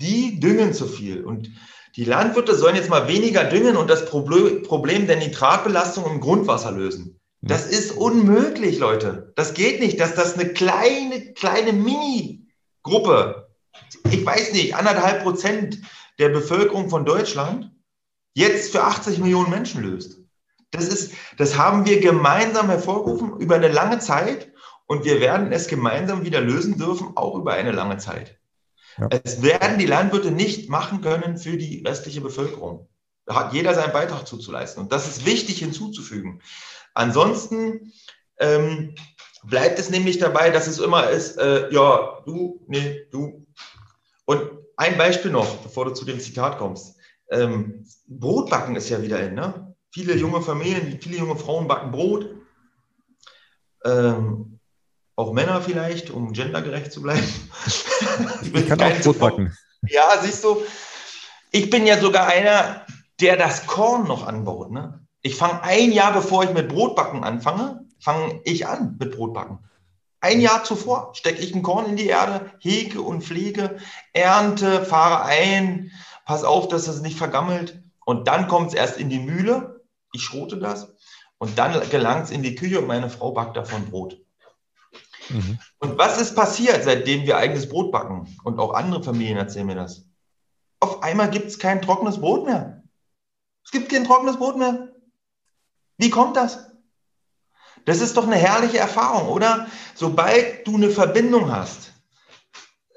die 0.00 0.40
düngen 0.40 0.74
zu 0.74 0.88
viel. 0.88 1.24
Und 1.24 1.50
die 1.96 2.04
Landwirte 2.04 2.54
sollen 2.54 2.76
jetzt 2.76 2.90
mal 2.90 3.08
weniger 3.08 3.44
düngen 3.44 3.76
und 3.76 3.90
das 3.90 4.06
Problem 4.06 5.06
der 5.06 5.16
Nitratbelastung 5.16 6.04
im 6.04 6.20
Grundwasser 6.20 6.70
lösen. 6.70 7.20
Das 7.42 7.66
ist 7.66 7.92
unmöglich, 7.92 8.78
Leute. 8.78 9.32
Das 9.34 9.54
geht 9.54 9.80
nicht, 9.80 9.98
dass 9.98 10.14
das 10.14 10.34
eine 10.34 10.52
kleine, 10.52 11.32
kleine 11.32 11.72
Mini-Gruppe, 11.72 13.48
ich 14.10 14.24
weiß 14.24 14.52
nicht, 14.52 14.74
anderthalb 14.74 15.22
Prozent 15.22 15.80
der 16.18 16.28
Bevölkerung 16.28 16.90
von 16.90 17.04
Deutschland 17.04 17.72
jetzt 18.34 18.72
für 18.72 18.82
80 18.84 19.18
Millionen 19.18 19.50
Menschen 19.50 19.82
löst. 19.82 20.18
Das 20.70 20.86
ist, 20.86 21.12
das 21.38 21.56
haben 21.56 21.86
wir 21.86 22.00
gemeinsam 22.00 22.68
hervorgerufen 22.68 23.38
über 23.38 23.56
eine 23.56 23.68
lange 23.68 23.98
Zeit 23.98 24.52
und 24.86 25.04
wir 25.04 25.20
werden 25.20 25.50
es 25.50 25.66
gemeinsam 25.66 26.24
wieder 26.24 26.40
lösen 26.40 26.78
dürfen, 26.78 27.16
auch 27.16 27.36
über 27.36 27.54
eine 27.54 27.72
lange 27.72 27.96
Zeit. 27.96 28.39
Ja. 28.98 29.08
Es 29.24 29.42
werden 29.42 29.78
die 29.78 29.86
Landwirte 29.86 30.30
nicht 30.30 30.68
machen 30.68 31.00
können 31.00 31.38
für 31.38 31.56
die 31.56 31.82
restliche 31.86 32.20
Bevölkerung. 32.20 32.88
Da 33.26 33.34
hat 33.36 33.52
jeder 33.52 33.74
seinen 33.74 33.92
Beitrag 33.92 34.26
zuzuleisten. 34.26 34.82
Und 34.82 34.92
das 34.92 35.08
ist 35.08 35.26
wichtig 35.26 35.58
hinzuzufügen. 35.58 36.42
Ansonsten 36.94 37.92
ähm, 38.38 38.94
bleibt 39.44 39.78
es 39.78 39.90
nämlich 39.90 40.18
dabei, 40.18 40.50
dass 40.50 40.66
es 40.66 40.78
immer 40.78 41.10
ist, 41.10 41.36
äh, 41.38 41.72
ja, 41.72 42.22
du, 42.26 42.64
nee, 42.66 43.06
du. 43.10 43.46
Und 44.24 44.50
ein 44.76 44.98
Beispiel 44.98 45.30
noch, 45.30 45.58
bevor 45.58 45.84
du 45.84 45.92
zu 45.92 46.04
dem 46.04 46.20
Zitat 46.20 46.58
kommst. 46.58 46.96
Ähm, 47.30 47.86
Brotbacken 48.08 48.76
ist 48.76 48.88
ja 48.88 49.02
wieder 49.02 49.20
in, 49.20 49.34
ne? 49.34 49.76
Viele 49.92 50.16
junge 50.16 50.40
Familien, 50.40 50.98
viele 51.00 51.18
junge 51.18 51.36
Frauen 51.36 51.68
backen 51.68 51.90
Brot. 51.90 52.30
Ähm, 53.84 54.49
auch 55.20 55.32
Männer 55.32 55.60
vielleicht, 55.60 56.10
um 56.10 56.32
gendergerecht 56.32 56.92
zu 56.92 57.02
bleiben. 57.02 57.22
ich 58.54 58.66
kann 58.66 58.80
auch 58.80 59.00
Brot 59.00 59.18
backen. 59.18 59.56
Ja, 59.86 60.18
siehst 60.20 60.42
du, 60.44 60.62
ich 61.50 61.70
bin 61.70 61.86
ja 61.86 61.98
sogar 61.98 62.26
einer, 62.26 62.86
der 63.20 63.36
das 63.36 63.66
Korn 63.66 64.08
noch 64.08 64.26
anbaut. 64.26 64.70
Ne? 64.70 65.06
Ich 65.22 65.36
fange 65.36 65.62
ein 65.62 65.92
Jahr, 65.92 66.12
bevor 66.12 66.44
ich 66.44 66.52
mit 66.52 66.68
Brotbacken 66.68 67.22
anfange, 67.22 67.84
fange 67.98 68.40
ich 68.44 68.66
an 68.66 68.96
mit 68.98 69.14
Brotbacken. 69.14 69.58
Ein 70.22 70.40
Jahr 70.40 70.64
zuvor 70.64 71.14
stecke 71.14 71.40
ich 71.40 71.54
ein 71.54 71.62
Korn 71.62 71.86
in 71.86 71.96
die 71.96 72.06
Erde, 72.06 72.50
hege 72.58 73.00
und 73.00 73.22
pflege, 73.22 73.78
ernte, 74.12 74.84
fahre 74.84 75.24
ein, 75.24 75.92
pass 76.26 76.44
auf, 76.44 76.68
dass 76.68 76.88
es 76.88 77.00
nicht 77.00 77.16
vergammelt. 77.16 77.82
Und 78.04 78.28
dann 78.28 78.48
kommt 78.48 78.68
es 78.68 78.74
erst 78.74 78.98
in 78.98 79.08
die 79.08 79.18
Mühle, 79.18 79.82
ich 80.12 80.22
schrote 80.22 80.58
das, 80.58 80.94
und 81.38 81.58
dann 81.58 81.88
gelangt 81.88 82.24
es 82.24 82.30
in 82.30 82.42
die 82.42 82.54
Küche 82.54 82.80
und 82.80 82.86
meine 82.86 83.08
Frau 83.08 83.32
backt 83.32 83.56
davon 83.56 83.86
Brot. 83.86 84.18
Mhm. 85.30 85.58
Und 85.78 85.98
was 85.98 86.20
ist 86.20 86.34
passiert, 86.34 86.84
seitdem 86.84 87.26
wir 87.26 87.36
eigenes 87.36 87.68
Brot 87.68 87.92
backen? 87.92 88.36
Und 88.44 88.58
auch 88.58 88.74
andere 88.74 89.02
Familien 89.02 89.38
erzählen 89.38 89.66
mir 89.66 89.76
das. 89.76 90.04
Auf 90.80 91.02
einmal 91.02 91.30
gibt 91.30 91.46
es 91.46 91.58
kein 91.58 91.82
trockenes 91.82 92.20
Brot 92.20 92.46
mehr. 92.46 92.82
Es 93.64 93.70
gibt 93.70 93.90
kein 93.90 94.04
trockenes 94.04 94.36
Brot 94.36 94.56
mehr. 94.56 94.88
Wie 95.98 96.10
kommt 96.10 96.36
das? 96.36 96.70
Das 97.84 98.00
ist 98.00 98.16
doch 98.16 98.26
eine 98.26 98.36
herrliche 98.36 98.78
Erfahrung, 98.78 99.28
oder? 99.28 99.66
Sobald 99.94 100.66
du 100.66 100.76
eine 100.76 100.90
Verbindung 100.90 101.50
hast, 101.50 101.92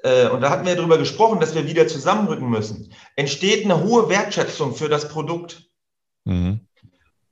äh, 0.02 0.28
und 0.28 0.42
da 0.42 0.50
hatten 0.50 0.66
wir 0.66 0.76
darüber 0.76 0.98
gesprochen, 0.98 1.40
dass 1.40 1.54
wir 1.54 1.66
wieder 1.66 1.88
zusammenrücken 1.88 2.48
müssen, 2.48 2.92
entsteht 3.16 3.64
eine 3.64 3.82
hohe 3.82 4.08
Wertschätzung 4.08 4.74
für 4.74 4.88
das 4.88 5.08
Produkt. 5.08 5.70
Mhm. 6.24 6.60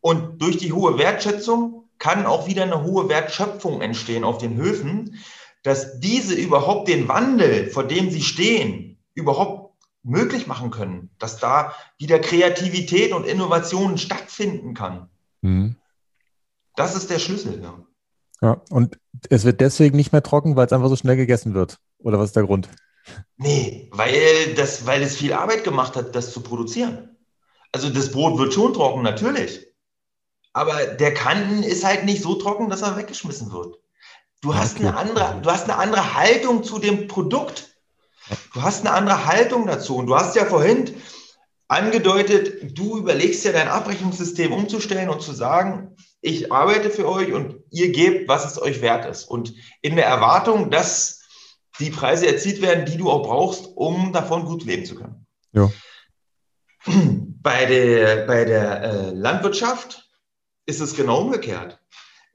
Und 0.01 0.41
durch 0.41 0.57
die 0.57 0.73
hohe 0.73 0.99
Wertschätzung 0.99 1.82
kann 2.03 2.27
auch 2.27 2.49
wieder 2.49 2.65
eine 2.65 2.83
hohe 2.83 3.09
Wertschöpfung 3.09 3.81
entstehen 3.81 4.25
auf 4.25 4.39
den 4.39 4.57
Höfen, 4.57 5.21
dass 5.63 6.01
diese 6.01 6.35
überhaupt 6.35 6.89
den 6.89 7.07
Wandel, 7.07 7.71
vor 7.71 7.85
dem 7.85 8.11
sie 8.11 8.23
stehen, 8.23 8.99
überhaupt 9.15 9.81
möglich 10.03 10.49
machen 10.49 10.73
können, 10.73 11.11
dass 11.21 11.39
da 11.39 11.73
wieder 11.99 12.19
Kreativität 12.19 13.13
und 13.13 13.25
Innovation 13.25 13.99
stattfinden 13.99 14.75
kann. 14.75 15.11
Mhm. 15.43 15.77
Das 16.75 16.97
ist 16.97 17.09
der 17.09 17.21
Schlüssel. 17.21 17.63
Ja. 17.63 17.79
ja, 18.41 18.63
und 18.71 18.99
es 19.31 19.45
wird 19.45 19.61
deswegen 19.61 19.97
nicht 19.97 20.11
mehr 20.11 20.25
trocken, 20.25 20.57
weil 20.57 20.67
es 20.67 20.73
einfach 20.73 20.89
so 20.89 20.97
schnell 20.97 21.15
gegessen 21.15 21.55
wird. 21.55 21.79
Oder 21.99 22.19
was 22.19 22.31
ist 22.31 22.37
der 22.37 22.47
Grund? 22.47 22.69
Nee, 23.37 23.89
weil, 23.93 24.55
das, 24.57 24.87
weil 24.87 25.03
es 25.03 25.17
viel 25.17 25.35
Arbeit 25.35 25.63
gemacht 25.63 25.95
hat, 25.95 26.17
das 26.17 26.33
zu 26.33 26.41
produzieren. 26.41 27.17
Also 27.71 27.91
das 27.91 28.11
Brot 28.11 28.41
wird 28.41 28.53
schon 28.53 28.75
trocken, 28.75 29.03
natürlich. 29.03 29.72
Aber 30.53 30.85
der 30.85 31.15
Kanten 31.15 31.63
ist 31.63 31.85
halt 31.85 32.05
nicht 32.05 32.23
so 32.23 32.35
trocken, 32.35 32.69
dass 32.69 32.83
er 32.83 32.97
weggeschmissen 32.97 33.53
wird. 33.53 33.79
Du 34.43 34.55
hast 34.55 34.77
okay. 34.77 34.89
eine 34.89 34.97
andere, 34.97 35.41
du 35.43 35.51
hast 35.51 35.65
eine 35.65 35.77
andere 35.77 36.15
Haltung 36.15 36.65
zu 36.65 36.79
dem 36.79 37.07
Produkt. 37.07 37.77
Du 38.53 38.63
hast 38.63 38.81
eine 38.81 38.95
andere 38.95 39.27
Haltung 39.27 39.67
dazu. 39.67 39.97
Und 39.97 40.07
du 40.07 40.17
hast 40.17 40.37
ja 40.37 40.45
vorhin 40.45 40.95
angedeutet, 41.69 42.77
du 42.77 42.99
überlegst 42.99 43.45
ja 43.45 43.53
dein 43.53 43.69
Abrechnungssystem 43.69 44.53
umzustellen 44.53 45.09
und 45.09 45.23
zu 45.23 45.33
sagen, 45.33 45.97
ich 46.21 46.53
arbeite 46.53 46.91
für 46.91 47.09
euch 47.09 47.33
und 47.33 47.57
ihr 47.71 47.91
gebt, 47.93 48.29
was 48.29 48.45
es 48.45 48.61
euch 48.61 48.83
wert 48.83 49.07
ist. 49.07 49.25
Und 49.25 49.55
in 49.81 49.97
der 49.97 50.07
Erwartung, 50.07 50.71
dass 50.71 51.21
die 51.81 51.91
Preise 51.91 52.27
erzielt 52.27 52.61
werden, 52.63 52.85
die 52.85 52.97
du 52.97 53.11
auch 53.11 53.23
brauchst, 53.23 53.67
um 53.75 54.13
davon 54.13 54.45
gut 54.45 54.65
leben 54.65 54.85
zu 54.85 54.97
können. 54.97 55.27
Ja. 55.53 55.71
Bei 57.45 57.67
der, 57.67 58.27
bei 58.27 58.45
der 58.45 58.83
äh, 58.83 59.11
Landwirtschaft 59.11 60.02
ist 60.67 60.81
es 60.81 60.95
genau 60.95 61.21
umgekehrt. 61.21 61.79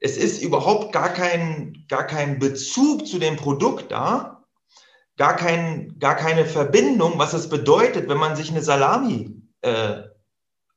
Es 0.00 0.16
ist 0.16 0.42
überhaupt 0.42 0.92
gar 0.92 1.12
kein, 1.12 1.84
gar 1.88 2.06
kein 2.06 2.38
Bezug 2.38 3.06
zu 3.06 3.18
dem 3.18 3.36
Produkt 3.36 3.90
da, 3.90 4.44
gar, 5.16 5.34
kein, 5.34 5.98
gar 5.98 6.14
keine 6.14 6.44
Verbindung, 6.44 7.18
was 7.18 7.32
es 7.32 7.48
bedeutet, 7.48 8.08
wenn 8.08 8.18
man 8.18 8.36
sich 8.36 8.50
eine 8.50 8.62
Salami 8.62 9.42
äh, 9.62 10.02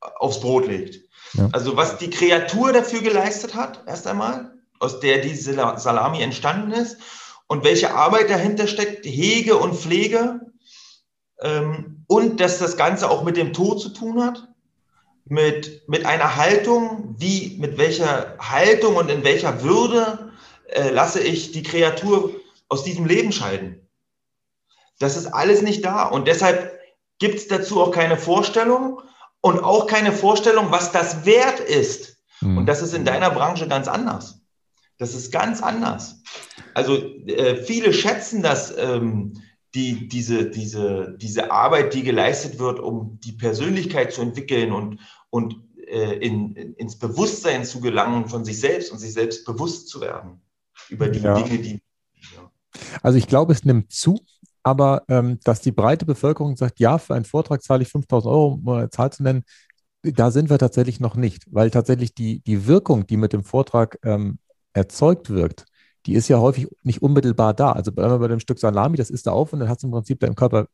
aufs 0.00 0.40
Brot 0.40 0.66
legt. 0.66 1.08
Ja. 1.34 1.48
Also 1.52 1.76
was 1.76 1.98
die 1.98 2.10
Kreatur 2.10 2.72
dafür 2.72 3.00
geleistet 3.00 3.54
hat, 3.54 3.84
erst 3.86 4.06
einmal, 4.06 4.52
aus 4.80 4.98
der 4.98 5.18
diese 5.18 5.54
Salami 5.54 6.20
entstanden 6.20 6.72
ist 6.72 6.98
und 7.46 7.62
welche 7.62 7.94
Arbeit 7.94 8.28
dahinter 8.30 8.66
steckt, 8.66 9.06
Hege 9.06 9.56
und 9.56 9.76
Pflege 9.76 10.40
ähm, 11.40 12.04
und 12.08 12.40
dass 12.40 12.58
das 12.58 12.76
Ganze 12.76 13.08
auch 13.08 13.22
mit 13.22 13.36
dem 13.36 13.52
Tod 13.52 13.80
zu 13.80 13.90
tun 13.90 14.20
hat 14.24 14.51
mit, 15.24 15.88
mit 15.88 16.04
einer 16.06 16.36
Haltung, 16.36 17.14
wie, 17.18 17.56
mit 17.58 17.78
welcher 17.78 18.36
Haltung 18.38 18.96
und 18.96 19.10
in 19.10 19.24
welcher 19.24 19.62
Würde 19.62 20.32
äh, 20.68 20.90
lasse 20.90 21.20
ich 21.20 21.52
die 21.52 21.62
Kreatur 21.62 22.32
aus 22.68 22.84
diesem 22.84 23.06
Leben 23.06 23.32
scheiden. 23.32 23.88
Das 24.98 25.16
ist 25.16 25.26
alles 25.26 25.62
nicht 25.62 25.84
da. 25.84 26.04
Und 26.04 26.28
deshalb 26.28 26.78
gibt 27.18 27.36
es 27.36 27.48
dazu 27.48 27.80
auch 27.82 27.90
keine 27.90 28.16
Vorstellung 28.16 29.02
und 29.40 29.62
auch 29.62 29.86
keine 29.86 30.12
Vorstellung, 30.12 30.70
was 30.70 30.92
das 30.92 31.24
wert 31.24 31.60
ist. 31.60 32.16
Mhm. 32.40 32.58
Und 32.58 32.66
das 32.66 32.82
ist 32.82 32.94
in 32.94 33.04
deiner 33.04 33.30
Branche 33.30 33.68
ganz 33.68 33.88
anders. 33.88 34.40
Das 34.98 35.14
ist 35.14 35.32
ganz 35.32 35.62
anders. 35.62 36.22
Also 36.74 36.96
äh, 36.96 37.56
viele 37.56 37.92
schätzen 37.92 38.42
das, 38.42 38.76
ähm, 38.76 39.34
die, 39.74 40.08
diese, 40.08 40.50
diese, 40.50 41.16
diese 41.18 41.50
Arbeit, 41.50 41.94
die 41.94 42.02
geleistet 42.02 42.58
wird, 42.58 42.78
um 42.78 43.18
die 43.20 43.32
Persönlichkeit 43.32 44.12
zu 44.12 44.20
entwickeln 44.20 44.72
und, 44.72 45.00
und 45.30 45.56
äh, 45.86 46.16
in, 46.16 46.54
in, 46.56 46.74
ins 46.74 46.98
Bewusstsein 46.98 47.64
zu 47.64 47.80
gelangen 47.80 48.28
von 48.28 48.44
sich 48.44 48.60
selbst 48.60 48.92
und 48.92 48.98
sich 48.98 49.12
selbst 49.12 49.44
bewusst 49.44 49.88
zu 49.88 50.00
werden 50.00 50.42
über 50.88 51.08
die 51.08 51.20
ja. 51.20 51.34
Dinge, 51.34 51.58
die. 51.58 51.82
Ja. 52.34 52.50
Also 53.02 53.18
ich 53.18 53.26
glaube, 53.26 53.52
es 53.52 53.64
nimmt 53.64 53.92
zu, 53.92 54.20
aber 54.62 55.04
ähm, 55.08 55.38
dass 55.44 55.60
die 55.60 55.72
breite 55.72 56.04
Bevölkerung 56.04 56.56
sagt, 56.56 56.78
ja, 56.78 56.98
für 56.98 57.14
einen 57.14 57.24
Vortrag 57.24 57.62
zahle 57.62 57.82
ich 57.82 57.88
5000 57.88 58.30
Euro, 58.30 58.46
um 58.54 58.68
eine 58.68 58.90
Zahl 58.90 59.12
zu 59.12 59.22
nennen, 59.22 59.44
da 60.02 60.30
sind 60.30 60.50
wir 60.50 60.58
tatsächlich 60.58 61.00
noch 61.00 61.14
nicht, 61.14 61.44
weil 61.50 61.70
tatsächlich 61.70 62.14
die, 62.14 62.40
die 62.40 62.66
Wirkung, 62.66 63.06
die 63.06 63.16
mit 63.16 63.32
dem 63.32 63.44
Vortrag 63.44 63.98
ähm, 64.02 64.38
erzeugt 64.72 65.30
wird, 65.30 65.64
die 66.06 66.14
ist 66.14 66.28
ja 66.28 66.38
häufig 66.38 66.68
nicht 66.82 67.02
unmittelbar 67.02 67.54
da. 67.54 67.72
Also 67.72 67.92
bleiben 67.92 68.12
wir 68.12 68.18
bei 68.18 68.28
dem 68.28 68.40
Stück 68.40 68.58
Salami, 68.58 68.96
das 68.96 69.10
ist 69.10 69.26
da 69.26 69.32
auf 69.32 69.52
und 69.52 69.60
dann 69.60 69.68
hast 69.68 69.82
du 69.82 69.86
im 69.86 69.92
Prinzip 69.92 70.20
deinem 70.20 70.34
Körper 70.34 70.66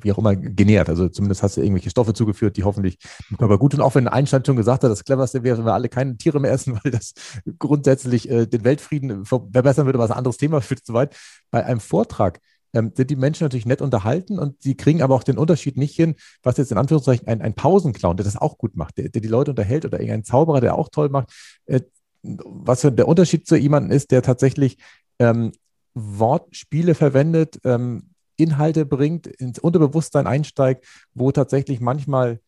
wie 0.00 0.12
auch 0.12 0.18
immer 0.18 0.36
genährt. 0.36 0.88
Also 0.88 1.08
zumindest 1.08 1.42
hast 1.42 1.56
du 1.56 1.60
irgendwelche 1.60 1.90
Stoffe 1.90 2.14
zugeführt, 2.14 2.56
die 2.56 2.64
hoffentlich 2.64 2.98
dem 3.30 3.36
Körper 3.36 3.58
gut 3.58 3.72
tun. 3.72 3.80
Auch 3.80 3.94
wenn 3.94 4.08
Einstein 4.08 4.44
schon 4.44 4.56
gesagt 4.56 4.84
hat, 4.84 4.90
das 4.90 5.04
Cleverste 5.04 5.42
wäre, 5.42 5.58
wenn 5.58 5.64
wir 5.64 5.74
alle 5.74 5.88
keine 5.88 6.16
Tiere 6.16 6.40
mehr 6.40 6.52
essen, 6.52 6.78
weil 6.82 6.92
das 6.92 7.14
grundsätzlich 7.58 8.28
äh, 8.30 8.46
den 8.46 8.64
Weltfrieden 8.64 9.24
verbessern 9.24 9.86
würde, 9.86 9.98
was 9.98 10.10
ein 10.10 10.18
anderes 10.18 10.36
Thema 10.36 10.60
führt 10.60 10.84
zu 10.84 10.94
weit. 10.94 11.16
Bei 11.50 11.64
einem 11.64 11.80
Vortrag 11.80 12.40
ähm, 12.72 12.92
sind 12.94 13.10
die 13.10 13.16
Menschen 13.16 13.44
natürlich 13.44 13.66
nett 13.66 13.82
unterhalten 13.82 14.38
und 14.38 14.62
sie 14.62 14.76
kriegen 14.76 15.02
aber 15.02 15.14
auch 15.14 15.24
den 15.24 15.38
Unterschied 15.38 15.76
nicht 15.76 15.94
hin, 15.94 16.14
was 16.42 16.56
jetzt 16.56 16.70
in 16.70 16.78
Anführungszeichen 16.78 17.26
ein, 17.26 17.42
ein 17.42 17.54
Pausenclown, 17.54 18.16
der 18.16 18.24
das 18.24 18.36
auch 18.36 18.58
gut 18.58 18.76
macht, 18.76 18.98
der, 18.98 19.08
der 19.08 19.20
die 19.20 19.28
Leute 19.28 19.50
unterhält 19.50 19.84
oder 19.84 19.98
irgendein 19.98 20.24
Zauberer, 20.24 20.60
der 20.60 20.76
auch 20.76 20.88
toll 20.88 21.08
macht. 21.08 21.32
Äh, 21.66 21.80
was 22.22 22.82
der 22.82 23.08
Unterschied 23.08 23.46
zu 23.46 23.56
jemandem 23.56 23.92
ist, 23.92 24.10
der 24.10 24.22
tatsächlich 24.22 24.78
ähm, 25.18 25.52
Wortspiele 25.94 26.94
verwendet, 26.94 27.60
ähm, 27.64 28.10
Inhalte 28.36 28.86
bringt, 28.86 29.26
ins 29.26 29.58
Unterbewusstsein 29.58 30.26
einsteigt, 30.26 30.86
wo 31.14 31.30
tatsächlich 31.32 31.80
manchmal 31.80 32.40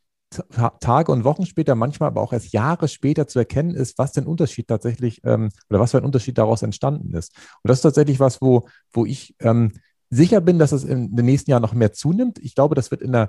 Tage 0.80 1.12
und 1.12 1.24
Wochen 1.24 1.44
später, 1.44 1.74
manchmal 1.74 2.08
aber 2.08 2.22
auch 2.22 2.32
erst 2.32 2.52
Jahre 2.52 2.88
später 2.88 3.26
zu 3.26 3.38
erkennen 3.38 3.74
ist, 3.74 3.98
was 3.98 4.12
den 4.12 4.24
Unterschied 4.24 4.66
tatsächlich 4.68 5.20
ähm, 5.24 5.50
oder 5.68 5.78
was 5.80 5.90
für 5.90 5.98
ein 5.98 6.04
Unterschied 6.04 6.38
daraus 6.38 6.62
entstanden 6.62 7.14
ist. 7.14 7.36
Und 7.62 7.68
das 7.68 7.78
ist 7.78 7.82
tatsächlich 7.82 8.18
was, 8.18 8.40
wo, 8.40 8.66
wo 8.92 9.04
ich 9.04 9.34
ähm, 9.40 9.72
sicher 10.10 10.40
bin, 10.40 10.58
dass 10.58 10.72
es 10.72 10.84
in 10.84 11.14
den 11.14 11.26
nächsten 11.26 11.50
Jahren 11.50 11.62
noch 11.62 11.74
mehr 11.74 11.92
zunimmt. 11.92 12.38
Ich 12.38 12.54
glaube, 12.54 12.74
das 12.74 12.90
wird 12.90 13.02
in 13.02 13.12
der 13.12 13.28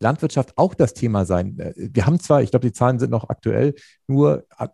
Landwirtschaft 0.00 0.56
auch 0.56 0.74
das 0.74 0.94
Thema 0.94 1.24
sein. 1.24 1.58
Äh, 1.58 1.72
wir 1.76 2.06
haben 2.06 2.20
zwar, 2.20 2.42
ich 2.42 2.50
glaube, 2.50 2.66
die 2.66 2.72
Zahlen 2.72 2.98
sind 2.98 3.10
noch 3.10 3.28
aktuell, 3.28 3.74
nur, 4.06 4.44
äh, 4.58 4.68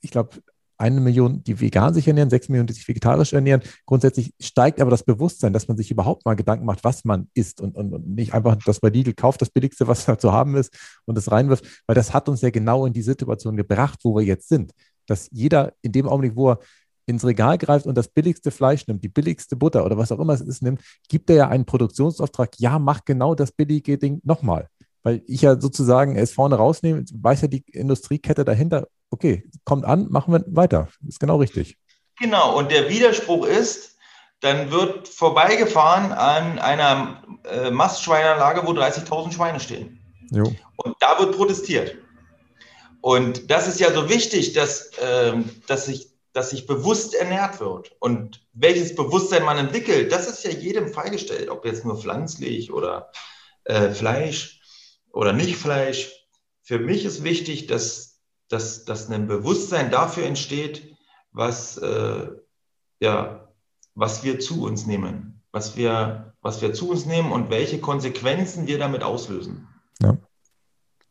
ich 0.00 0.10
glaube, 0.10 0.30
eine 0.78 1.00
Million, 1.00 1.42
die 1.42 1.60
vegan 1.60 1.92
sich 1.92 2.06
ernähren, 2.06 2.30
sechs 2.30 2.48
Millionen, 2.48 2.68
die 2.68 2.72
sich 2.72 2.86
vegetarisch 2.86 3.32
ernähren. 3.32 3.62
Grundsätzlich 3.84 4.32
steigt 4.40 4.80
aber 4.80 4.90
das 4.90 5.02
Bewusstsein, 5.02 5.52
dass 5.52 5.68
man 5.68 5.76
sich 5.76 5.90
überhaupt 5.90 6.24
mal 6.24 6.34
Gedanken 6.34 6.64
macht, 6.64 6.84
was 6.84 7.04
man 7.04 7.28
isst 7.34 7.60
und, 7.60 7.76
und, 7.76 7.92
und 7.92 8.08
nicht 8.08 8.32
einfach 8.32 8.56
das 8.64 8.80
bei 8.80 8.88
Lidl 8.88 9.12
kauft, 9.12 9.42
das 9.42 9.50
Billigste, 9.50 9.88
was 9.88 10.06
da 10.06 10.18
zu 10.18 10.32
haben 10.32 10.54
ist 10.54 10.72
und 11.04 11.16
das 11.16 11.30
reinwirft, 11.30 11.82
weil 11.86 11.96
das 11.96 12.14
hat 12.14 12.28
uns 12.28 12.40
ja 12.40 12.50
genau 12.50 12.86
in 12.86 12.92
die 12.92 13.02
Situation 13.02 13.56
gebracht, 13.56 14.00
wo 14.04 14.16
wir 14.16 14.24
jetzt 14.24 14.48
sind. 14.48 14.72
Dass 15.06 15.28
jeder 15.32 15.72
in 15.82 15.92
dem 15.92 16.06
Augenblick, 16.06 16.36
wo 16.36 16.50
er 16.50 16.58
ins 17.06 17.24
Regal 17.24 17.56
greift 17.58 17.86
und 17.86 17.96
das 17.96 18.08
billigste 18.08 18.50
Fleisch 18.50 18.86
nimmt, 18.86 19.02
die 19.02 19.08
billigste 19.08 19.56
Butter 19.56 19.84
oder 19.84 19.96
was 19.96 20.12
auch 20.12 20.20
immer 20.20 20.34
es 20.34 20.42
ist, 20.42 20.62
nimmt, 20.62 20.82
gibt 21.08 21.30
er 21.30 21.36
ja 21.36 21.48
einen 21.48 21.64
Produktionsauftrag, 21.64 22.50
ja, 22.58 22.78
mach 22.78 23.04
genau 23.04 23.34
das 23.34 23.50
billige 23.50 23.96
Ding 23.98 24.20
nochmal. 24.24 24.68
Weil 25.02 25.22
ich 25.26 25.42
ja 25.42 25.60
sozusagen 25.60 26.16
es 26.16 26.32
vorne 26.32 26.56
rausnehme, 26.56 27.04
weiß 27.12 27.42
ja 27.42 27.48
die 27.48 27.64
Industriekette 27.66 28.44
dahinter, 28.44 28.88
okay, 29.10 29.48
kommt 29.64 29.84
an, 29.84 30.08
machen 30.10 30.32
wir 30.32 30.44
weiter. 30.48 30.88
Ist 31.06 31.20
genau 31.20 31.36
richtig. 31.36 31.76
Genau, 32.18 32.58
und 32.58 32.70
der 32.70 32.88
Widerspruch 32.88 33.46
ist, 33.46 33.96
dann 34.40 34.70
wird 34.70 35.08
vorbeigefahren 35.08 36.12
an 36.12 36.58
einer 36.58 37.22
äh, 37.44 37.70
Mastschweinanlage, 37.70 38.66
wo 38.66 38.72
30.000 38.72 39.32
Schweine 39.32 39.60
stehen. 39.60 40.00
Jo. 40.30 40.52
Und 40.76 40.96
da 41.00 41.18
wird 41.18 41.36
protestiert. 41.36 41.96
Und 43.00 43.50
das 43.50 43.68
ist 43.68 43.80
ja 43.80 43.92
so 43.92 44.08
wichtig, 44.08 44.52
dass, 44.52 44.90
äh, 44.98 45.32
dass, 45.66 45.86
sich, 45.86 46.08
dass 46.32 46.50
sich 46.50 46.66
bewusst 46.66 47.14
ernährt 47.14 47.60
wird. 47.60 47.92
Und 48.00 48.40
welches 48.52 48.94
Bewusstsein 48.94 49.44
man 49.44 49.58
entwickelt, 49.58 50.12
das 50.12 50.28
ist 50.28 50.44
ja 50.44 50.50
jedem 50.50 50.92
freigestellt, 50.92 51.48
ob 51.48 51.64
jetzt 51.64 51.84
nur 51.84 52.00
pflanzlich 52.00 52.72
oder 52.72 53.10
äh, 53.64 53.90
Fleisch 53.90 54.57
oder 55.12 55.32
nicht 55.32 55.56
Fleisch. 55.56 56.12
Für 56.62 56.78
mich 56.78 57.04
ist 57.04 57.24
wichtig, 57.24 57.66
dass 57.66 58.08
dass, 58.48 58.84
dass 58.84 59.10
ein 59.10 59.26
Bewusstsein 59.26 59.90
dafür 59.90 60.24
entsteht, 60.24 60.96
was, 61.32 61.76
äh, 61.78 62.28
ja, 63.00 63.48
was 63.94 64.24
wir 64.24 64.40
zu 64.40 64.64
uns 64.64 64.86
nehmen, 64.86 65.42
was 65.52 65.76
wir, 65.76 66.34
was 66.40 66.62
wir 66.62 66.72
zu 66.72 66.90
uns 66.90 67.06
nehmen 67.06 67.30
und 67.30 67.50
welche 67.50 67.80
Konsequenzen 67.80 68.66
wir 68.66 68.78
damit 68.78 69.02
auslösen. 69.02 69.68
Ja, 70.00 70.16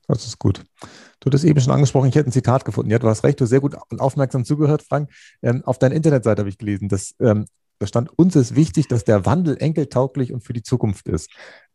das 0.08 0.26
ist 0.26 0.40
gut. 0.40 0.64
Du 1.20 1.30
hast 1.32 1.44
eben 1.44 1.60
schon 1.60 1.74
angesprochen, 1.74 2.10
ich 2.10 2.16
hätte 2.16 2.30
ein 2.30 2.34
Zitat 2.34 2.66
gefunden. 2.66 2.92
Ja, 2.92 3.00
du 3.00 3.08
hast 3.08 3.24
recht, 3.24 3.40
du 3.40 3.44
hast 3.44 3.50
sehr 3.50 3.60
gut 3.60 3.76
und 3.90 4.00
aufmerksam 4.00 4.46
zugehört, 4.46 4.82
Frank. 4.82 5.12
Ähm, 5.42 5.64
auf 5.66 5.78
deiner 5.80 5.96
Internetseite 5.96 6.42
habe 6.42 6.50
ich 6.50 6.58
gelesen, 6.58 6.90
dass 6.90 7.14
ähm, 7.20 7.46
da 7.80 7.86
stand, 7.86 8.18
uns 8.18 8.36
ist 8.36 8.56
wichtig, 8.56 8.88
dass 8.88 9.04
der 9.04 9.26
Wandel 9.26 9.58
enkeltauglich 9.58 10.34
und 10.34 10.42
für 10.42 10.54
die 10.54 10.64
Zukunft 10.64 11.08
ist. 11.08 11.30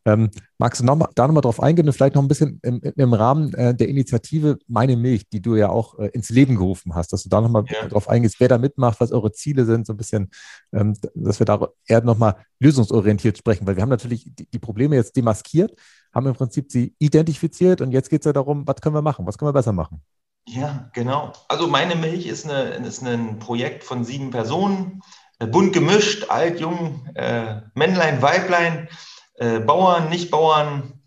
Ähm, 0.04 0.30
magst 0.58 0.80
du 0.80 0.84
noch 0.84 0.96
mal, 0.96 1.08
da 1.14 1.26
nochmal 1.26 1.42
drauf 1.42 1.62
eingehen 1.62 1.86
und 1.86 1.92
vielleicht 1.92 2.16
noch 2.16 2.22
ein 2.22 2.28
bisschen 2.28 2.58
im, 2.62 2.80
im 2.80 3.14
Rahmen 3.14 3.54
äh, 3.54 3.74
der 3.74 3.88
Initiative 3.88 4.58
Meine 4.66 4.96
Milch, 4.96 5.28
die 5.28 5.40
du 5.40 5.54
ja 5.54 5.68
auch 5.68 5.98
äh, 5.98 6.08
ins 6.08 6.30
Leben 6.30 6.56
gerufen 6.56 6.94
hast, 6.94 7.12
dass 7.12 7.22
du 7.22 7.28
da 7.28 7.40
nochmal 7.40 7.64
ja. 7.68 7.86
drauf 7.88 8.08
eingehst, 8.08 8.40
wer 8.40 8.48
da 8.48 8.58
mitmacht, 8.58 9.00
was 9.00 9.12
eure 9.12 9.32
Ziele 9.32 9.64
sind, 9.64 9.86
so 9.86 9.92
ein 9.92 9.96
bisschen, 9.96 10.30
ähm, 10.72 10.96
dass 11.14 11.38
wir 11.38 11.46
da 11.46 11.68
eher 11.86 12.02
nochmal 12.02 12.36
lösungsorientiert 12.58 13.38
sprechen, 13.38 13.66
weil 13.66 13.76
wir 13.76 13.82
haben 13.82 13.90
natürlich 13.90 14.24
die, 14.26 14.46
die, 14.50 14.58
Probleme 14.58 14.96
jetzt 14.96 15.14
demaskiert, 15.14 15.72
haben 16.12 16.26
im 16.26 16.34
Prinzip 16.34 16.72
sie 16.72 16.94
identifiziert 16.98 17.80
und 17.80 17.92
jetzt 17.92 18.10
geht 18.10 18.22
es 18.22 18.26
ja 18.26 18.32
darum, 18.32 18.66
was 18.66 18.80
können 18.80 18.96
wir 18.96 19.02
machen, 19.02 19.26
was 19.26 19.38
können 19.38 19.48
wir 19.48 19.52
besser 19.52 19.72
machen. 19.72 20.02
Ja, 20.48 20.90
genau. 20.92 21.32
Also 21.48 21.68
Meine 21.68 21.94
Milch 21.94 22.26
ist, 22.26 22.48
eine, 22.48 22.86
ist 22.86 23.06
ein 23.06 23.38
Projekt 23.38 23.84
von 23.84 24.04
sieben 24.04 24.30
Personen, 24.30 25.00
äh, 25.38 25.46
bunt 25.46 25.72
gemischt, 25.72 26.28
alt, 26.28 26.58
jung, 26.58 27.06
äh, 27.14 27.60
Männlein, 27.74 28.20
Weiblein 28.20 28.88
äh, 29.34 29.60
Bauern, 29.60 30.08
Nicht-Bauern, 30.08 31.02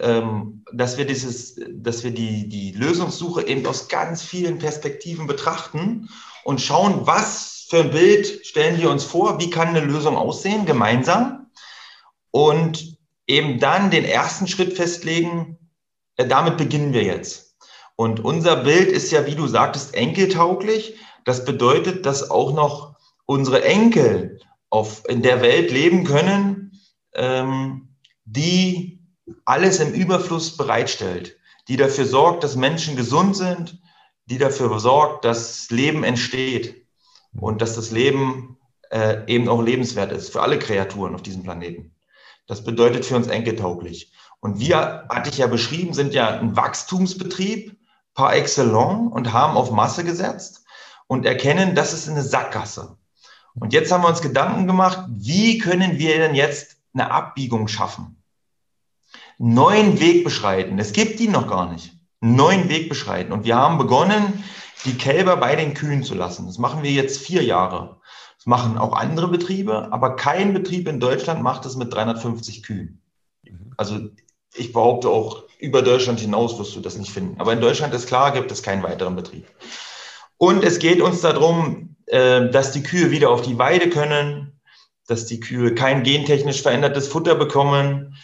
ähm, 0.00 0.64
dass 0.72 0.96
wir 0.96 1.06
dieses, 1.06 1.56
dass 1.70 2.04
wir 2.04 2.12
die, 2.12 2.48
die 2.48 2.72
Lösungssuche 2.72 3.46
eben 3.46 3.66
aus 3.66 3.88
ganz 3.88 4.22
vielen 4.22 4.58
Perspektiven 4.58 5.26
betrachten 5.26 6.08
und 6.44 6.60
schauen, 6.60 7.06
was 7.06 7.66
für 7.68 7.80
ein 7.80 7.90
Bild 7.90 8.46
stellen 8.46 8.80
wir 8.80 8.90
uns 8.90 9.04
vor, 9.04 9.40
wie 9.40 9.50
kann 9.50 9.68
eine 9.68 9.80
Lösung 9.80 10.16
aussehen, 10.16 10.66
gemeinsam. 10.66 11.50
Und 12.30 12.98
eben 13.26 13.58
dann 13.60 13.90
den 13.90 14.04
ersten 14.04 14.46
Schritt 14.46 14.74
festlegen, 14.74 15.58
äh, 16.16 16.26
damit 16.26 16.56
beginnen 16.56 16.92
wir 16.92 17.02
jetzt. 17.02 17.56
Und 17.96 18.24
unser 18.24 18.56
Bild 18.56 18.90
ist 18.90 19.10
ja, 19.10 19.26
wie 19.26 19.34
du 19.34 19.46
sagtest, 19.46 19.94
enkeltauglich. 19.94 20.96
Das 21.24 21.44
bedeutet, 21.44 22.06
dass 22.06 22.30
auch 22.30 22.52
noch 22.52 22.96
unsere 23.26 23.64
Enkel 23.64 24.40
auf, 24.70 25.02
in 25.08 25.22
der 25.22 25.42
Welt 25.42 25.70
leben 25.70 26.04
können, 26.04 26.61
die 28.24 29.00
alles 29.44 29.80
im 29.80 29.92
Überfluss 29.92 30.56
bereitstellt, 30.56 31.36
die 31.68 31.76
dafür 31.76 32.06
sorgt, 32.06 32.44
dass 32.44 32.56
Menschen 32.56 32.96
gesund 32.96 33.36
sind, 33.36 33.80
die 34.26 34.38
dafür 34.38 34.78
sorgt, 34.78 35.24
dass 35.24 35.70
Leben 35.70 36.04
entsteht 36.04 36.86
und 37.38 37.62
dass 37.62 37.74
das 37.74 37.90
Leben 37.90 38.58
äh, 38.90 39.24
eben 39.26 39.48
auch 39.48 39.62
lebenswert 39.62 40.12
ist 40.12 40.30
für 40.30 40.42
alle 40.42 40.58
Kreaturen 40.58 41.14
auf 41.14 41.22
diesem 41.22 41.42
Planeten. 41.42 41.94
Das 42.46 42.64
bedeutet 42.64 43.04
für 43.04 43.16
uns 43.16 43.28
enkeltauglich. 43.28 44.12
Und 44.40 44.58
wir, 44.58 45.06
hatte 45.08 45.30
ich 45.30 45.38
ja 45.38 45.46
beschrieben, 45.46 45.94
sind 45.94 46.14
ja 46.14 46.38
ein 46.38 46.56
Wachstumsbetrieb 46.56 47.76
par 48.14 48.34
excellence 48.34 49.12
und 49.12 49.32
haben 49.32 49.56
auf 49.56 49.70
Masse 49.70 50.04
gesetzt 50.04 50.64
und 51.06 51.24
erkennen, 51.24 51.74
das 51.74 51.92
ist 51.92 52.08
eine 52.08 52.22
Sackgasse. 52.22 52.96
Und 53.54 53.72
jetzt 53.72 53.92
haben 53.92 54.02
wir 54.02 54.08
uns 54.08 54.22
Gedanken 54.22 54.66
gemacht, 54.66 55.06
wie 55.08 55.58
können 55.58 55.98
wir 55.98 56.18
denn 56.18 56.34
jetzt 56.34 56.78
eine 56.94 57.10
Abbiegung 57.10 57.68
schaffen. 57.68 58.22
Neuen 59.38 60.00
Weg 60.00 60.24
beschreiten. 60.24 60.78
Es 60.78 60.92
gibt 60.92 61.18
die 61.18 61.28
noch 61.28 61.48
gar 61.48 61.70
nicht. 61.72 61.94
Neuen 62.20 62.68
Weg 62.68 62.88
beschreiten. 62.88 63.32
Und 63.32 63.44
wir 63.44 63.56
haben 63.56 63.78
begonnen, 63.78 64.44
die 64.84 64.96
Kälber 64.96 65.36
bei 65.36 65.56
den 65.56 65.74
Kühen 65.74 66.02
zu 66.02 66.14
lassen. 66.14 66.46
Das 66.46 66.58
machen 66.58 66.82
wir 66.82 66.90
jetzt 66.90 67.18
vier 67.18 67.42
Jahre. 67.42 68.00
Das 68.36 68.46
machen 68.46 68.78
auch 68.78 68.92
andere 68.92 69.28
Betriebe, 69.28 69.92
aber 69.92 70.16
kein 70.16 70.52
Betrieb 70.52 70.88
in 70.88 70.98
Deutschland 70.98 71.42
macht 71.42 71.64
es 71.64 71.76
mit 71.76 71.92
350 71.92 72.64
Kühen. 72.64 73.00
Also 73.76 74.08
ich 74.54 74.72
behaupte 74.72 75.08
auch, 75.08 75.44
über 75.58 75.82
Deutschland 75.82 76.18
hinaus 76.18 76.58
wirst 76.58 76.74
du 76.74 76.80
das 76.80 76.96
nicht 76.96 77.12
finden. 77.12 77.40
Aber 77.40 77.52
in 77.52 77.60
Deutschland 77.60 77.94
ist 77.94 78.08
klar, 78.08 78.32
gibt 78.32 78.50
es 78.50 78.62
keinen 78.62 78.82
weiteren 78.82 79.14
Betrieb. 79.14 79.46
Und 80.38 80.64
es 80.64 80.80
geht 80.80 81.00
uns 81.00 81.20
darum, 81.20 81.94
äh, 82.06 82.50
dass 82.50 82.72
die 82.72 82.82
Kühe 82.82 83.12
wieder 83.12 83.30
auf 83.30 83.42
die 83.42 83.58
Weide 83.58 83.88
können, 83.88 84.41
dass 85.12 85.26
die 85.26 85.40
Kühe 85.40 85.74
kein 85.74 86.04
gentechnisch 86.04 86.62
verändertes 86.62 87.06
Futter 87.06 87.34
bekommen, 87.34 88.16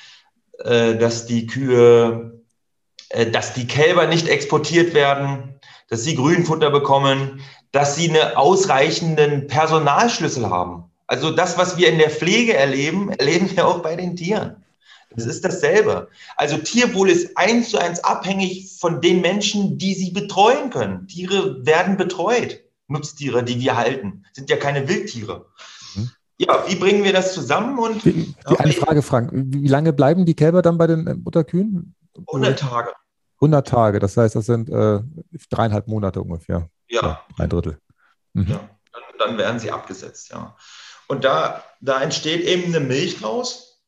äh, 0.64 0.96
dass 0.96 1.26
die 1.26 1.46
Kühe, 1.46 2.42
äh, 3.10 3.30
dass 3.30 3.52
die 3.52 3.66
Kälber 3.66 4.06
nicht 4.06 4.26
exportiert 4.26 4.94
werden, 4.94 5.60
dass 5.90 6.04
sie 6.04 6.14
Grünfutter 6.14 6.70
bekommen, 6.70 7.42
dass 7.72 7.94
sie 7.94 8.08
einen 8.08 8.36
ausreichenden 8.36 9.48
Personalschlüssel 9.48 10.48
haben. 10.48 10.84
Also 11.06 11.30
das, 11.30 11.58
was 11.58 11.76
wir 11.76 11.90
in 11.90 11.98
der 11.98 12.10
Pflege 12.10 12.54
erleben, 12.54 13.10
erleben 13.18 13.54
wir 13.54 13.68
auch 13.68 13.80
bei 13.80 13.94
den 13.94 14.16
Tieren. 14.16 14.64
Das 15.10 15.26
ist 15.26 15.44
dasselbe. 15.44 16.08
Also 16.36 16.56
Tierwohl 16.56 17.10
ist 17.10 17.36
eins 17.36 17.68
zu 17.70 17.78
eins 17.78 18.02
abhängig 18.02 18.78
von 18.78 19.02
den 19.02 19.20
Menschen, 19.20 19.76
die 19.76 19.92
sie 19.92 20.10
betreuen 20.10 20.70
können. 20.70 21.06
Tiere 21.06 21.66
werden 21.66 21.98
betreut. 21.98 22.60
Nutztiere, 22.86 23.44
die 23.44 23.60
wir 23.60 23.76
halten, 23.76 24.24
sind 24.32 24.48
ja 24.48 24.56
keine 24.56 24.88
Wildtiere. 24.88 25.44
Ja, 26.38 26.64
wie 26.68 26.76
bringen 26.76 27.02
wir 27.02 27.12
das 27.12 27.34
zusammen? 27.34 27.78
Und, 27.78 28.04
die, 28.04 28.12
die 28.12 28.34
okay. 28.44 28.62
Eine 28.62 28.72
Frage, 28.72 29.02
Frank. 29.02 29.30
Wie 29.32 29.68
lange 29.68 29.92
bleiben 29.92 30.24
die 30.24 30.34
Kälber 30.34 30.62
dann 30.62 30.78
bei 30.78 30.86
den 30.86 31.06
äh, 31.06 31.14
Mutterkühen? 31.14 31.94
100 32.16 32.58
Tage. 32.58 32.92
100 33.40 33.66
Tage, 33.68 33.98
das 33.98 34.16
heißt, 34.16 34.34
das 34.34 34.46
sind 34.46 34.68
äh, 34.68 35.00
dreieinhalb 35.50 35.86
Monate 35.88 36.20
ungefähr. 36.20 36.68
Ja. 36.88 37.24
ein 37.36 37.50
Drittel. 37.50 37.78
Mhm. 38.32 38.46
Ja. 38.48 38.60
dann 39.18 39.36
werden 39.36 39.60
sie 39.60 39.70
abgesetzt, 39.70 40.30
ja. 40.30 40.56
Und 41.06 41.24
da, 41.24 41.64
da 41.80 42.02
entsteht 42.02 42.42
eben 42.42 42.64
eine 42.66 42.80
Milch 42.80 43.20
draus, 43.20 43.82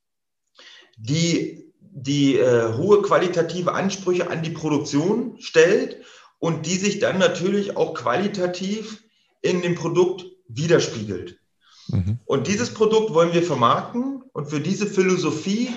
die, 0.97 1.73
die 1.81 2.37
äh, 2.37 2.75
hohe 2.75 3.03
qualitative 3.03 3.73
Ansprüche 3.73 4.31
an 4.31 4.43
die 4.43 4.51
Produktion 4.51 5.37
stellt 5.41 6.03
und 6.39 6.67
die 6.67 6.77
sich 6.77 6.99
dann 6.99 7.19
natürlich 7.19 7.77
auch 7.77 7.95
qualitativ 7.95 9.03
in 9.43 9.63
dem 9.63 9.75
Produkt 9.75 10.25
widerspiegelt. 10.49 11.40
Mhm. 11.93 12.19
Und 12.25 12.47
dieses 12.47 12.73
Produkt 12.73 13.15
wollen 13.15 13.33
wir 13.33 13.43
vermarkten 13.43 14.23
und 14.33 14.49
für 14.49 14.61
diese 14.61 14.87
Philosophie 14.87 15.71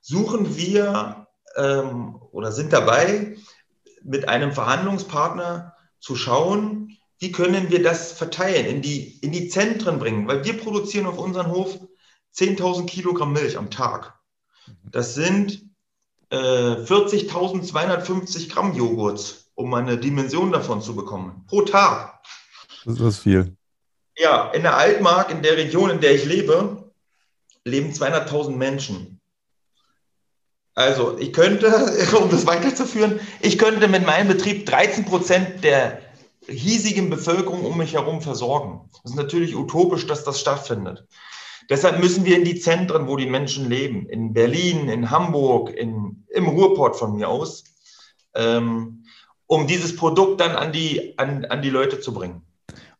suchen 0.00 0.56
wir 0.56 1.26
ähm, 1.56 2.20
oder 2.32 2.52
sind 2.52 2.72
dabei, 2.72 3.36
mit 4.02 4.28
einem 4.28 4.52
Verhandlungspartner 4.52 5.74
zu 6.00 6.16
schauen, 6.16 6.96
wie 7.18 7.32
können 7.32 7.70
wir 7.70 7.82
das 7.82 8.12
verteilen, 8.12 8.66
in 8.66 8.82
die, 8.82 9.18
in 9.18 9.32
die 9.32 9.48
Zentren 9.48 9.98
bringen, 9.98 10.28
weil 10.28 10.44
wir 10.44 10.56
produzieren 10.56 11.06
auf 11.06 11.18
unserem 11.18 11.50
Hof 11.50 11.78
10.000 12.36 12.86
Kilogramm 12.86 13.32
Milch 13.32 13.58
am 13.58 13.70
Tag. 13.70 14.14
Das 14.84 15.14
sind 15.14 15.64
äh, 16.30 16.36
40.250 16.36 18.50
Gramm 18.50 18.74
Joghurts, 18.74 19.50
um 19.54 19.74
eine 19.74 19.98
Dimension 19.98 20.52
davon 20.52 20.80
zu 20.80 20.94
bekommen, 20.94 21.44
pro 21.48 21.62
Tag. 21.62 22.20
Das 22.84 23.00
ist 23.00 23.18
viel. 23.18 23.57
Ja, 24.18 24.50
in 24.50 24.62
der 24.62 24.76
Altmark, 24.76 25.30
in 25.30 25.42
der 25.42 25.56
Region, 25.56 25.90
in 25.90 26.00
der 26.00 26.14
ich 26.14 26.24
lebe, 26.24 26.90
leben 27.64 27.92
200.000 27.92 28.50
Menschen. 28.50 29.20
Also 30.74 31.16
ich 31.18 31.32
könnte, 31.32 31.68
um 32.20 32.28
das 32.30 32.46
weiterzuführen, 32.46 33.20
ich 33.40 33.58
könnte 33.58 33.88
mit 33.88 34.04
meinem 34.04 34.28
Betrieb 34.28 34.66
13 34.66 35.04
Prozent 35.04 35.62
der 35.62 36.00
hiesigen 36.48 37.10
Bevölkerung 37.10 37.64
um 37.64 37.76
mich 37.78 37.94
herum 37.94 38.20
versorgen. 38.20 38.88
Das 39.02 39.12
ist 39.12 39.16
natürlich 39.16 39.54
utopisch, 39.54 40.06
dass 40.06 40.24
das 40.24 40.40
stattfindet. 40.40 41.06
Deshalb 41.68 42.00
müssen 42.00 42.24
wir 42.24 42.36
in 42.36 42.44
die 42.44 42.58
Zentren, 42.58 43.06
wo 43.06 43.16
die 43.16 43.26
Menschen 43.26 43.68
leben, 43.68 44.08
in 44.08 44.32
Berlin, 44.32 44.88
in 44.88 45.10
Hamburg, 45.10 45.70
in, 45.70 46.24
im 46.28 46.48
Ruhrport 46.48 46.96
von 46.96 47.14
mir 47.14 47.28
aus, 47.28 47.64
ähm, 48.34 49.04
um 49.46 49.66
dieses 49.66 49.94
Produkt 49.94 50.40
dann 50.40 50.56
an 50.56 50.72
die, 50.72 51.18
an, 51.18 51.44
an 51.44 51.60
die 51.60 51.70
Leute 51.70 52.00
zu 52.00 52.14
bringen. 52.14 52.47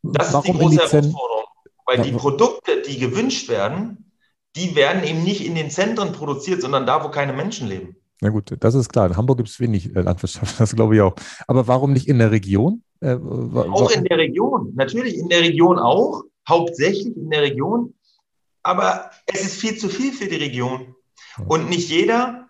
Das 0.03 0.33
Warum 0.33 0.45
ist 0.45 0.53
die 0.53 0.59
große 0.59 0.77
Herausforderung, 0.77 1.45
weil 1.87 2.03
die 2.03 2.13
Produkte, 2.13 2.83
die 2.83 2.99
gewünscht 2.99 3.49
werden, 3.49 4.13
die 4.57 4.75
werden 4.75 5.05
eben 5.05 5.23
nicht 5.23 5.45
in 5.45 5.55
den 5.55 5.71
Zentren 5.71 6.13
produziert, 6.13 6.61
sondern 6.61 6.87
da, 6.87 7.05
wo 7.05 7.11
keine 7.11 7.33
Menschen 7.33 7.69
leben. 7.69 7.97
Na 8.21 8.31
gut, 8.31 8.57
das 8.59 8.75
ist 8.75 8.89
klar. 8.89 9.07
In 9.07 9.17
Hamburg 9.17 9.39
gibt 9.39 9.49
es 9.49 9.61
wenig 9.61 9.95
äh, 9.95 10.01
Landwirtschaft, 10.01 10.59
das 10.61 10.75
glaube 10.75 10.97
ich 10.97 11.01
auch. 11.01 11.15
Aber 11.47 11.67
warum 11.67 11.93
nicht 11.93 12.09
in 12.09 12.19
der 12.19 12.31
Region? 12.31 12.83
Äh, 13.01 13.15
auch 13.15 13.91
in 13.91 14.05
der 14.05 14.19
Region, 14.19 14.73
natürlich 14.75 15.17
in 15.17 15.29
der 15.29 15.41
Region 15.41 15.79
auch, 15.79 16.25
hauptsächlich 16.49 17.17
in 17.17 17.31
der 17.31 17.43
Region. 17.43 17.95
Aber 18.65 19.11
es 19.27 19.43
ist 19.43 19.61
viel 19.61 19.79
zu 19.79 19.89
viel 19.89 20.13
für 20.13 20.27
die 20.27 20.37
Region. 20.37 20.97
Und 21.47 21.69
nicht 21.69 21.89
jeder, 21.89 22.49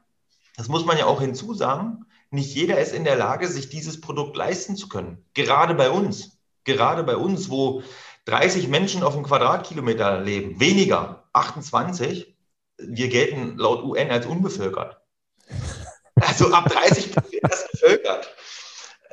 das 0.56 0.68
muss 0.68 0.86
man 0.86 0.96
ja 0.96 1.04
auch 1.04 1.20
hinzusagen, 1.20 2.06
nicht 2.30 2.54
jeder 2.54 2.80
ist 2.80 2.94
in 2.94 3.04
der 3.04 3.16
Lage, 3.16 3.46
sich 3.46 3.68
dieses 3.68 4.00
Produkt 4.00 4.36
leisten 4.36 4.76
zu 4.76 4.88
können. 4.88 5.24
Gerade 5.34 5.74
bei 5.74 5.90
uns 5.90 6.37
gerade 6.76 7.02
bei 7.02 7.16
uns, 7.16 7.50
wo 7.50 7.82
30 8.26 8.68
Menschen 8.68 9.02
auf 9.02 9.14
einem 9.14 9.24
Quadratkilometer 9.24 10.20
leben, 10.20 10.60
weniger, 10.60 11.24
28, 11.32 12.36
wir 12.76 13.08
gelten 13.08 13.56
laut 13.56 13.82
UN 13.82 14.10
als 14.10 14.26
unbevölkert. 14.26 15.00
Also 16.20 16.52
ab 16.52 16.68
30 16.68 17.14
wird 17.14 17.44
das 17.44 17.70
bevölkert. 17.70 18.28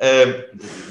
Ähm, 0.00 0.34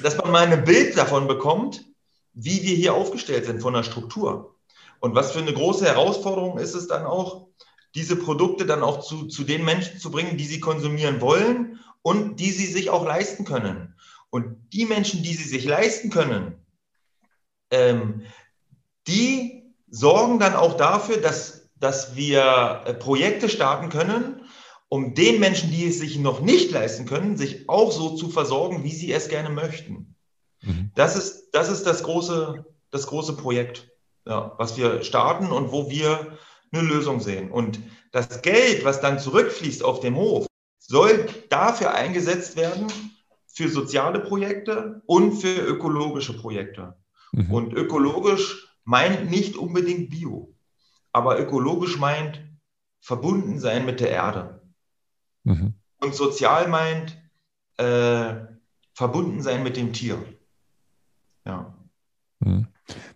dass 0.02 0.18
man 0.18 0.32
mal 0.32 0.48
ein 0.48 0.64
Bild 0.64 0.98
davon 0.98 1.28
bekommt, 1.28 1.84
wie 2.32 2.64
wir 2.64 2.74
hier 2.74 2.94
aufgestellt 2.94 3.46
sind 3.46 3.62
von 3.62 3.74
der 3.74 3.84
Struktur. 3.84 4.56
Und 5.02 5.14
was 5.14 5.34
für 5.34 5.40
eine 5.40 5.54
große 5.54 5.86
Herausforderung 5.86 6.58
ist 6.58 6.74
es 6.74 6.88
dann 6.88 7.06
auch, 7.06 7.48
diese 7.96 8.16
Produkte 8.16 8.66
dann 8.66 8.82
auch 8.82 9.02
zu, 9.02 9.28
zu 9.28 9.44
den 9.44 9.66
Menschen 9.66 10.00
zu 10.00 10.10
bringen, 10.10 10.38
die 10.38 10.46
sie 10.46 10.62
konsumieren 10.62 11.20
wollen 11.20 11.80
und 12.02 12.40
die 12.40 12.52
sie 12.52 12.68
sich 12.68 12.90
auch 12.90 13.06
leisten 13.06 13.46
können. 13.46 13.95
Und 14.36 14.74
die 14.74 14.84
Menschen, 14.84 15.24
die 15.24 15.34
sie 15.34 15.48
sich 15.48 15.64
leisten 15.64 16.10
können, 16.10 16.56
ähm, 17.72 18.24
die 19.08 19.64
sorgen 19.90 20.40
dann 20.40 20.56
auch 20.56 20.76
dafür, 20.76 21.22
dass, 21.22 21.70
dass 21.78 22.18
wir 22.18 22.82
äh, 22.86 22.94
Projekte 22.96 23.48
starten 23.48 23.88
können, 23.88 24.42
um 24.90 25.14
den 25.14 25.40
Menschen, 25.40 25.72
die 25.72 25.88
es 25.88 26.00
sich 26.00 26.20
noch 26.20 26.42
nicht 26.42 26.70
leisten 26.72 27.06
können, 27.06 27.38
sich 27.38 27.70
auch 27.70 27.94
so 27.94 28.18
zu 28.18 28.30
versorgen, 28.30 28.84
wie 28.84 28.92
sie 28.92 29.14
es 29.14 29.30
gerne 29.30 29.50
möchten. 29.50 30.18
Mhm. 30.64 30.92
Das, 30.96 31.16
ist, 31.16 31.52
das 31.54 31.70
ist 31.70 31.88
das 31.88 32.04
große, 32.04 32.66
das 32.92 33.08
große 33.08 33.38
Projekt, 33.38 33.90
ja, 34.28 34.52
was 34.58 34.76
wir 34.76 35.02
starten 35.06 35.50
und 35.50 35.72
wo 35.72 35.90
wir 35.90 36.38
eine 36.74 36.82
Lösung 36.82 37.22
sehen. 37.22 37.52
Und 37.52 37.80
das 38.12 38.42
Geld, 38.42 38.84
was 38.84 39.00
dann 39.00 39.18
zurückfließt 39.18 39.82
auf 39.82 40.02
dem 40.02 40.18
Hof, 40.18 40.46
soll 40.78 41.26
dafür 41.48 41.94
eingesetzt 41.94 42.58
werden, 42.58 42.88
für 43.56 43.70
soziale 43.70 44.20
Projekte 44.20 45.02
und 45.06 45.38
für 45.38 45.62
ökologische 45.62 46.38
Projekte. 46.38 46.96
Mhm. 47.32 47.52
Und 47.52 47.74
ökologisch 47.74 48.68
meint 48.84 49.32
nicht 49.32 49.56
unbedingt 49.56 50.10
Bio, 50.10 50.54
aber 51.14 51.40
ökologisch 51.40 51.98
meint 51.98 52.42
verbunden 53.00 53.60
sein 53.60 53.86
mit 53.86 54.02
der 54.02 54.10
Erde. 54.10 54.62
Mhm. 55.44 55.76
Und 56.02 56.16
sozial 56.16 56.68
meint 56.68 57.18
äh, 57.78 58.36
verbunden 58.94 59.42
sein 59.42 59.64
mit 59.64 59.78
dem 59.78 59.94
Tier. 59.94 60.18
Ja. 61.46 61.74
Mhm. 62.40 62.68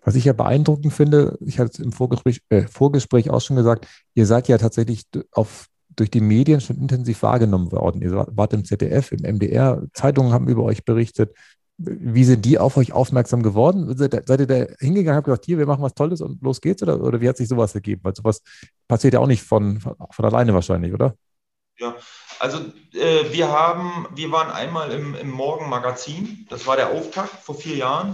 Was 0.03 0.15
ich 0.15 0.23
ja 0.23 0.33
beeindruckend 0.33 0.93
finde, 0.93 1.37
ich 1.41 1.59
hatte 1.59 1.71
es 1.73 1.79
im 1.79 1.91
Vorgespräch, 1.91 2.41
äh, 2.49 2.65
Vorgespräch 2.65 3.29
auch 3.29 3.41
schon 3.41 3.57
gesagt, 3.57 3.87
ihr 4.13 4.25
seid 4.25 4.47
ja 4.47 4.57
tatsächlich 4.57 5.03
auf 5.31 5.67
durch 5.99 6.11
die 6.11 6.21
Medien 6.21 6.61
schon 6.61 6.77
intensiv 6.77 7.21
wahrgenommen 7.23 7.71
worden. 7.71 8.01
Ihr 8.01 8.25
wart 8.29 8.53
im 8.53 8.63
ZDF, 8.63 9.11
im 9.11 9.21
MDR, 9.35 9.83
Zeitungen 9.93 10.31
haben 10.31 10.47
über 10.47 10.63
euch 10.63 10.85
berichtet. 10.85 11.35
Wie 11.77 12.23
sind 12.23 12.43
die 12.45 12.59
auf 12.59 12.77
euch 12.77 12.91
aufmerksam 12.91 13.41
geworden? 13.41 13.95
Seid, 13.97 14.13
ihr 14.13 14.47
da 14.47 14.65
hingegangen, 14.79 15.17
habt 15.17 15.25
gesagt, 15.25 15.45
hier, 15.45 15.57
wir 15.57 15.65
machen 15.65 15.81
was 15.81 15.93
Tolles 15.93 16.21
und 16.21 16.41
los 16.41 16.61
geht's? 16.61 16.83
Oder, 16.83 17.01
oder 17.01 17.21
wie 17.21 17.29
hat 17.29 17.37
sich 17.37 17.47
sowas 17.47 17.73
ergeben? 17.75 18.01
Weil 18.03 18.15
sowas 18.15 18.41
passiert 18.87 19.13
ja 19.13 19.19
auch 19.19 19.27
nicht 19.27 19.43
von, 19.43 19.79
von, 19.79 19.95
von 20.11 20.25
alleine 20.25 20.53
wahrscheinlich, 20.53 20.93
oder? 20.93 21.15
Ja, 21.77 21.95
also 22.39 22.59
äh, 22.93 23.31
wir 23.31 23.49
haben, 23.49 24.07
wir 24.13 24.31
waren 24.31 24.51
einmal 24.51 24.91
im, 24.91 25.15
im 25.15 25.29
Morgenmagazin, 25.29 26.45
das 26.49 26.67
war 26.67 26.75
der 26.75 26.91
Auftakt 26.91 27.31
vor 27.43 27.55
vier 27.55 27.77
Jahren. 27.77 28.13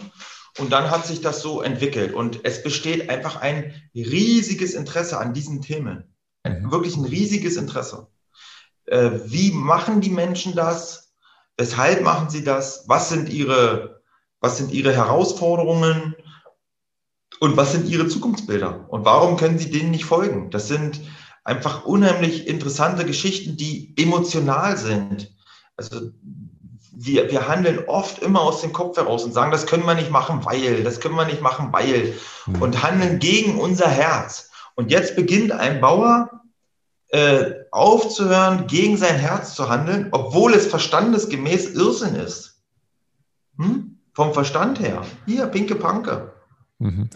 Und 0.57 0.71
dann 0.71 0.89
hat 0.89 1.05
sich 1.05 1.21
das 1.21 1.41
so 1.41 1.61
entwickelt. 1.61 2.13
Und 2.13 2.45
es 2.45 2.63
besteht 2.63 3.09
einfach 3.09 3.41
ein 3.41 3.73
riesiges 3.93 4.73
Interesse 4.73 5.17
an 5.17 5.33
diesen 5.33 5.61
Themen. 5.61 6.14
Mhm. 6.45 6.71
Wirklich 6.71 6.95
ein 6.95 7.05
riesiges 7.05 7.57
Interesse. 7.57 8.07
Äh, 8.85 9.11
wie 9.25 9.51
machen 9.51 10.01
die 10.01 10.09
Menschen 10.09 10.55
das? 10.55 11.13
Weshalb 11.57 12.03
machen 12.03 12.29
sie 12.29 12.43
das? 12.43 12.85
Was 12.87 13.09
sind 13.09 13.29
ihre, 13.29 14.01
was 14.39 14.57
sind 14.57 14.71
ihre 14.71 14.93
Herausforderungen? 14.93 16.15
Und 17.39 17.57
was 17.57 17.73
sind 17.73 17.89
ihre 17.89 18.07
Zukunftsbilder? 18.07 18.85
Und 18.89 19.03
warum 19.03 19.35
können 19.37 19.59
sie 19.59 19.69
denen 19.69 19.91
nicht 19.91 20.05
folgen? 20.05 20.51
Das 20.51 20.67
sind 20.67 21.01
einfach 21.43 21.85
unheimlich 21.85 22.47
interessante 22.47 23.05
Geschichten, 23.05 23.57
die 23.57 23.93
emotional 23.97 24.77
sind. 24.77 25.33
Also 25.75 26.11
wir, 26.91 27.29
wir 27.29 27.47
handeln 27.47 27.83
oft 27.87 28.19
immer 28.19 28.41
aus 28.41 28.61
dem 28.61 28.71
Kopf 28.71 28.97
heraus 28.97 29.23
und 29.23 29.33
sagen, 29.33 29.51
das 29.51 29.67
können 29.67 29.85
wir 29.85 29.95
nicht 29.95 30.11
machen, 30.11 30.45
weil, 30.45 30.83
das 30.83 30.99
können 30.99 31.15
wir 31.15 31.25
nicht 31.25 31.41
machen, 31.41 31.69
weil, 31.71 32.13
mhm. 32.45 32.61
und 32.61 32.83
handeln 32.83 33.19
gegen 33.19 33.59
unser 33.59 33.89
Herz. 33.89 34.51
Und 34.75 34.91
jetzt 34.91 35.15
beginnt 35.15 35.51
ein 35.51 35.81
Bauer 35.81 36.41
äh, 37.09 37.53
aufzuhören, 37.71 38.67
gegen 38.67 38.97
sein 38.97 39.15
Herz 39.15 39.55
zu 39.55 39.69
handeln, 39.69 40.09
obwohl 40.11 40.53
es 40.53 40.67
verstandesgemäß 40.67 41.73
Irrsinn 41.73 42.15
ist. 42.15 42.61
Hm? 43.57 43.99
Vom 44.13 44.33
Verstand 44.33 44.79
her. 44.79 45.01
Hier, 45.25 45.47
pinke 45.47 45.75
Panke. 45.75 46.33
Mhm. 46.79 47.09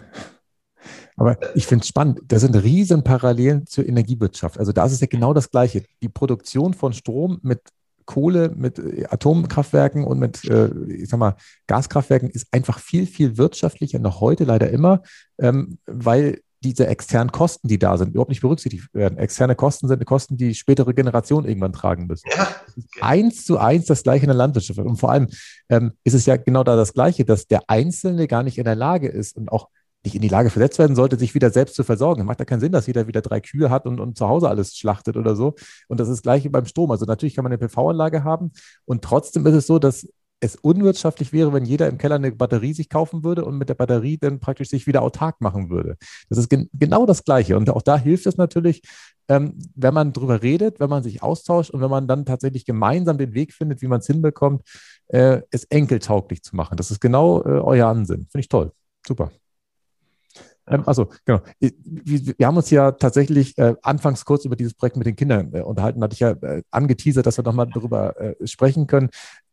Aber 1.16 1.36
ich 1.54 1.66
finde 1.66 1.82
es 1.82 1.88
spannend, 1.88 2.20
da 2.28 2.38
sind 2.38 2.54
riesen 2.54 3.04
Parallelen 3.04 3.66
zur 3.66 3.86
Energiewirtschaft. 3.86 4.58
Also 4.58 4.72
da 4.72 4.86
ist 4.86 4.92
es 4.92 5.00
ja 5.00 5.06
genau 5.06 5.34
das 5.34 5.50
Gleiche. 5.50 5.84
Die 6.02 6.08
Produktion 6.08 6.72
von 6.72 6.94
Strom 6.94 7.38
mit 7.42 7.60
Kohle, 8.06 8.50
mit 8.56 8.78
äh, 8.78 9.04
Atomkraftwerken 9.08 10.04
und 10.04 10.18
mit, 10.18 10.44
äh, 10.46 10.70
ich 10.88 11.10
sag 11.10 11.18
mal, 11.18 11.36
Gaskraftwerken 11.66 12.30
ist 12.30 12.46
einfach 12.52 12.78
viel, 12.78 13.06
viel 13.06 13.36
wirtschaftlicher, 13.36 13.98
noch 13.98 14.20
heute 14.20 14.44
leider 14.44 14.70
immer, 14.70 15.02
ähm, 15.38 15.78
weil 15.86 16.40
diese 16.62 16.86
externen 16.86 17.32
Kosten, 17.32 17.68
die 17.68 17.78
da 17.78 17.96
sind, 17.96 18.10
überhaupt 18.10 18.28
nicht 18.28 18.42
berücksichtigt 18.42 18.92
werden. 18.92 19.18
Externe 19.18 19.54
Kosten 19.54 19.88
sind 19.88 20.04
Kosten, 20.04 20.36
die 20.36 20.54
spätere 20.54 20.92
Generationen 20.92 21.48
irgendwann 21.48 21.72
tragen 21.72 22.06
müssen. 22.06 22.28
Ja. 22.36 22.48
Eins 23.00 23.44
zu 23.44 23.58
eins 23.58 23.86
das 23.86 24.02
gleiche 24.02 24.24
in 24.24 24.28
der 24.28 24.36
Landwirtschaft. 24.36 24.78
Und 24.78 24.96
vor 24.96 25.10
allem 25.10 25.28
ähm, 25.68 25.92
ist 26.04 26.14
es 26.14 26.26
ja 26.26 26.36
genau 26.36 26.62
da 26.62 26.76
das 26.76 26.92
Gleiche, 26.92 27.24
dass 27.24 27.46
der 27.46 27.62
Einzelne 27.68 28.26
gar 28.26 28.42
nicht 28.42 28.58
in 28.58 28.64
der 28.64 28.76
Lage 28.76 29.08
ist 29.08 29.36
und 29.36 29.50
auch 29.50 29.68
nicht 30.04 30.14
in 30.14 30.22
die 30.22 30.28
Lage 30.28 30.50
versetzt 30.50 30.78
werden 30.78 30.96
sollte, 30.96 31.18
sich 31.18 31.34
wieder 31.34 31.50
selbst 31.50 31.74
zu 31.74 31.84
versorgen. 31.84 32.24
Macht 32.24 32.38
ja 32.38 32.46
keinen 32.46 32.60
Sinn, 32.60 32.72
dass 32.72 32.86
jeder 32.86 33.06
wieder 33.06 33.20
drei 33.20 33.40
Kühe 33.40 33.68
hat 33.70 33.86
und, 33.86 34.00
und 34.00 34.16
zu 34.16 34.28
Hause 34.28 34.48
alles 34.48 34.76
schlachtet 34.76 35.16
oder 35.16 35.36
so. 35.36 35.54
Und 35.88 36.00
das 36.00 36.08
ist 36.08 36.16
das 36.16 36.22
Gleiche 36.22 36.48
beim 36.48 36.64
Strom. 36.64 36.90
Also 36.90 37.04
natürlich 37.04 37.34
kann 37.34 37.42
man 37.42 37.52
eine 37.52 37.58
PV-Anlage 37.58 38.24
haben 38.24 38.52
und 38.86 39.02
trotzdem 39.02 39.46
ist 39.46 39.54
es 39.54 39.66
so, 39.66 39.78
dass 39.78 40.08
es 40.40 40.56
unwirtschaftlich 40.56 41.32
wäre, 41.32 41.52
wenn 41.52 41.64
jeder 41.64 41.88
im 41.88 41.98
Keller 41.98 42.16
eine 42.16 42.32
Batterie 42.32 42.72
sich 42.72 42.88
kaufen 42.88 43.22
würde 43.22 43.44
und 43.44 43.58
mit 43.58 43.68
der 43.68 43.74
Batterie 43.74 44.18
dann 44.18 44.40
praktisch 44.40 44.70
sich 44.70 44.86
wieder 44.86 45.02
autark 45.02 45.40
machen 45.40 45.70
würde. 45.70 45.96
Das 46.28 46.38
ist 46.38 46.48
gen 46.48 46.68
genau 46.72 47.06
das 47.06 47.24
Gleiche. 47.24 47.56
Und 47.56 47.68
auch 47.70 47.82
da 47.82 47.98
hilft 47.98 48.26
es 48.26 48.36
natürlich, 48.36 48.82
ähm, 49.28 49.58
wenn 49.74 49.94
man 49.94 50.12
drüber 50.12 50.42
redet, 50.42 50.80
wenn 50.80 50.90
man 50.90 51.02
sich 51.02 51.22
austauscht 51.22 51.70
und 51.70 51.80
wenn 51.80 51.90
man 51.90 52.08
dann 52.08 52.24
tatsächlich 52.24 52.64
gemeinsam 52.64 53.18
den 53.18 53.34
Weg 53.34 53.52
findet, 53.52 53.82
wie 53.82 53.86
man 53.86 54.00
es 54.00 54.06
hinbekommt, 54.06 54.62
äh, 55.08 55.42
es 55.50 55.64
enkeltauglich 55.64 56.42
zu 56.42 56.56
machen. 56.56 56.76
Das 56.76 56.90
ist 56.90 57.00
genau 57.00 57.40
äh, 57.42 57.60
euer 57.60 57.88
Ansinn. 57.88 58.26
Finde 58.30 58.40
ich 58.40 58.48
toll. 58.48 58.72
Super. 59.06 59.30
Ähm, 60.70 60.84
also, 60.86 61.08
genau. 61.24 61.40
Wir, 61.58 61.72
wir, 62.38 62.46
haben 62.46 62.56
uns 62.56 62.70
ja 62.70 62.92
tatsächlich 62.92 63.58
äh, 63.58 63.74
anfangs 63.82 64.24
kurz 64.24 64.44
über 64.44 64.56
dieses 64.56 64.74
Projekt 64.74 64.96
mit 64.96 65.06
den 65.06 65.16
Kindern 65.16 65.52
äh, 65.52 65.62
unterhalten. 65.62 66.00
Da 66.00 66.04
hatte 66.04 66.14
ich 66.14 66.20
ja 66.20 66.30
äh, 66.30 66.62
angeteasert, 66.70 67.26
dass 67.26 67.38
wir 67.38 67.44
nochmal 67.44 67.68
darüber 67.72 68.18
äh, 68.20 68.46
sprechen 68.46 68.86
können. 68.86 69.10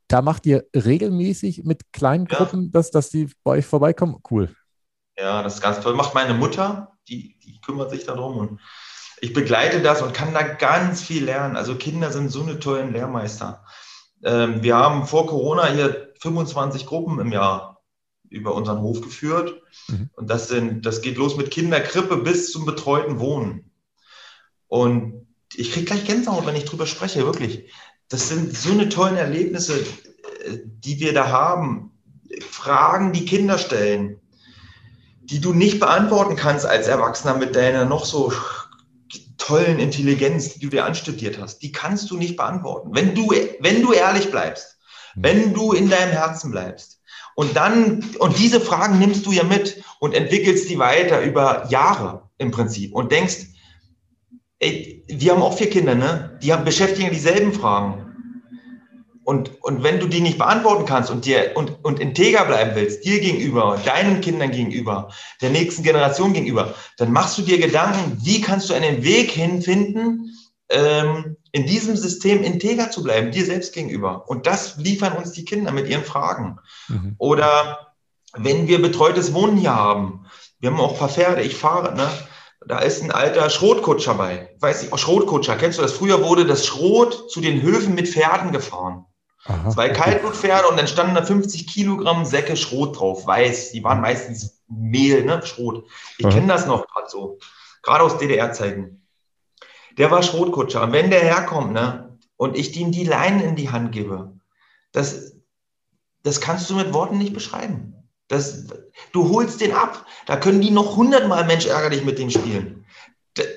Da 0.08 0.22
macht 0.22 0.46
ihr 0.46 0.66
regelmäßig 0.76 1.64
mit 1.64 1.92
kleinen 1.92 2.26
Gruppen, 2.26 2.66
ja. 2.66 2.70
dass, 2.72 2.92
dass 2.92 3.10
die 3.10 3.30
bei 3.44 3.52
euch 3.52 3.66
vorbeikommen? 3.66 4.18
Cool. 4.30 4.56
Ja, 5.18 5.44
das 5.44 5.56
ist 5.56 5.62
ganz 5.62 5.82
toll. 5.82 5.96
Macht 5.96 6.14
meine 6.14 6.34
Mutter, 6.34 6.94
die, 7.08 7.38
die 7.40 7.60
kümmert 7.62 7.90
sich 7.90 8.06
darum 8.06 8.38
und 8.38 8.62
ich 9.20 9.34
begleite 9.34 9.82
das 9.82 10.02
und 10.02 10.14
kann 10.14 10.34
da 10.34 10.44
ganz 10.44 11.02
viel 11.02 11.26
lernen. 11.26 11.56
Also 11.56 11.76
Kinder 11.76 12.12
sind 12.12 12.30
so 12.30 12.44
eine 12.44 12.60
tollen 12.60 12.94
Lehrmeister. 12.94 13.66
Ähm, 14.24 14.62
wir 14.62 14.76
haben 14.76 15.08
vor 15.08 15.28
Corona 15.28 15.68
hier 15.68 16.14
25 16.20 16.86
Gruppen 16.86 17.20
im 17.20 17.32
Jahr 17.32 17.82
über 18.30 18.54
unseren 18.54 18.82
Hof 18.82 19.02
geführt. 19.02 19.62
Mhm. 19.88 20.10
Und 20.14 20.30
das, 20.30 20.48
sind, 20.48 20.86
das 20.86 21.02
geht 21.02 21.18
los 21.18 21.36
mit 21.36 21.52
Kinderkrippe 21.52 22.18
bis 22.18 22.52
zum 22.52 22.66
betreuten 22.66 23.20
Wohnen. 23.20 23.72
Und 24.68 25.28
ich 25.56 25.72
kriege 25.72 25.86
gleich 25.86 26.06
Gänsehaut, 26.06 26.46
wenn 26.46 26.56
ich 26.56 26.66
drüber 26.66 26.86
spreche, 26.86 27.26
wirklich. 27.26 27.72
Das 28.10 28.30
sind 28.30 28.56
so 28.56 28.72
eine 28.72 28.90
tollen 28.90 29.18
Erlebnisse, 29.18 29.80
äh, 29.80 30.58
die 30.64 31.00
wir 31.00 31.14
da 31.14 31.30
haben. 31.30 31.92
Fragen, 32.50 33.14
die 33.14 33.26
Kinder 33.26 33.58
stellen, 33.58 34.20
die 35.22 35.42
du 35.42 35.54
nicht 35.54 35.80
beantworten 35.80 36.36
kannst 36.36 36.66
als 36.66 36.88
Erwachsener 36.88 37.36
mit 37.36 37.56
deiner 37.56 37.86
noch 37.86 38.06
so 38.06 38.32
tollen 39.38 39.80
Intelligenz, 39.80 40.54
die 40.54 40.60
du 40.60 40.70
dir 40.70 40.86
anstudiert 40.86 41.40
hast. 41.40 41.60
Die 41.60 41.72
kannst 41.72 42.10
du 42.12 42.18
nicht 42.18 42.38
beantworten. 42.38 42.90
Wenn 42.94 43.16
du, 43.16 43.32
wenn 43.60 43.82
du 43.82 43.94
ehrlich 43.94 44.32
bleibst, 44.32 44.78
mhm. 45.16 45.24
wenn 45.24 45.54
du 45.54 45.74
in 45.74 45.90
deinem 45.90 46.12
Herzen 46.12 46.52
bleibst. 46.52 47.02
Und 47.36 47.56
dann, 47.56 48.04
und 48.20 48.40
diese 48.40 48.60
Fragen 48.60 49.00
nimmst 49.00 49.26
du 49.26 49.32
ja 49.32 49.44
mit 49.44 49.84
und 50.00 50.14
entwickelst 50.14 50.70
die 50.70 50.80
weiter 50.80 51.22
über 51.22 51.68
Jahre 51.70 52.30
im 52.38 52.52
Prinzip 52.52 52.94
und 52.94 53.12
denkst, 53.12 53.38
ey, 54.60 55.04
wir 55.08 55.32
haben 55.32 55.42
auch 55.42 55.58
vier 55.58 55.70
Kinder, 55.70 55.96
ne? 55.96 56.38
Die 56.42 56.54
haben, 56.54 56.66
beschäftigen 56.66 57.12
dieselben 57.12 57.54
Fragen. 57.54 58.04
Und, 59.24 59.62
und 59.62 59.84
wenn 59.84 60.00
du 60.00 60.08
die 60.08 60.22
nicht 60.22 60.38
beantworten 60.38 60.86
kannst 60.86 61.12
und 61.12 61.26
dir 61.26 61.52
und, 61.56 61.84
und 61.84 62.00
integer 62.00 62.46
bleiben 62.46 62.72
willst, 62.76 63.04
dir 63.04 63.20
gegenüber, 63.20 63.78
deinen 63.84 64.22
Kindern 64.22 64.52
gegenüber, 64.52 65.10
der 65.42 65.50
nächsten 65.50 65.84
Generation 65.84 66.32
gegenüber, 66.32 66.76
dann 66.98 67.12
machst 67.12 67.38
du 67.38 67.42
dir 67.42 67.58
Gedanken, 67.58 68.20
wie 68.24 68.40
kannst 68.40 68.70
du 68.70 68.74
einen 68.74 69.04
Weg 69.04 69.32
hinfinden, 69.32 70.34
ähm, 70.70 71.36
in 71.52 71.66
diesem 71.66 71.98
System 71.98 72.42
integer 72.42 72.90
zu 72.90 73.04
bleiben, 73.04 73.32
dir 73.32 73.46
selbst 73.46 73.74
gegenüber. 73.74 74.30
Und 74.30 74.48
das 74.48 74.78
liefern 74.78 75.18
uns 75.18 75.34
die 75.34 75.44
Kinder 75.44 75.74
mit 75.74 75.90
ihren 75.90 76.06
Fragen. 76.06 76.60
Mhm. 76.88 77.16
Oder 77.18 77.94
wenn 78.34 78.70
wir 78.70 78.82
betreutes 78.82 79.34
Wohnen 79.34 79.58
hier 79.58 79.76
haben, 79.76 80.26
wir 80.60 80.72
haben 80.72 80.80
auch 80.80 80.94
ein 80.94 81.00
paar 81.00 81.10
Pferde, 81.10 81.42
ich 81.42 81.56
fahre, 81.56 81.96
ne? 81.96 82.10
Da 82.68 82.80
ist 82.80 83.02
ein 83.02 83.12
alter 83.12 83.50
Schrotkutscher 83.50 84.16
bei. 84.16 84.56
Weiß 84.60 84.84
ich, 84.84 84.92
oh, 84.92 84.98
Schrotkutscher, 84.98 85.56
kennst 85.56 85.78
du 85.78 85.82
das? 85.82 85.94
Früher 85.94 86.24
wurde 86.24 86.46
das 86.46 86.66
Schrot 86.66 87.32
zu 87.32 87.40
den 87.40 87.62
Höfen 87.62 87.96
mit 87.96 88.10
Pferden 88.10 88.52
gefahren. 88.52 89.06
Aha, 89.46 89.70
Zwei 89.70 89.90
Kaltblutpferde 89.90 90.68
und 90.68 90.78
dann 90.78 90.88
standen 90.88 91.16
da 91.16 91.24
50 91.24 91.68
Kilogramm 91.68 92.26
Säcke 92.26 92.58
Schrot 92.58 93.00
drauf, 93.00 93.26
weiß. 93.26 93.72
Die 93.72 93.84
waren 93.84 94.02
meistens 94.02 94.62
Mehl, 94.68 95.24
ne? 95.24 95.42
Schrot. 95.46 95.86
Ich 96.18 96.28
kenne 96.28 96.48
das 96.48 96.66
noch 96.66 96.88
gerade 96.88 97.10
so. 97.10 97.38
Gerade 97.82 98.04
aus 98.04 98.18
DDR-Zeiten 98.18 98.98
der 99.98 100.12
war 100.12 100.24
Schrotkutscher. 100.24 100.84
Und 100.84 100.94
wenn 100.94 101.10
der 101.10 101.22
herkommt, 101.22 101.74
ne, 101.74 102.18
und 102.38 102.56
ich 102.56 102.76
ihm 102.78 102.92
die 102.92 103.04
Leinen 103.04 103.42
in 103.42 103.56
die 103.56 103.70
Hand 103.70 103.92
gebe, 103.92 104.34
das, 104.92 105.36
das 106.24 106.40
kannst 106.40 106.70
du 106.70 106.76
mit 106.76 106.94
Worten 106.94 107.18
nicht 107.18 107.34
beschreiben. 107.34 107.97
Das, 108.28 108.66
du 109.14 109.30
holst 109.30 109.62
den 109.62 109.72
ab. 109.72 110.06
Da 110.26 110.38
können 110.38 110.62
die 110.62 110.72
noch 110.72 110.96
hundertmal 110.96 111.46
Mensch 111.46 111.66
ärgerlich 111.66 112.04
mit 112.04 112.20
dem 112.20 112.30
spielen. 112.30 112.86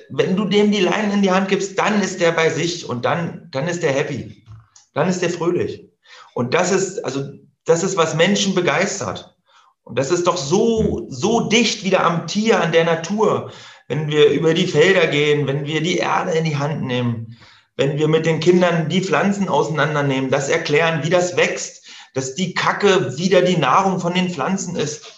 Wenn 0.09 0.35
du 0.35 0.45
dem 0.45 0.71
die 0.71 0.81
Leinen 0.81 1.11
in 1.11 1.21
die 1.21 1.31
Hand 1.31 1.49
gibst, 1.49 1.77
dann 1.77 2.01
ist 2.01 2.21
der 2.21 2.31
bei 2.31 2.49
sich 2.49 2.87
und 2.87 3.03
dann, 3.03 3.47
dann 3.51 3.67
ist 3.67 3.83
der 3.83 3.91
happy. 3.91 4.45
Dann 4.93 5.09
ist 5.09 5.21
der 5.21 5.29
fröhlich. 5.29 5.89
Und 6.33 6.53
das 6.53 6.71
ist, 6.71 7.03
also, 7.03 7.23
das 7.65 7.83
ist, 7.83 7.97
was 7.97 8.15
Menschen 8.15 8.53
begeistert. 8.53 9.35
Und 9.83 9.97
das 9.97 10.11
ist 10.11 10.27
doch 10.27 10.37
so, 10.37 11.07
so 11.09 11.49
dicht 11.49 11.83
wieder 11.83 12.05
am 12.05 12.27
Tier, 12.27 12.61
an 12.61 12.71
der 12.71 12.85
Natur 12.85 13.51
wenn 13.91 14.07
wir 14.07 14.29
über 14.29 14.53
die 14.53 14.67
Felder 14.67 15.07
gehen, 15.07 15.47
wenn 15.47 15.65
wir 15.65 15.81
die 15.81 15.97
Erde 15.97 16.31
in 16.31 16.45
die 16.45 16.55
Hand 16.55 16.81
nehmen, 16.81 17.37
wenn 17.75 17.97
wir 17.97 18.07
mit 18.07 18.25
den 18.25 18.39
Kindern 18.39 18.87
die 18.87 19.01
Pflanzen 19.01 19.49
auseinandernehmen, 19.49 20.31
das 20.31 20.47
erklären, 20.47 21.01
wie 21.03 21.09
das 21.09 21.35
wächst, 21.35 21.80
dass 22.13 22.35
die 22.35 22.53
Kacke 22.53 23.17
wieder 23.17 23.41
die 23.41 23.57
Nahrung 23.57 23.99
von 23.99 24.13
den 24.13 24.29
Pflanzen 24.29 24.75
ist. 24.75 25.13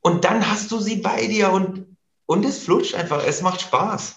Und 0.00 0.24
dann 0.24 0.50
hast 0.50 0.70
du 0.70 0.78
sie 0.78 0.96
bei 0.96 1.26
dir 1.26 1.50
und, 1.50 1.96
und 2.26 2.44
es 2.44 2.58
flutscht 2.58 2.94
einfach, 2.94 3.24
es 3.24 3.40
macht 3.40 3.62
Spaß. 3.62 4.16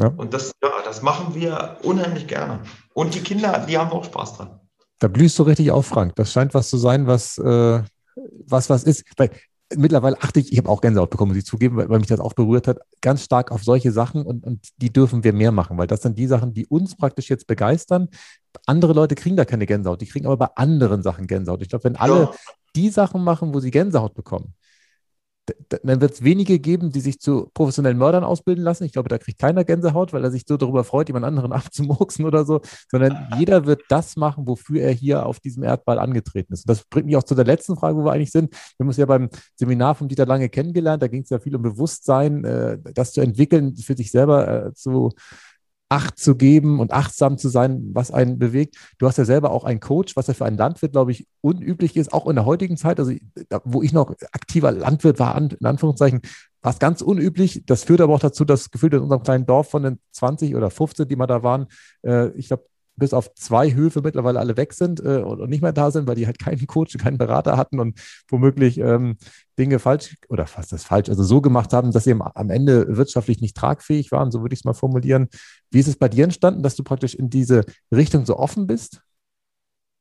Ja. 0.00 0.08
Und 0.08 0.34
das, 0.34 0.52
ja, 0.62 0.82
das 0.84 1.02
machen 1.02 1.34
wir 1.34 1.78
unheimlich 1.82 2.26
gerne. 2.26 2.62
Und 2.94 3.14
die 3.14 3.20
Kinder, 3.20 3.64
die 3.66 3.78
haben 3.78 3.90
auch 3.90 4.04
Spaß 4.04 4.34
dran. 4.34 4.60
Da 4.98 5.08
blühst 5.08 5.38
du 5.38 5.44
richtig 5.44 5.70
auf, 5.70 5.86
Frank. 5.86 6.14
Das 6.16 6.32
scheint 6.32 6.52
was 6.52 6.68
zu 6.68 6.76
sein, 6.76 7.06
was, 7.06 7.38
äh, 7.38 7.82
was, 8.46 8.68
was 8.68 8.84
ist. 8.84 9.04
Weil 9.16 9.30
mittlerweile 9.76 10.20
achte 10.20 10.40
ich, 10.40 10.52
ich 10.52 10.58
habe 10.58 10.68
auch 10.68 10.80
Gänsehaut 10.80 11.10
bekommen, 11.10 11.30
muss 11.30 11.38
ich 11.38 11.46
zugeben, 11.46 11.76
weil, 11.76 11.88
weil, 11.88 11.98
mich 11.98 12.08
das 12.08 12.20
auch 12.20 12.32
berührt 12.32 12.68
hat, 12.68 12.78
ganz 13.00 13.22
stark 13.22 13.50
auf 13.50 13.62
solche 13.62 13.92
Sachen 13.92 14.24
und, 14.24 14.44
und 14.44 14.68
die 14.78 14.92
dürfen 14.92 15.24
wir 15.24 15.32
mehr 15.32 15.52
machen, 15.52 15.78
weil 15.78 15.86
das 15.86 16.02
sind 16.02 16.18
die 16.18 16.26
Sachen, 16.26 16.52
die 16.52 16.66
uns 16.66 16.96
praktisch 16.96 17.30
jetzt 17.30 17.46
begeistern. 17.46 18.08
Andere 18.66 18.92
Leute 18.92 19.14
kriegen 19.14 19.36
da 19.36 19.44
keine 19.44 19.66
Gänsehaut, 19.66 20.00
die 20.00 20.06
kriegen 20.06 20.26
aber 20.26 20.36
bei 20.36 20.48
anderen 20.56 21.02
Sachen 21.02 21.26
Gänsehaut. 21.26 21.62
Ich 21.62 21.68
glaube, 21.68 21.84
wenn 21.84 21.96
alle 21.96 22.20
ja. 22.20 22.32
die 22.74 22.90
Sachen 22.90 23.22
machen, 23.22 23.54
wo 23.54 23.60
sie 23.60 23.70
Gänsehaut 23.70 24.14
bekommen, 24.14 24.54
dann 25.68 26.00
wird 26.00 26.12
es 26.12 26.24
wenige 26.24 26.58
geben, 26.58 26.92
die 26.92 27.00
sich 27.00 27.18
zu 27.18 27.50
professionellen 27.54 27.98
Mördern 27.98 28.24
ausbilden 28.24 28.62
lassen. 28.62 28.84
Ich 28.84 28.92
glaube, 28.92 29.08
da 29.08 29.18
kriegt 29.18 29.38
keiner 29.38 29.64
Gänsehaut, 29.64 30.12
weil 30.12 30.22
er 30.22 30.30
sich 30.30 30.44
so 30.46 30.56
darüber 30.56 30.84
freut, 30.84 31.08
jemand 31.08 31.24
anderen 31.24 31.52
abzumurksen 31.52 32.24
oder 32.24 32.44
so, 32.44 32.60
sondern 32.90 33.28
jeder 33.38 33.66
wird 33.66 33.82
das 33.88 34.16
machen, 34.16 34.46
wofür 34.46 34.82
er 34.82 34.92
hier 34.92 35.26
auf 35.26 35.40
diesem 35.40 35.62
Erdball 35.62 35.98
angetreten 35.98 36.52
ist. 36.52 36.66
Und 36.66 36.70
das 36.70 36.84
bringt 36.84 37.06
mich 37.06 37.16
auch 37.16 37.22
zu 37.22 37.34
der 37.34 37.44
letzten 37.44 37.76
Frage, 37.76 37.96
wo 37.96 38.04
wir 38.04 38.12
eigentlich 38.12 38.32
sind. 38.32 38.52
Wir 38.52 38.84
haben 38.84 38.88
uns 38.88 38.96
ja 38.96 39.06
beim 39.06 39.28
Seminar 39.56 39.94
von 39.94 40.08
Dieter 40.08 40.26
Lange 40.26 40.48
kennengelernt. 40.48 41.02
Da 41.02 41.08
ging 41.08 41.22
es 41.22 41.30
ja 41.30 41.38
viel 41.38 41.56
um 41.56 41.62
Bewusstsein, 41.62 42.44
äh, 42.44 42.78
das 42.94 43.12
zu 43.12 43.20
entwickeln, 43.20 43.76
für 43.76 43.96
sich 43.96 44.10
selber 44.10 44.66
äh, 44.66 44.74
zu 44.74 45.10
Acht 45.90 46.18
zu 46.18 46.36
geben 46.36 46.78
und 46.80 46.92
achtsam 46.92 47.36
zu 47.36 47.48
sein, 47.48 47.90
was 47.92 48.10
einen 48.10 48.38
bewegt. 48.38 48.76
Du 48.98 49.06
hast 49.06 49.18
ja 49.18 49.24
selber 49.24 49.50
auch 49.50 49.64
einen 49.64 49.80
Coach, 49.80 50.16
was 50.16 50.28
ja 50.28 50.34
für 50.34 50.44
einen 50.44 50.56
Landwirt, 50.56 50.92
glaube 50.92 51.10
ich, 51.10 51.26
unüblich 51.40 51.96
ist, 51.96 52.12
auch 52.12 52.28
in 52.28 52.36
der 52.36 52.46
heutigen 52.46 52.76
Zeit. 52.76 53.00
Also, 53.00 53.12
wo 53.64 53.82
ich 53.82 53.92
noch 53.92 54.14
aktiver 54.32 54.70
Landwirt 54.70 55.18
war, 55.18 55.36
in 55.36 55.66
Anführungszeichen, 55.66 56.20
war 56.62 56.72
es 56.72 56.78
ganz 56.78 57.02
unüblich. 57.02 57.64
Das 57.66 57.84
führt 57.84 58.00
aber 58.00 58.14
auch 58.14 58.20
dazu, 58.20 58.44
dass 58.44 58.70
gefühlt 58.70 58.94
in 58.94 59.00
unserem 59.00 59.22
kleinen 59.22 59.46
Dorf 59.46 59.70
von 59.70 59.82
den 59.82 59.98
20 60.12 60.54
oder 60.54 60.70
15, 60.70 61.08
die 61.08 61.16
mal 61.16 61.26
da 61.26 61.42
waren, 61.42 61.66
äh, 62.02 62.28
ich 62.30 62.48
glaube, 62.48 62.64
bis 63.00 63.12
auf 63.12 63.34
zwei 63.34 63.74
Höfe 63.74 64.00
mittlerweile 64.02 64.38
alle 64.38 64.56
weg 64.56 64.72
sind 64.72 65.00
äh, 65.00 65.18
und, 65.18 65.50
nicht 65.50 65.62
mehr 65.62 65.72
da 65.72 65.90
sind, 65.90 66.06
weil 66.06 66.14
die 66.14 66.26
halt 66.26 66.38
keinen 66.38 66.64
Coach, 66.68 66.96
keinen 66.98 67.18
Berater 67.18 67.56
hatten 67.56 67.80
und 67.80 67.98
womöglich 68.28 68.78
ähm, 68.78 69.16
Dinge 69.58 69.80
falsch 69.80 70.16
oder 70.28 70.46
fast 70.46 70.70
das 70.70 70.84
falsch, 70.84 71.08
also 71.08 71.24
so 71.24 71.40
gemacht 71.40 71.72
haben, 71.72 71.90
dass 71.90 72.04
sie 72.04 72.14
am 72.14 72.50
Ende 72.50 72.96
wirtschaftlich 72.96 73.40
nicht 73.40 73.56
tragfähig 73.56 74.12
waren, 74.12 74.30
so 74.30 74.42
würde 74.42 74.54
ich 74.54 74.60
es 74.60 74.64
mal 74.64 74.74
formulieren. 74.74 75.28
Wie 75.70 75.80
ist 75.80 75.88
es 75.88 75.96
bei 75.96 76.08
dir 76.08 76.24
entstanden, 76.24 76.62
dass 76.62 76.76
du 76.76 76.84
praktisch 76.84 77.14
in 77.14 77.28
diese 77.28 77.64
Richtung 77.92 78.24
so 78.24 78.36
offen 78.36 78.68
bist? 78.68 79.00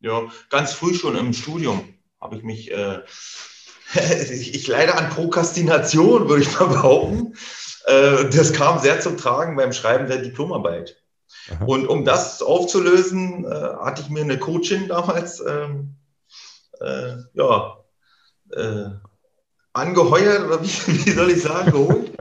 Ja, 0.01 0.21
ganz 0.49 0.73
früh 0.73 0.93
schon 0.93 1.17
im 1.17 1.33
Studium 1.33 1.81
habe 2.21 2.35
ich 2.35 2.43
mich, 2.43 2.71
äh, 2.71 2.99
ich, 4.31 4.53
ich 4.53 4.67
leide 4.67 4.95
an 4.95 5.09
Prokrastination, 5.09 6.29
würde 6.29 6.43
ich 6.43 6.59
mal 6.59 6.67
behaupten. 6.67 7.33
Äh, 7.85 8.29
das 8.29 8.53
kam 8.53 8.79
sehr 8.79 8.99
zum 8.99 9.17
Tragen 9.17 9.55
beim 9.55 9.73
Schreiben 9.73 10.07
der 10.07 10.19
Diplomarbeit. 10.19 10.98
Aha. 11.51 11.65
Und 11.65 11.87
um 11.87 12.05
das 12.05 12.41
aufzulösen, 12.41 13.45
äh, 13.45 13.75
hatte 13.81 14.01
ich 14.01 14.09
mir 14.09 14.21
eine 14.21 14.37
Coachin 14.37 14.87
damals 14.87 15.39
ähm, 15.39 15.95
äh, 16.79 17.17
ja, 17.33 17.77
äh, 18.51 18.89
angeheuert 19.73 20.45
oder 20.45 20.61
wie, 20.61 20.67
wie 21.05 21.11
soll 21.11 21.31
ich 21.31 21.41
sagen, 21.41 21.71
geholt. 21.71 22.11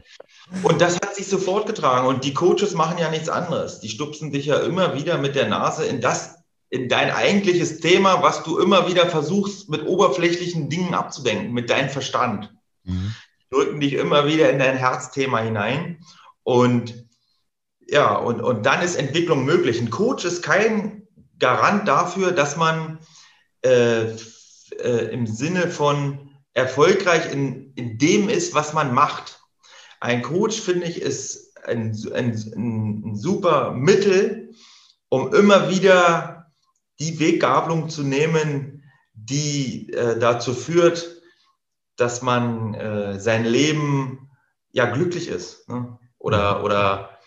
Und 0.63 0.81
das 0.81 0.97
hat 0.97 1.15
sich 1.15 1.27
sofort 1.27 1.67
getragen. 1.67 2.07
Und 2.07 2.25
die 2.25 2.35
Coaches 2.35 2.75
machen 2.75 2.99
ja 2.99 3.11
nichts 3.11 3.29
anderes. 3.29 3.81
Die 3.81 3.89
stupsen 3.89 4.33
dich 4.33 4.47
ja 4.47 4.59
immer 4.59 4.95
wieder 4.95 5.19
mit 5.19 5.35
der 5.35 5.49
Nase 5.49 5.85
in 5.85 6.01
das, 6.01 6.37
in 6.71 6.89
dein 6.89 7.11
eigentliches 7.11 7.81
Thema, 7.81 8.23
was 8.23 8.43
du 8.45 8.59
immer 8.59 8.89
wieder 8.89 9.07
versuchst, 9.07 9.69
mit 9.69 9.87
oberflächlichen 9.87 10.71
Dingen 10.71 10.95
abzudenken, 10.95 11.53
mit 11.53 11.71
deinem 11.71 11.91
Verstand. 11.91 12.55
Mhm. 12.85 13.15
Drücken 13.51 13.81
dich 13.81 13.95
immer 13.95 14.27
wieder 14.27 14.51
in 14.51 14.59
dein 14.59 14.77
Herzthema 14.77 15.41
hinein. 15.41 16.01
Und 16.45 17.08
ja, 17.89 18.15
und, 18.17 18.41
und 18.41 18.67
dann 18.67 18.83
ist 18.83 18.97
Entwicklung 18.97 19.45
möglich. 19.45 19.81
Ein 19.81 19.91
Coach 19.91 20.25
ist 20.25 20.43
kein 20.43 21.09
Garant 21.39 21.89
dafür, 21.89 22.33
dass 22.33 22.57
man 22.57 22.99
äh, 23.63 24.11
äh, 24.83 25.11
im 25.11 25.27
Sinne 25.27 25.69
von 25.69 26.31
erfolgreich 26.53 27.33
in, 27.33 27.73
in 27.75 27.99
dem 27.99 28.29
ist, 28.29 28.55
was 28.55 28.75
man 28.75 28.93
macht. 28.93 29.41
Ein 30.01 30.23
Coach, 30.23 30.61
finde 30.61 30.87
ich, 30.87 31.01
ist 31.01 31.57
ein, 31.67 31.97
ein, 32.15 32.33
ein 32.57 33.17
super 33.17 33.73
Mittel, 33.73 34.53
um 35.09 35.33
immer 35.35 35.71
wieder 35.71 36.53
die 37.01 37.19
Weggabelung 37.19 37.89
zu 37.89 38.03
nehmen, 38.03 38.85
die 39.15 39.91
äh, 39.93 40.19
dazu 40.19 40.53
führt, 40.53 41.23
dass 41.97 42.23
man 42.23 42.75
äh, 42.75 43.19
sein 43.19 43.45
Leben 43.45 44.31
ja 44.73 44.87
glücklich 44.87 45.29
ist 45.29 45.69
ne? 45.69 45.99
oder, 46.19 46.63
oder 46.63 47.18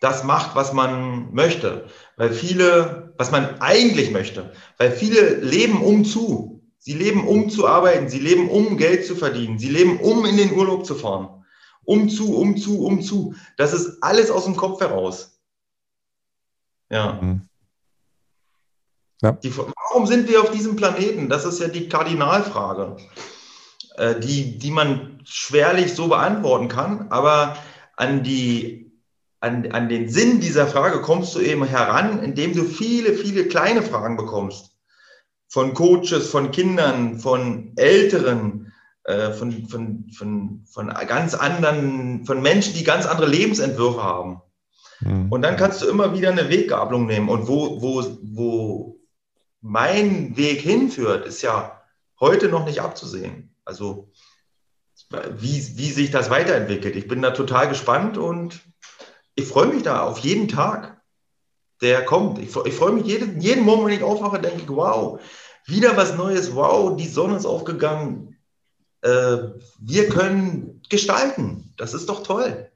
das 0.00 0.24
macht, 0.24 0.54
was 0.54 0.72
man 0.72 1.32
möchte. 1.32 1.86
Weil 2.16 2.32
viele, 2.32 3.14
was 3.18 3.30
man 3.30 3.60
eigentlich 3.60 4.10
möchte, 4.10 4.52
weil 4.76 4.92
viele 4.92 5.36
leben 5.36 5.82
um 5.82 6.04
zu. 6.04 6.62
Sie 6.78 6.94
leben 6.94 7.26
um 7.26 7.50
zu 7.50 7.66
arbeiten, 7.66 8.08
sie 8.08 8.20
leben 8.20 8.48
um 8.48 8.76
Geld 8.76 9.04
zu 9.04 9.16
verdienen, 9.16 9.58
sie 9.58 9.68
leben 9.68 9.98
um 10.00 10.24
in 10.24 10.36
den 10.36 10.52
Urlaub 10.52 10.86
zu 10.86 10.94
fahren. 10.94 11.44
Um 11.84 12.08
zu, 12.08 12.36
um 12.36 12.56
zu, 12.56 12.84
um 12.84 13.02
zu. 13.02 13.34
Das 13.56 13.72
ist 13.72 14.02
alles 14.02 14.30
aus 14.30 14.44
dem 14.44 14.56
Kopf 14.56 14.80
heraus. 14.80 15.40
Ja. 16.90 17.18
Mhm. 17.20 17.48
ja. 19.20 19.32
Die, 19.32 19.54
warum 19.56 20.06
sind 20.06 20.28
wir 20.28 20.40
auf 20.40 20.50
diesem 20.50 20.76
Planeten? 20.76 21.28
Das 21.28 21.44
ist 21.44 21.60
ja 21.60 21.68
die 21.68 21.88
Kardinalfrage, 21.88 22.96
äh, 23.96 24.18
die, 24.20 24.58
die 24.58 24.70
man 24.70 25.20
schwerlich 25.24 25.94
so 25.94 26.08
beantworten 26.08 26.68
kann. 26.68 27.10
Aber 27.10 27.56
an 27.96 28.22
die 28.22 28.87
an, 29.40 29.70
an 29.72 29.88
den 29.88 30.08
Sinn 30.08 30.40
dieser 30.40 30.66
Frage 30.66 31.00
kommst 31.00 31.34
du 31.34 31.40
eben 31.40 31.64
heran, 31.64 32.22
indem 32.22 32.54
du 32.54 32.64
viele, 32.64 33.14
viele 33.14 33.46
kleine 33.46 33.82
Fragen 33.82 34.16
bekommst. 34.16 34.72
Von 35.48 35.74
Coaches, 35.74 36.28
von 36.28 36.50
Kindern, 36.50 37.18
von 37.18 37.72
Älteren, 37.76 38.72
äh, 39.04 39.32
von, 39.32 39.66
von, 39.68 40.06
von, 40.14 40.64
von 40.70 40.88
ganz 41.06 41.34
anderen, 41.34 42.26
von 42.26 42.42
Menschen, 42.42 42.74
die 42.74 42.84
ganz 42.84 43.06
andere 43.06 43.28
Lebensentwürfe 43.28 44.02
haben. 44.02 44.42
Mhm. 45.00 45.30
Und 45.30 45.42
dann 45.42 45.56
kannst 45.56 45.82
du 45.82 45.86
immer 45.86 46.14
wieder 46.14 46.30
eine 46.30 46.50
Weggabelung 46.50 47.06
nehmen. 47.06 47.28
Und 47.28 47.48
wo, 47.48 47.80
wo, 47.80 48.18
wo 48.22 49.00
mein 49.60 50.36
Weg 50.36 50.60
hinführt, 50.60 51.26
ist 51.26 51.42
ja 51.42 51.80
heute 52.20 52.48
noch 52.48 52.66
nicht 52.66 52.80
abzusehen. 52.80 53.54
Also 53.64 54.10
wie, 55.36 55.78
wie 55.78 55.90
sich 55.90 56.10
das 56.10 56.28
weiterentwickelt. 56.28 56.96
Ich 56.96 57.08
bin 57.08 57.22
da 57.22 57.30
total 57.30 57.68
gespannt 57.68 58.18
und 58.18 58.60
ich 59.38 59.46
freue 59.46 59.68
mich 59.68 59.84
da 59.84 60.02
auf 60.02 60.18
jeden 60.18 60.48
Tag, 60.48 61.00
der 61.80 62.04
kommt. 62.04 62.38
Ich, 62.40 62.56
ich 62.56 62.74
freue 62.74 62.92
mich 62.92 63.06
jeden, 63.06 63.40
jeden 63.40 63.64
Morgen, 63.64 63.86
wenn 63.86 63.92
ich 63.92 64.02
aufwache, 64.02 64.40
denke 64.40 64.62
ich, 64.62 64.68
wow, 64.68 65.20
wieder 65.64 65.96
was 65.96 66.16
Neues, 66.16 66.56
wow, 66.56 66.96
die 66.96 67.06
Sonne 67.06 67.36
ist 67.36 67.46
aufgegangen. 67.46 68.36
Äh, 69.02 69.38
wir 69.78 70.08
können 70.08 70.82
gestalten. 70.88 71.72
Das 71.76 71.94
ist 71.94 72.08
doch 72.08 72.24
toll. 72.24 72.68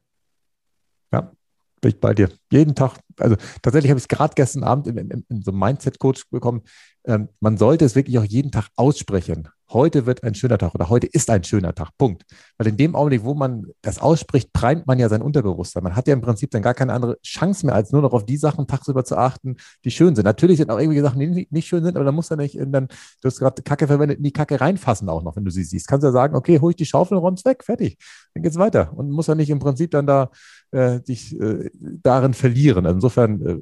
Ja, 1.12 1.32
bin 1.80 1.90
ich 1.90 1.98
bei 1.98 2.14
dir. 2.14 2.30
Jeden 2.52 2.74
Tag. 2.74 2.98
Also 3.18 3.36
tatsächlich 3.62 3.90
habe 3.90 3.98
ich 3.98 4.04
es 4.04 4.08
gerade 4.08 4.34
gestern 4.34 4.62
Abend 4.62 4.86
in, 4.86 4.98
in, 4.98 5.24
in 5.28 5.42
so 5.42 5.50
einem 5.50 5.60
Mindset-Coach 5.60 6.30
bekommen. 6.30 6.62
Ähm, 7.04 7.28
man 7.40 7.56
sollte 7.56 7.84
es 7.84 7.96
wirklich 7.96 8.18
auch 8.18 8.24
jeden 8.24 8.50
Tag 8.50 8.68
aussprechen 8.76 9.48
heute 9.72 10.06
wird 10.06 10.22
ein 10.22 10.34
schöner 10.34 10.58
Tag 10.58 10.74
oder 10.74 10.88
heute 10.88 11.06
ist 11.06 11.30
ein 11.30 11.44
schöner 11.44 11.74
Tag. 11.74 11.90
Punkt. 11.98 12.24
Weil 12.58 12.68
in 12.68 12.76
dem 12.76 12.94
Augenblick, 12.94 13.24
wo 13.24 13.34
man 13.34 13.66
das 13.82 13.98
ausspricht, 13.98 14.52
primet 14.52 14.86
man 14.86 14.98
ja 14.98 15.08
sein 15.08 15.22
Unterbewusstsein. 15.22 15.82
Man 15.82 15.96
hat 15.96 16.06
ja 16.06 16.14
im 16.14 16.20
Prinzip 16.20 16.50
dann 16.50 16.62
gar 16.62 16.74
keine 16.74 16.92
andere 16.92 17.20
Chance 17.22 17.66
mehr, 17.66 17.74
als 17.74 17.92
nur 17.92 18.02
noch 18.02 18.12
auf 18.12 18.24
die 18.24 18.36
Sachen 18.36 18.66
tagsüber 18.66 19.04
zu 19.04 19.16
achten, 19.16 19.56
die 19.84 19.90
schön 19.90 20.14
sind. 20.14 20.24
Natürlich 20.24 20.58
sind 20.58 20.70
auch 20.70 20.78
irgendwie 20.78 21.00
Sachen, 21.00 21.20
die 21.20 21.48
nicht 21.50 21.66
schön 21.66 21.84
sind, 21.84 21.96
aber 21.96 22.04
da 22.04 22.12
muss 22.12 22.30
er 22.30 22.36
nicht 22.36 22.58
dann, 22.58 22.88
du 22.88 23.26
hast 23.26 23.38
gerade 23.38 23.62
Kacke 23.62 23.86
verwendet, 23.86 24.18
in 24.18 24.24
die 24.24 24.32
Kacke 24.32 24.60
reinfassen 24.60 25.08
auch 25.08 25.22
noch, 25.22 25.36
wenn 25.36 25.44
du 25.44 25.50
sie 25.50 25.64
siehst. 25.64 25.88
Kannst 25.88 26.04
ja 26.04 26.12
sagen, 26.12 26.36
okay, 26.36 26.60
hol 26.60 26.70
ich 26.70 26.76
die 26.76 26.86
Schaufel 26.86 27.16
und 27.16 27.22
räum's 27.22 27.44
weg, 27.44 27.64
fertig. 27.64 27.96
Dann 28.34 28.42
geht's 28.42 28.58
weiter. 28.58 28.92
Und 28.94 29.10
muss 29.10 29.26
ja 29.26 29.34
nicht 29.34 29.50
im 29.50 29.58
Prinzip 29.58 29.90
dann 29.90 30.06
da 30.06 30.30
äh, 30.70 31.00
dich 31.00 31.38
äh, 31.38 31.70
darin 32.02 32.34
verlieren. 32.42 32.84
Also 32.86 32.96
insofern 32.96 33.46
äh, 33.46 33.58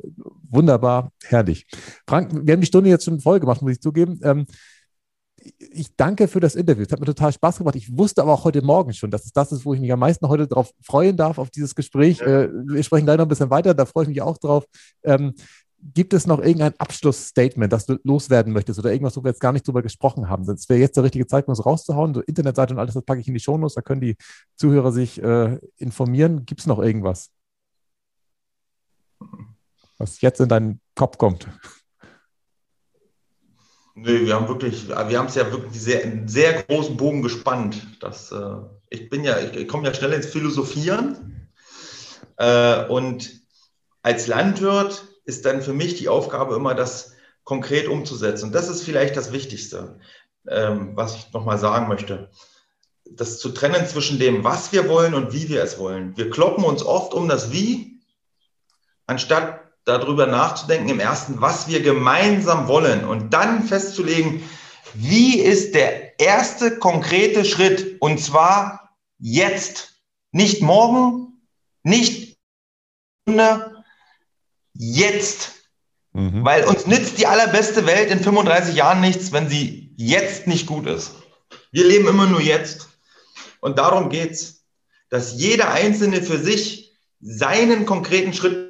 wunderbar, 0.49 1.13
herrlich. 1.25 1.67
Frank, 2.09 2.31
wir 2.33 2.55
haben 2.55 2.61
die 2.61 2.67
Stunde 2.67 2.89
jetzt 2.89 3.05
schon 3.05 3.21
voll 3.21 3.39
gemacht, 3.39 3.61
muss 3.61 3.73
ich 3.73 3.81
zugeben. 3.81 4.19
Ähm, 4.23 4.47
ich 5.59 5.95
danke 5.97 6.29
für 6.29 6.41
das 6.41 6.55
Interview. 6.55 6.83
Es 6.83 6.93
hat 6.93 7.01
mir 7.01 7.07
total 7.07 7.33
Spaß 7.33 7.59
gemacht. 7.59 7.77
Ich 7.77 7.97
wusste 7.97 8.23
aber 8.23 8.33
auch 8.33 8.45
heute 8.45 8.63
Morgen 8.63 8.93
schon, 8.93 9.11
dass 9.11 9.25
es 9.25 9.33
das 9.33 9.53
ist, 9.53 9.65
wo 9.65 9.75
ich 9.75 9.81
mich 9.81 9.93
am 9.93 9.99
meisten 9.99 10.29
heute 10.29 10.47
darauf 10.47 10.73
freuen 10.83 11.17
darf, 11.17 11.39
auf 11.39 11.51
dieses 11.51 11.75
Gespräch. 11.75 12.21
Äh, 12.23 12.49
wir 12.51 12.83
sprechen 12.83 13.05
gleich 13.05 13.19
noch 13.19 13.27
ein 13.27 13.29
bisschen 13.29 13.51
weiter, 13.51 13.75
da 13.75 13.85
freue 13.85 14.05
ich 14.05 14.09
mich 14.09 14.23
auch 14.23 14.39
drauf. 14.39 14.65
Ähm, 15.03 15.35
gibt 15.83 16.13
es 16.13 16.27
noch 16.27 16.41
irgendein 16.41 16.75
Abschlussstatement, 16.79 17.73
das 17.73 17.87
du 17.87 17.99
loswerden 18.05 18.53
möchtest 18.53 18.79
oder 18.79 18.93
irgendwas, 18.93 19.17
wo 19.17 19.25
wir 19.25 19.31
jetzt 19.31 19.41
gar 19.41 19.53
nicht 19.53 19.67
drüber 19.67 19.83
gesprochen 19.83 20.29
haben? 20.29 20.45
Das 20.47 20.69
wäre 20.69 20.81
jetzt 20.81 20.97
der 20.97 21.05
richtige 21.05 21.27
Zeitpunkt, 21.27 21.59
es 21.59 21.67
rauszuhauen. 21.67 22.15
So 22.15 22.21
Internetseite 22.21 22.75
und 22.75 22.81
alles, 22.81 22.95
das 22.95 23.05
packe 23.05 23.21
ich 23.21 23.29
in 23.29 23.35
die 23.35 23.41
Shownotes, 23.41 23.75
da 23.75 23.83
können 23.83 24.01
die 24.01 24.17
Zuhörer 24.57 24.93
sich 24.93 25.23
äh, 25.23 25.59
informieren. 25.77 26.45
Gibt 26.45 26.61
es 26.61 26.67
noch 26.67 26.79
irgendwas, 26.79 27.31
was 29.99 30.21
jetzt 30.21 30.41
in 30.41 30.49
deinen 30.49 30.81
Kopf 30.95 31.19
kommt? 31.19 31.47
Nee, 33.95 34.25
wir 34.25 34.35
haben 34.35 34.49
wirklich, 34.49 34.89
wir 34.89 35.19
haben 35.19 35.27
es 35.27 35.35
ja 35.35 35.51
wirklich 35.53 35.81
sehr, 35.81 36.03
einen 36.03 36.27
sehr 36.27 36.63
großen 36.63 36.97
Bogen 36.97 37.23
gespannt. 37.23 37.87
Das, 38.01 38.33
äh, 38.33 38.57
ich 38.89 39.11
bin 39.11 39.25
ja, 39.25 39.39
ich, 39.39 39.55
ich 39.55 39.69
komme 39.69 39.87
ja 39.87 39.95
schnell 39.95 40.13
ins 40.13 40.27
Philosophieren. 40.27 41.51
Äh, 42.37 42.87
und 42.87 43.43
als 44.03 44.27
Landwirt 44.27 45.05
ist 45.27 45.45
dann 45.45 45.61
für 45.61 45.75
mich 45.75 45.97
die 45.97 46.09
Aufgabe 46.09 46.55
immer, 46.55 46.75
das 46.75 47.13
konkret 47.45 47.89
umzusetzen. 47.89 48.47
Und 48.47 48.55
das 48.55 48.69
ist 48.69 48.83
vielleicht 48.83 49.17
das 49.17 49.33
Wichtigste, 49.33 49.99
ähm, 50.49 50.93
was 50.95 51.17
ich 51.17 51.33
nochmal 51.33 51.59
sagen 51.59 51.89
möchte. 51.89 52.31
Das 53.05 53.39
zu 53.39 53.51
trennen 53.51 53.87
zwischen 53.87 54.19
dem, 54.19 54.45
was 54.45 54.73
wir 54.73 54.89
wollen 54.89 55.15
und 55.15 55.33
wie 55.33 55.49
wir 55.49 55.63
es 55.63 55.79
wollen. 55.79 56.17
Wir 56.17 56.31
kloppen 56.31 56.65
uns 56.65 56.83
oft 56.83 57.13
um 57.13 57.29
das 57.29 57.53
Wie, 57.53 57.90
anstatt 59.11 59.61
darüber 59.85 60.27
nachzudenken 60.27 60.89
im 60.89 61.01
ersten, 61.01 61.41
was 61.41 61.69
wir 61.69 61.83
gemeinsam 61.83 62.69
wollen 62.69 63.05
und 63.05 63.35
dann 63.35 63.65
festzulegen, 63.65 64.43
wie 64.95 65.41
ist 65.41 65.75
der 65.75 66.21
erste 66.21 66.79
konkrete 66.79 67.45
Schritt 67.45 68.01
und 68.01 68.21
zwar 68.21 68.95
jetzt, 69.19 70.01
nicht 70.33 70.63
morgen, 70.63 71.43
nicht 71.83 72.39
jetzt. 74.75 75.53
Mhm. 76.13 76.45
Weil 76.45 76.65
uns 76.65 76.87
nützt 76.87 77.19
die 77.19 77.27
allerbeste 77.27 77.87
Welt 77.87 78.11
in 78.11 78.21
35 78.21 78.75
Jahren 78.75 79.01
nichts, 79.01 79.33
wenn 79.33 79.49
sie 79.49 79.93
jetzt 79.97 80.47
nicht 80.47 80.67
gut 80.67 80.87
ist. 80.87 81.13
Wir 81.73 81.87
leben 81.87 82.09
immer 82.09 82.27
nur 82.27 82.41
jetzt. 82.41 82.89
Und 83.61 83.79
darum 83.79 84.09
geht 84.09 84.33
es, 84.33 84.65
dass 85.09 85.35
jeder 85.35 85.73
Einzelne 85.73 86.23
für 86.23 86.39
sich 86.39 86.97
seinen 87.21 87.87
konkreten 87.87 88.33
Schritt 88.33 88.70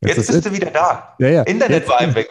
Jetzt, 0.00 0.16
jetzt 0.16 0.32
bist 0.32 0.46
du 0.46 0.52
wieder 0.52 0.70
da. 0.70 1.14
Ja, 1.18 1.28
ja. 1.28 1.42
Internet 1.42 1.80
jetzt, 1.80 1.88
war 1.88 1.98
einem 1.98 2.14
weg. 2.14 2.30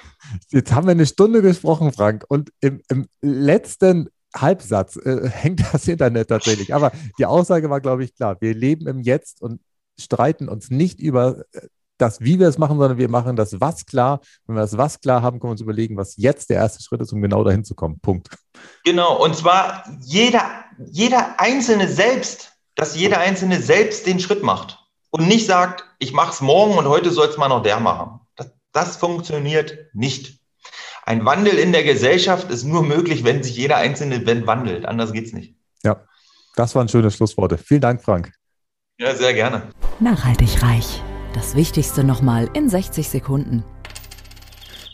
Jetzt 0.50 0.72
haben 0.72 0.88
wir 0.88 0.92
eine 0.92 1.06
Stunde 1.06 1.42
gesprochen, 1.42 1.92
Frank. 1.92 2.24
Und 2.28 2.52
im, 2.62 2.82
im 2.90 3.08
letzten 3.22 4.10
Halbsatz 4.36 4.98
äh, 4.98 5.30
hängt 5.30 5.62
das 5.74 5.88
Internet 5.88 6.30
tatsächlich. 6.30 6.74
Aber 6.74 6.92
die 7.18 7.26
Aussage 7.26 7.70
war, 7.70 7.82
glaube 7.82 8.04
ich, 8.04 8.16
klar. 8.16 8.38
Wir 8.40 8.54
leben 8.54 8.88
im 8.88 9.00
Jetzt 9.00 9.42
und 9.42 9.62
streiten 10.00 10.48
uns 10.48 10.70
nicht 10.70 11.00
über 11.00 11.44
äh, 11.54 11.68
das, 11.98 12.20
wie 12.20 12.40
wir 12.40 12.48
es 12.48 12.58
machen, 12.58 12.78
sondern 12.78 12.98
wir 12.98 13.10
machen 13.10 13.36
das 13.36 13.60
Was 13.62 13.86
klar. 13.86 14.20
Wenn 14.46 14.56
wir 14.58 14.62
das 14.62 14.78
Was 14.78 15.00
klar 15.00 15.22
haben, 15.22 15.40
können 15.40 15.50
wir 15.50 15.54
uns 15.54 15.62
überlegen, 15.62 15.98
was 15.98 16.18
jetzt 16.18 16.50
der 16.50 16.58
erste 16.58 16.84
Schritt 16.84 17.02
ist, 17.02 17.14
um 17.14 17.22
genau 17.22 17.44
dahin 17.44 17.64
zu 17.64 17.74
kommen. 17.74 18.00
Punkt. 18.00 18.30
Genau. 18.84 19.24
Und 19.24 19.36
zwar 19.36 19.86
jeder, 20.02 20.44
jeder 20.78 21.40
Einzelne 21.40 21.88
selbst, 21.88 22.52
dass 22.76 22.96
jeder 22.96 23.20
Einzelne 23.20 23.62
selbst 23.62 24.06
den 24.06 24.20
Schritt 24.20 24.44
macht 24.44 24.85
und 25.18 25.30
nicht 25.30 25.46
sagt, 25.46 25.86
ich 25.98 26.12
mache 26.12 26.34
es 26.34 26.42
morgen 26.42 26.78
und 26.78 26.90
heute 26.90 27.10
soll 27.10 27.28
es 27.28 27.38
mal 27.38 27.48
noch 27.48 27.64
der 27.64 27.80
machen. 27.80 28.20
Das, 28.36 28.52
das 28.74 28.98
funktioniert 28.98 29.88
nicht. 29.94 30.42
Ein 31.06 31.24
Wandel 31.24 31.54
in 31.54 31.72
der 31.72 31.86
Gesellschaft 31.86 32.52
ist 32.52 32.66
nur 32.66 32.84
möglich, 32.84 33.24
wenn 33.24 33.42
sich 33.42 33.56
jeder 33.56 33.78
Einzelne 33.78 34.26
wandelt. 34.46 34.86
Anders 34.86 35.14
geht 35.14 35.28
es 35.28 35.32
nicht. 35.32 35.56
Ja, 35.84 36.04
das 36.58 36.76
waren 36.76 36.90
schöne 36.90 37.12
Schlussworte. 37.12 37.58
Vielen 37.58 37.80
Dank, 37.80 38.02
Frank. 38.04 38.34
Ja, 39.00 39.16
sehr 39.16 39.34
gerne. 39.34 39.70
Nachhaltig 40.02 40.62
reich. 40.62 41.02
Das 41.34 41.56
Wichtigste 41.56 42.04
nochmal 42.04 42.50
in 42.54 42.68
60 42.68 43.08
Sekunden. 43.08 43.64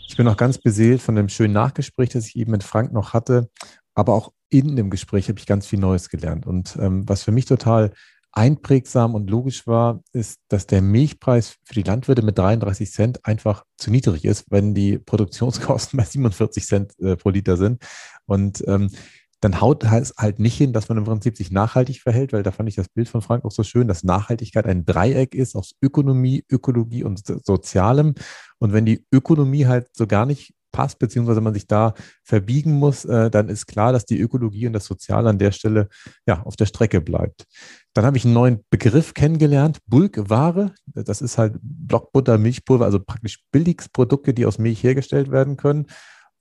Ich 0.08 0.18
bin 0.18 0.28
noch 0.28 0.38
ganz 0.38 0.60
beseelt 0.60 1.02
von 1.02 1.16
dem 1.16 1.30
schönen 1.30 1.54
Nachgespräch, 1.54 2.10
das 2.10 2.28
ich 2.28 2.36
eben 2.36 2.52
mit 2.52 2.64
Frank 2.64 2.94
noch 2.94 3.14
hatte. 3.14 3.50
Aber 3.96 4.14
auch 4.14 4.34
in 4.50 4.76
dem 4.76 4.92
Gespräch 4.92 5.30
habe 5.30 5.40
ich 5.40 5.48
ganz 5.48 5.66
viel 5.66 5.80
Neues 5.80 6.10
gelernt. 6.10 6.46
Und 6.46 6.78
ähm, 6.80 7.10
was 7.10 7.24
für 7.24 7.32
mich 7.32 7.46
total 7.46 7.92
einprägsam 8.34 9.16
und 9.16 9.30
logisch 9.30 9.68
war, 9.68 10.04
ist, 10.14 10.40
dass 10.48 10.68
der 10.68 10.82
Milchpreis 10.82 11.58
für 11.64 11.74
die 11.74 11.84
Landwirte 11.84 12.22
mit 12.22 12.38
33 12.38 12.92
Cent 12.92 13.26
einfach 13.26 13.66
zu 13.78 13.92
niedrig 13.92 14.26
ist, 14.26 14.46
wenn 14.50 14.74
die 14.74 14.98
Produktionskosten 14.98 15.98
bei 15.98 16.06
47 16.06 16.66
Cent 16.66 17.00
äh, 17.00 17.16
pro 17.18 17.30
Liter 17.30 17.58
sind. 17.58 17.84
Und 18.26 18.64
ähm, 18.68 18.90
dann 19.42 19.60
haut 19.60 19.84
es 19.84 20.14
halt 20.18 20.40
nicht 20.40 20.56
hin, 20.56 20.72
dass 20.72 20.88
man 20.88 21.00
im 21.00 21.04
Prinzip 21.04 21.36
sich 21.36 21.52
nachhaltig 21.52 22.02
verhält, 22.02 22.32
weil 22.32 22.44
da 22.44 22.52
fand 22.52 22.70
ich 22.70 22.76
das 22.76 22.90
Bild 22.90 23.10
von 23.10 23.24
Frank 23.24 23.44
auch 23.44 23.52
so 23.52 23.64
schön, 23.64 23.88
dass 23.88 24.04
Nachhaltigkeit 24.04 24.68
ein 24.68 24.86
Dreieck 24.86 25.34
ist 25.34 25.56
aus 25.56 25.76
Ökonomie, 25.82 26.46
Ökologie 26.50 27.04
und 27.04 27.26
Sozialem. 27.26 28.14
Und 28.60 28.72
wenn 28.72 28.86
die 28.86 29.04
Ökonomie 29.12 29.66
halt 29.66 29.90
so 29.94 30.06
gar 30.06 30.28
nicht 30.28 30.54
passt, 30.72 31.00
beziehungsweise 31.00 31.42
man 31.42 31.54
sich 31.54 31.68
da 31.68 31.94
verbiegen 32.24 32.74
muss, 32.74 33.06
äh, 33.06 33.30
dann 33.30 33.50
ist 33.50 33.66
klar, 33.68 33.94
dass 33.94 34.06
die 34.06 34.20
Ökologie 34.20 34.68
und 34.68 34.74
das 34.74 34.86
Soziale 34.86 35.30
an 35.30 35.38
der 35.38 35.52
Stelle 35.52 35.90
ja 36.26 36.42
auf 36.44 36.56
der 36.56 36.66
Strecke 36.66 37.02
bleibt. 37.02 37.46
Dann 37.94 38.06
habe 38.06 38.18
ich 38.18 38.26
einen 38.26 38.34
neuen 38.34 38.64
Begriff 38.70 39.14
kennengelernt, 39.14 39.80
Bulkware. 39.86 40.74
Das 40.86 41.22
ist 41.22 41.38
halt 41.38 41.56
Blockbutter, 41.62 42.38
Milchpulver, 42.38 42.86
also 42.86 43.00
praktisch 43.00 43.44
Billigsprodukte, 43.52 44.34
die 44.34 44.46
aus 44.46 44.60
Milch 44.60 44.84
hergestellt 44.84 45.32
werden 45.32 45.58
können. 45.58 45.88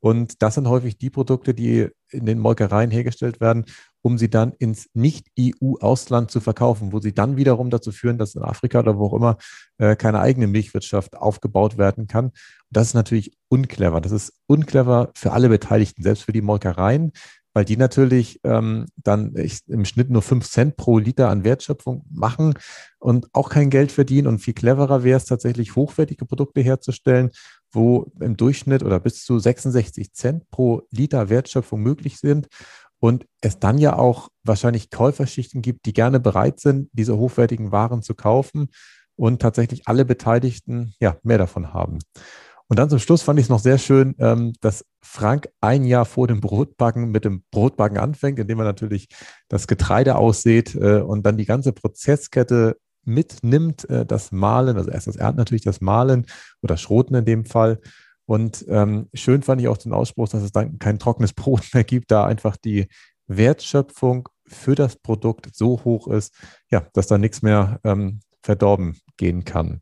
Und 0.01 0.43
das 0.43 0.55
sind 0.55 0.66
häufig 0.66 0.97
die 0.97 1.11
Produkte, 1.11 1.53
die 1.53 1.89
in 2.09 2.24
den 2.24 2.39
Molkereien 2.39 2.91
hergestellt 2.91 3.41
werden, 3.41 3.66
um 4.03 4.16
sie 4.16 4.31
dann 4.31 4.53
ins 4.59 4.89
Nicht-EU-Ausland 4.95 6.31
zu 6.31 6.41
verkaufen, 6.41 6.93
wo 6.93 7.01
sie 7.01 7.12
dann 7.12 7.37
wiederum 7.37 7.68
dazu 7.68 7.93
führen, 7.93 8.16
dass 8.16 8.35
in 8.35 8.43
Afrika 8.43 8.81
oder 8.81 8.99
wo 8.99 9.07
auch 9.07 9.14
immer 9.14 9.37
äh, 9.78 9.97
keine 9.97 10.20
eigene 10.20 10.47
Milchwirtschaft 10.47 11.16
aufgebaut 11.16 11.76
werden 11.76 12.07
kann. 12.07 12.33
Das 12.70 12.88
ist 12.88 12.94
natürlich 12.94 13.36
unclever. 13.48 14.00
Das 14.00 14.12
ist 14.12 14.32
unclever 14.46 15.10
für 15.14 15.32
alle 15.32 15.48
Beteiligten, 15.48 16.02
selbst 16.02 16.24
für 16.24 16.32
die 16.32 16.42
Molkereien, 16.42 17.12
weil 17.52 17.64
die 17.64 17.76
natürlich 17.76 18.40
ähm, 18.44 18.86
dann 18.96 19.34
im 19.66 19.84
Schnitt 19.84 20.08
nur 20.10 20.22
fünf 20.22 20.48
Cent 20.48 20.76
pro 20.76 20.98
Liter 20.98 21.28
an 21.28 21.42
Wertschöpfung 21.42 22.04
machen 22.10 22.54
und 23.00 23.26
auch 23.32 23.48
kein 23.48 23.70
Geld 23.70 23.90
verdienen. 23.90 24.28
Und 24.28 24.38
viel 24.38 24.54
cleverer 24.54 25.02
wäre 25.02 25.16
es 25.16 25.24
tatsächlich, 25.24 25.74
hochwertige 25.74 26.26
Produkte 26.26 26.60
herzustellen, 26.60 27.30
wo 27.72 28.12
im 28.20 28.36
Durchschnitt 28.36 28.84
oder 28.84 29.00
bis 29.00 29.24
zu 29.24 29.38
66 29.38 30.12
Cent 30.12 30.48
pro 30.50 30.82
Liter 30.90 31.28
Wertschöpfung 31.28 31.80
möglich 31.80 32.18
sind. 32.18 32.46
Und 33.00 33.26
es 33.40 33.58
dann 33.58 33.78
ja 33.78 33.96
auch 33.96 34.28
wahrscheinlich 34.44 34.90
Käuferschichten 34.90 35.62
gibt, 35.62 35.86
die 35.86 35.94
gerne 35.94 36.20
bereit 36.20 36.60
sind, 36.60 36.90
diese 36.92 37.16
hochwertigen 37.16 37.72
Waren 37.72 38.02
zu 38.02 38.14
kaufen 38.14 38.68
und 39.16 39.40
tatsächlich 39.42 39.88
alle 39.88 40.04
Beteiligten 40.04 40.94
ja 41.00 41.16
mehr 41.22 41.38
davon 41.38 41.72
haben. 41.72 41.98
Und 42.70 42.78
dann 42.78 42.88
zum 42.88 43.00
Schluss 43.00 43.22
fand 43.22 43.40
ich 43.40 43.46
es 43.46 43.50
noch 43.50 43.58
sehr 43.58 43.78
schön, 43.78 44.14
ähm, 44.20 44.52
dass 44.60 44.84
Frank 45.02 45.48
ein 45.60 45.84
Jahr 45.84 46.04
vor 46.04 46.28
dem 46.28 46.40
Brotbacken 46.40 47.10
mit 47.10 47.24
dem 47.24 47.42
Brotbacken 47.50 47.98
anfängt, 47.98 48.38
indem 48.38 48.60
er 48.60 48.64
natürlich 48.64 49.08
das 49.48 49.66
Getreide 49.66 50.14
aussät 50.14 50.76
äh, 50.76 51.00
und 51.00 51.26
dann 51.26 51.36
die 51.36 51.46
ganze 51.46 51.72
Prozesskette 51.72 52.76
mitnimmt, 53.04 53.90
äh, 53.90 54.06
das 54.06 54.30
Mahlen, 54.30 54.76
also 54.76 54.88
erst 54.88 55.08
das 55.08 55.16
Ernten 55.16 55.38
natürlich, 55.38 55.64
das 55.64 55.80
Mahlen 55.80 56.26
oder 56.62 56.76
Schroten 56.76 57.16
in 57.16 57.24
dem 57.24 57.44
Fall. 57.44 57.80
Und 58.24 58.64
ähm, 58.68 59.08
schön 59.14 59.42
fand 59.42 59.60
ich 59.60 59.66
auch 59.66 59.78
den 59.78 59.92
Ausspruch, 59.92 60.28
dass 60.28 60.44
es 60.44 60.52
dann 60.52 60.78
kein 60.78 61.00
trockenes 61.00 61.32
Brot 61.32 61.64
mehr 61.74 61.82
gibt, 61.82 62.12
da 62.12 62.24
einfach 62.24 62.56
die 62.56 62.86
Wertschöpfung 63.26 64.28
für 64.46 64.76
das 64.76 64.94
Produkt 64.94 65.48
so 65.56 65.82
hoch 65.82 66.06
ist, 66.06 66.32
ja, 66.70 66.86
dass 66.92 67.08
da 67.08 67.18
nichts 67.18 67.42
mehr 67.42 67.80
ähm, 67.82 68.20
verdorben 68.44 68.96
gehen 69.16 69.44
kann. 69.44 69.80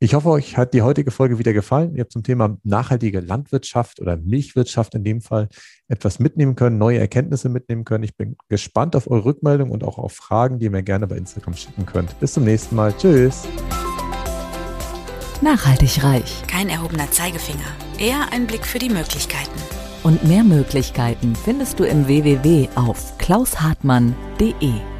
Ich 0.00 0.14
hoffe, 0.14 0.28
euch 0.28 0.56
hat 0.56 0.74
die 0.74 0.82
heutige 0.82 1.10
Folge 1.10 1.40
wieder 1.40 1.52
gefallen. 1.52 1.96
Ihr 1.96 2.02
habt 2.02 2.12
zum 2.12 2.22
Thema 2.22 2.56
nachhaltige 2.62 3.18
Landwirtschaft 3.18 4.00
oder 4.00 4.16
Milchwirtschaft 4.16 4.94
in 4.94 5.02
dem 5.02 5.20
Fall 5.20 5.48
etwas 5.88 6.20
mitnehmen 6.20 6.54
können, 6.54 6.78
neue 6.78 7.00
Erkenntnisse 7.00 7.48
mitnehmen 7.48 7.84
können. 7.84 8.04
Ich 8.04 8.16
bin 8.16 8.36
gespannt 8.48 8.94
auf 8.94 9.10
eure 9.10 9.24
Rückmeldung 9.24 9.72
und 9.72 9.82
auch 9.82 9.98
auf 9.98 10.12
Fragen, 10.12 10.60
die 10.60 10.66
ihr 10.66 10.70
mir 10.70 10.84
gerne 10.84 11.08
bei 11.08 11.16
Instagram 11.16 11.54
schicken 11.54 11.84
könnt. 11.84 12.18
Bis 12.20 12.34
zum 12.34 12.44
nächsten 12.44 12.76
Mal. 12.76 12.94
Tschüss. 12.96 13.48
Nachhaltig 15.42 16.04
reich. 16.04 16.44
Kein 16.46 16.68
erhobener 16.68 17.10
Zeigefinger. 17.10 17.58
Eher 17.98 18.32
ein 18.32 18.46
Blick 18.46 18.66
für 18.66 18.78
die 18.78 18.90
Möglichkeiten. 18.90 19.60
Und 20.04 20.22
mehr 20.22 20.44
Möglichkeiten 20.44 21.34
findest 21.34 21.80
du 21.80 21.84
im 21.84 22.06
www 22.06 22.68
auf 22.76 23.18
klaushartmann.de. 23.18 24.97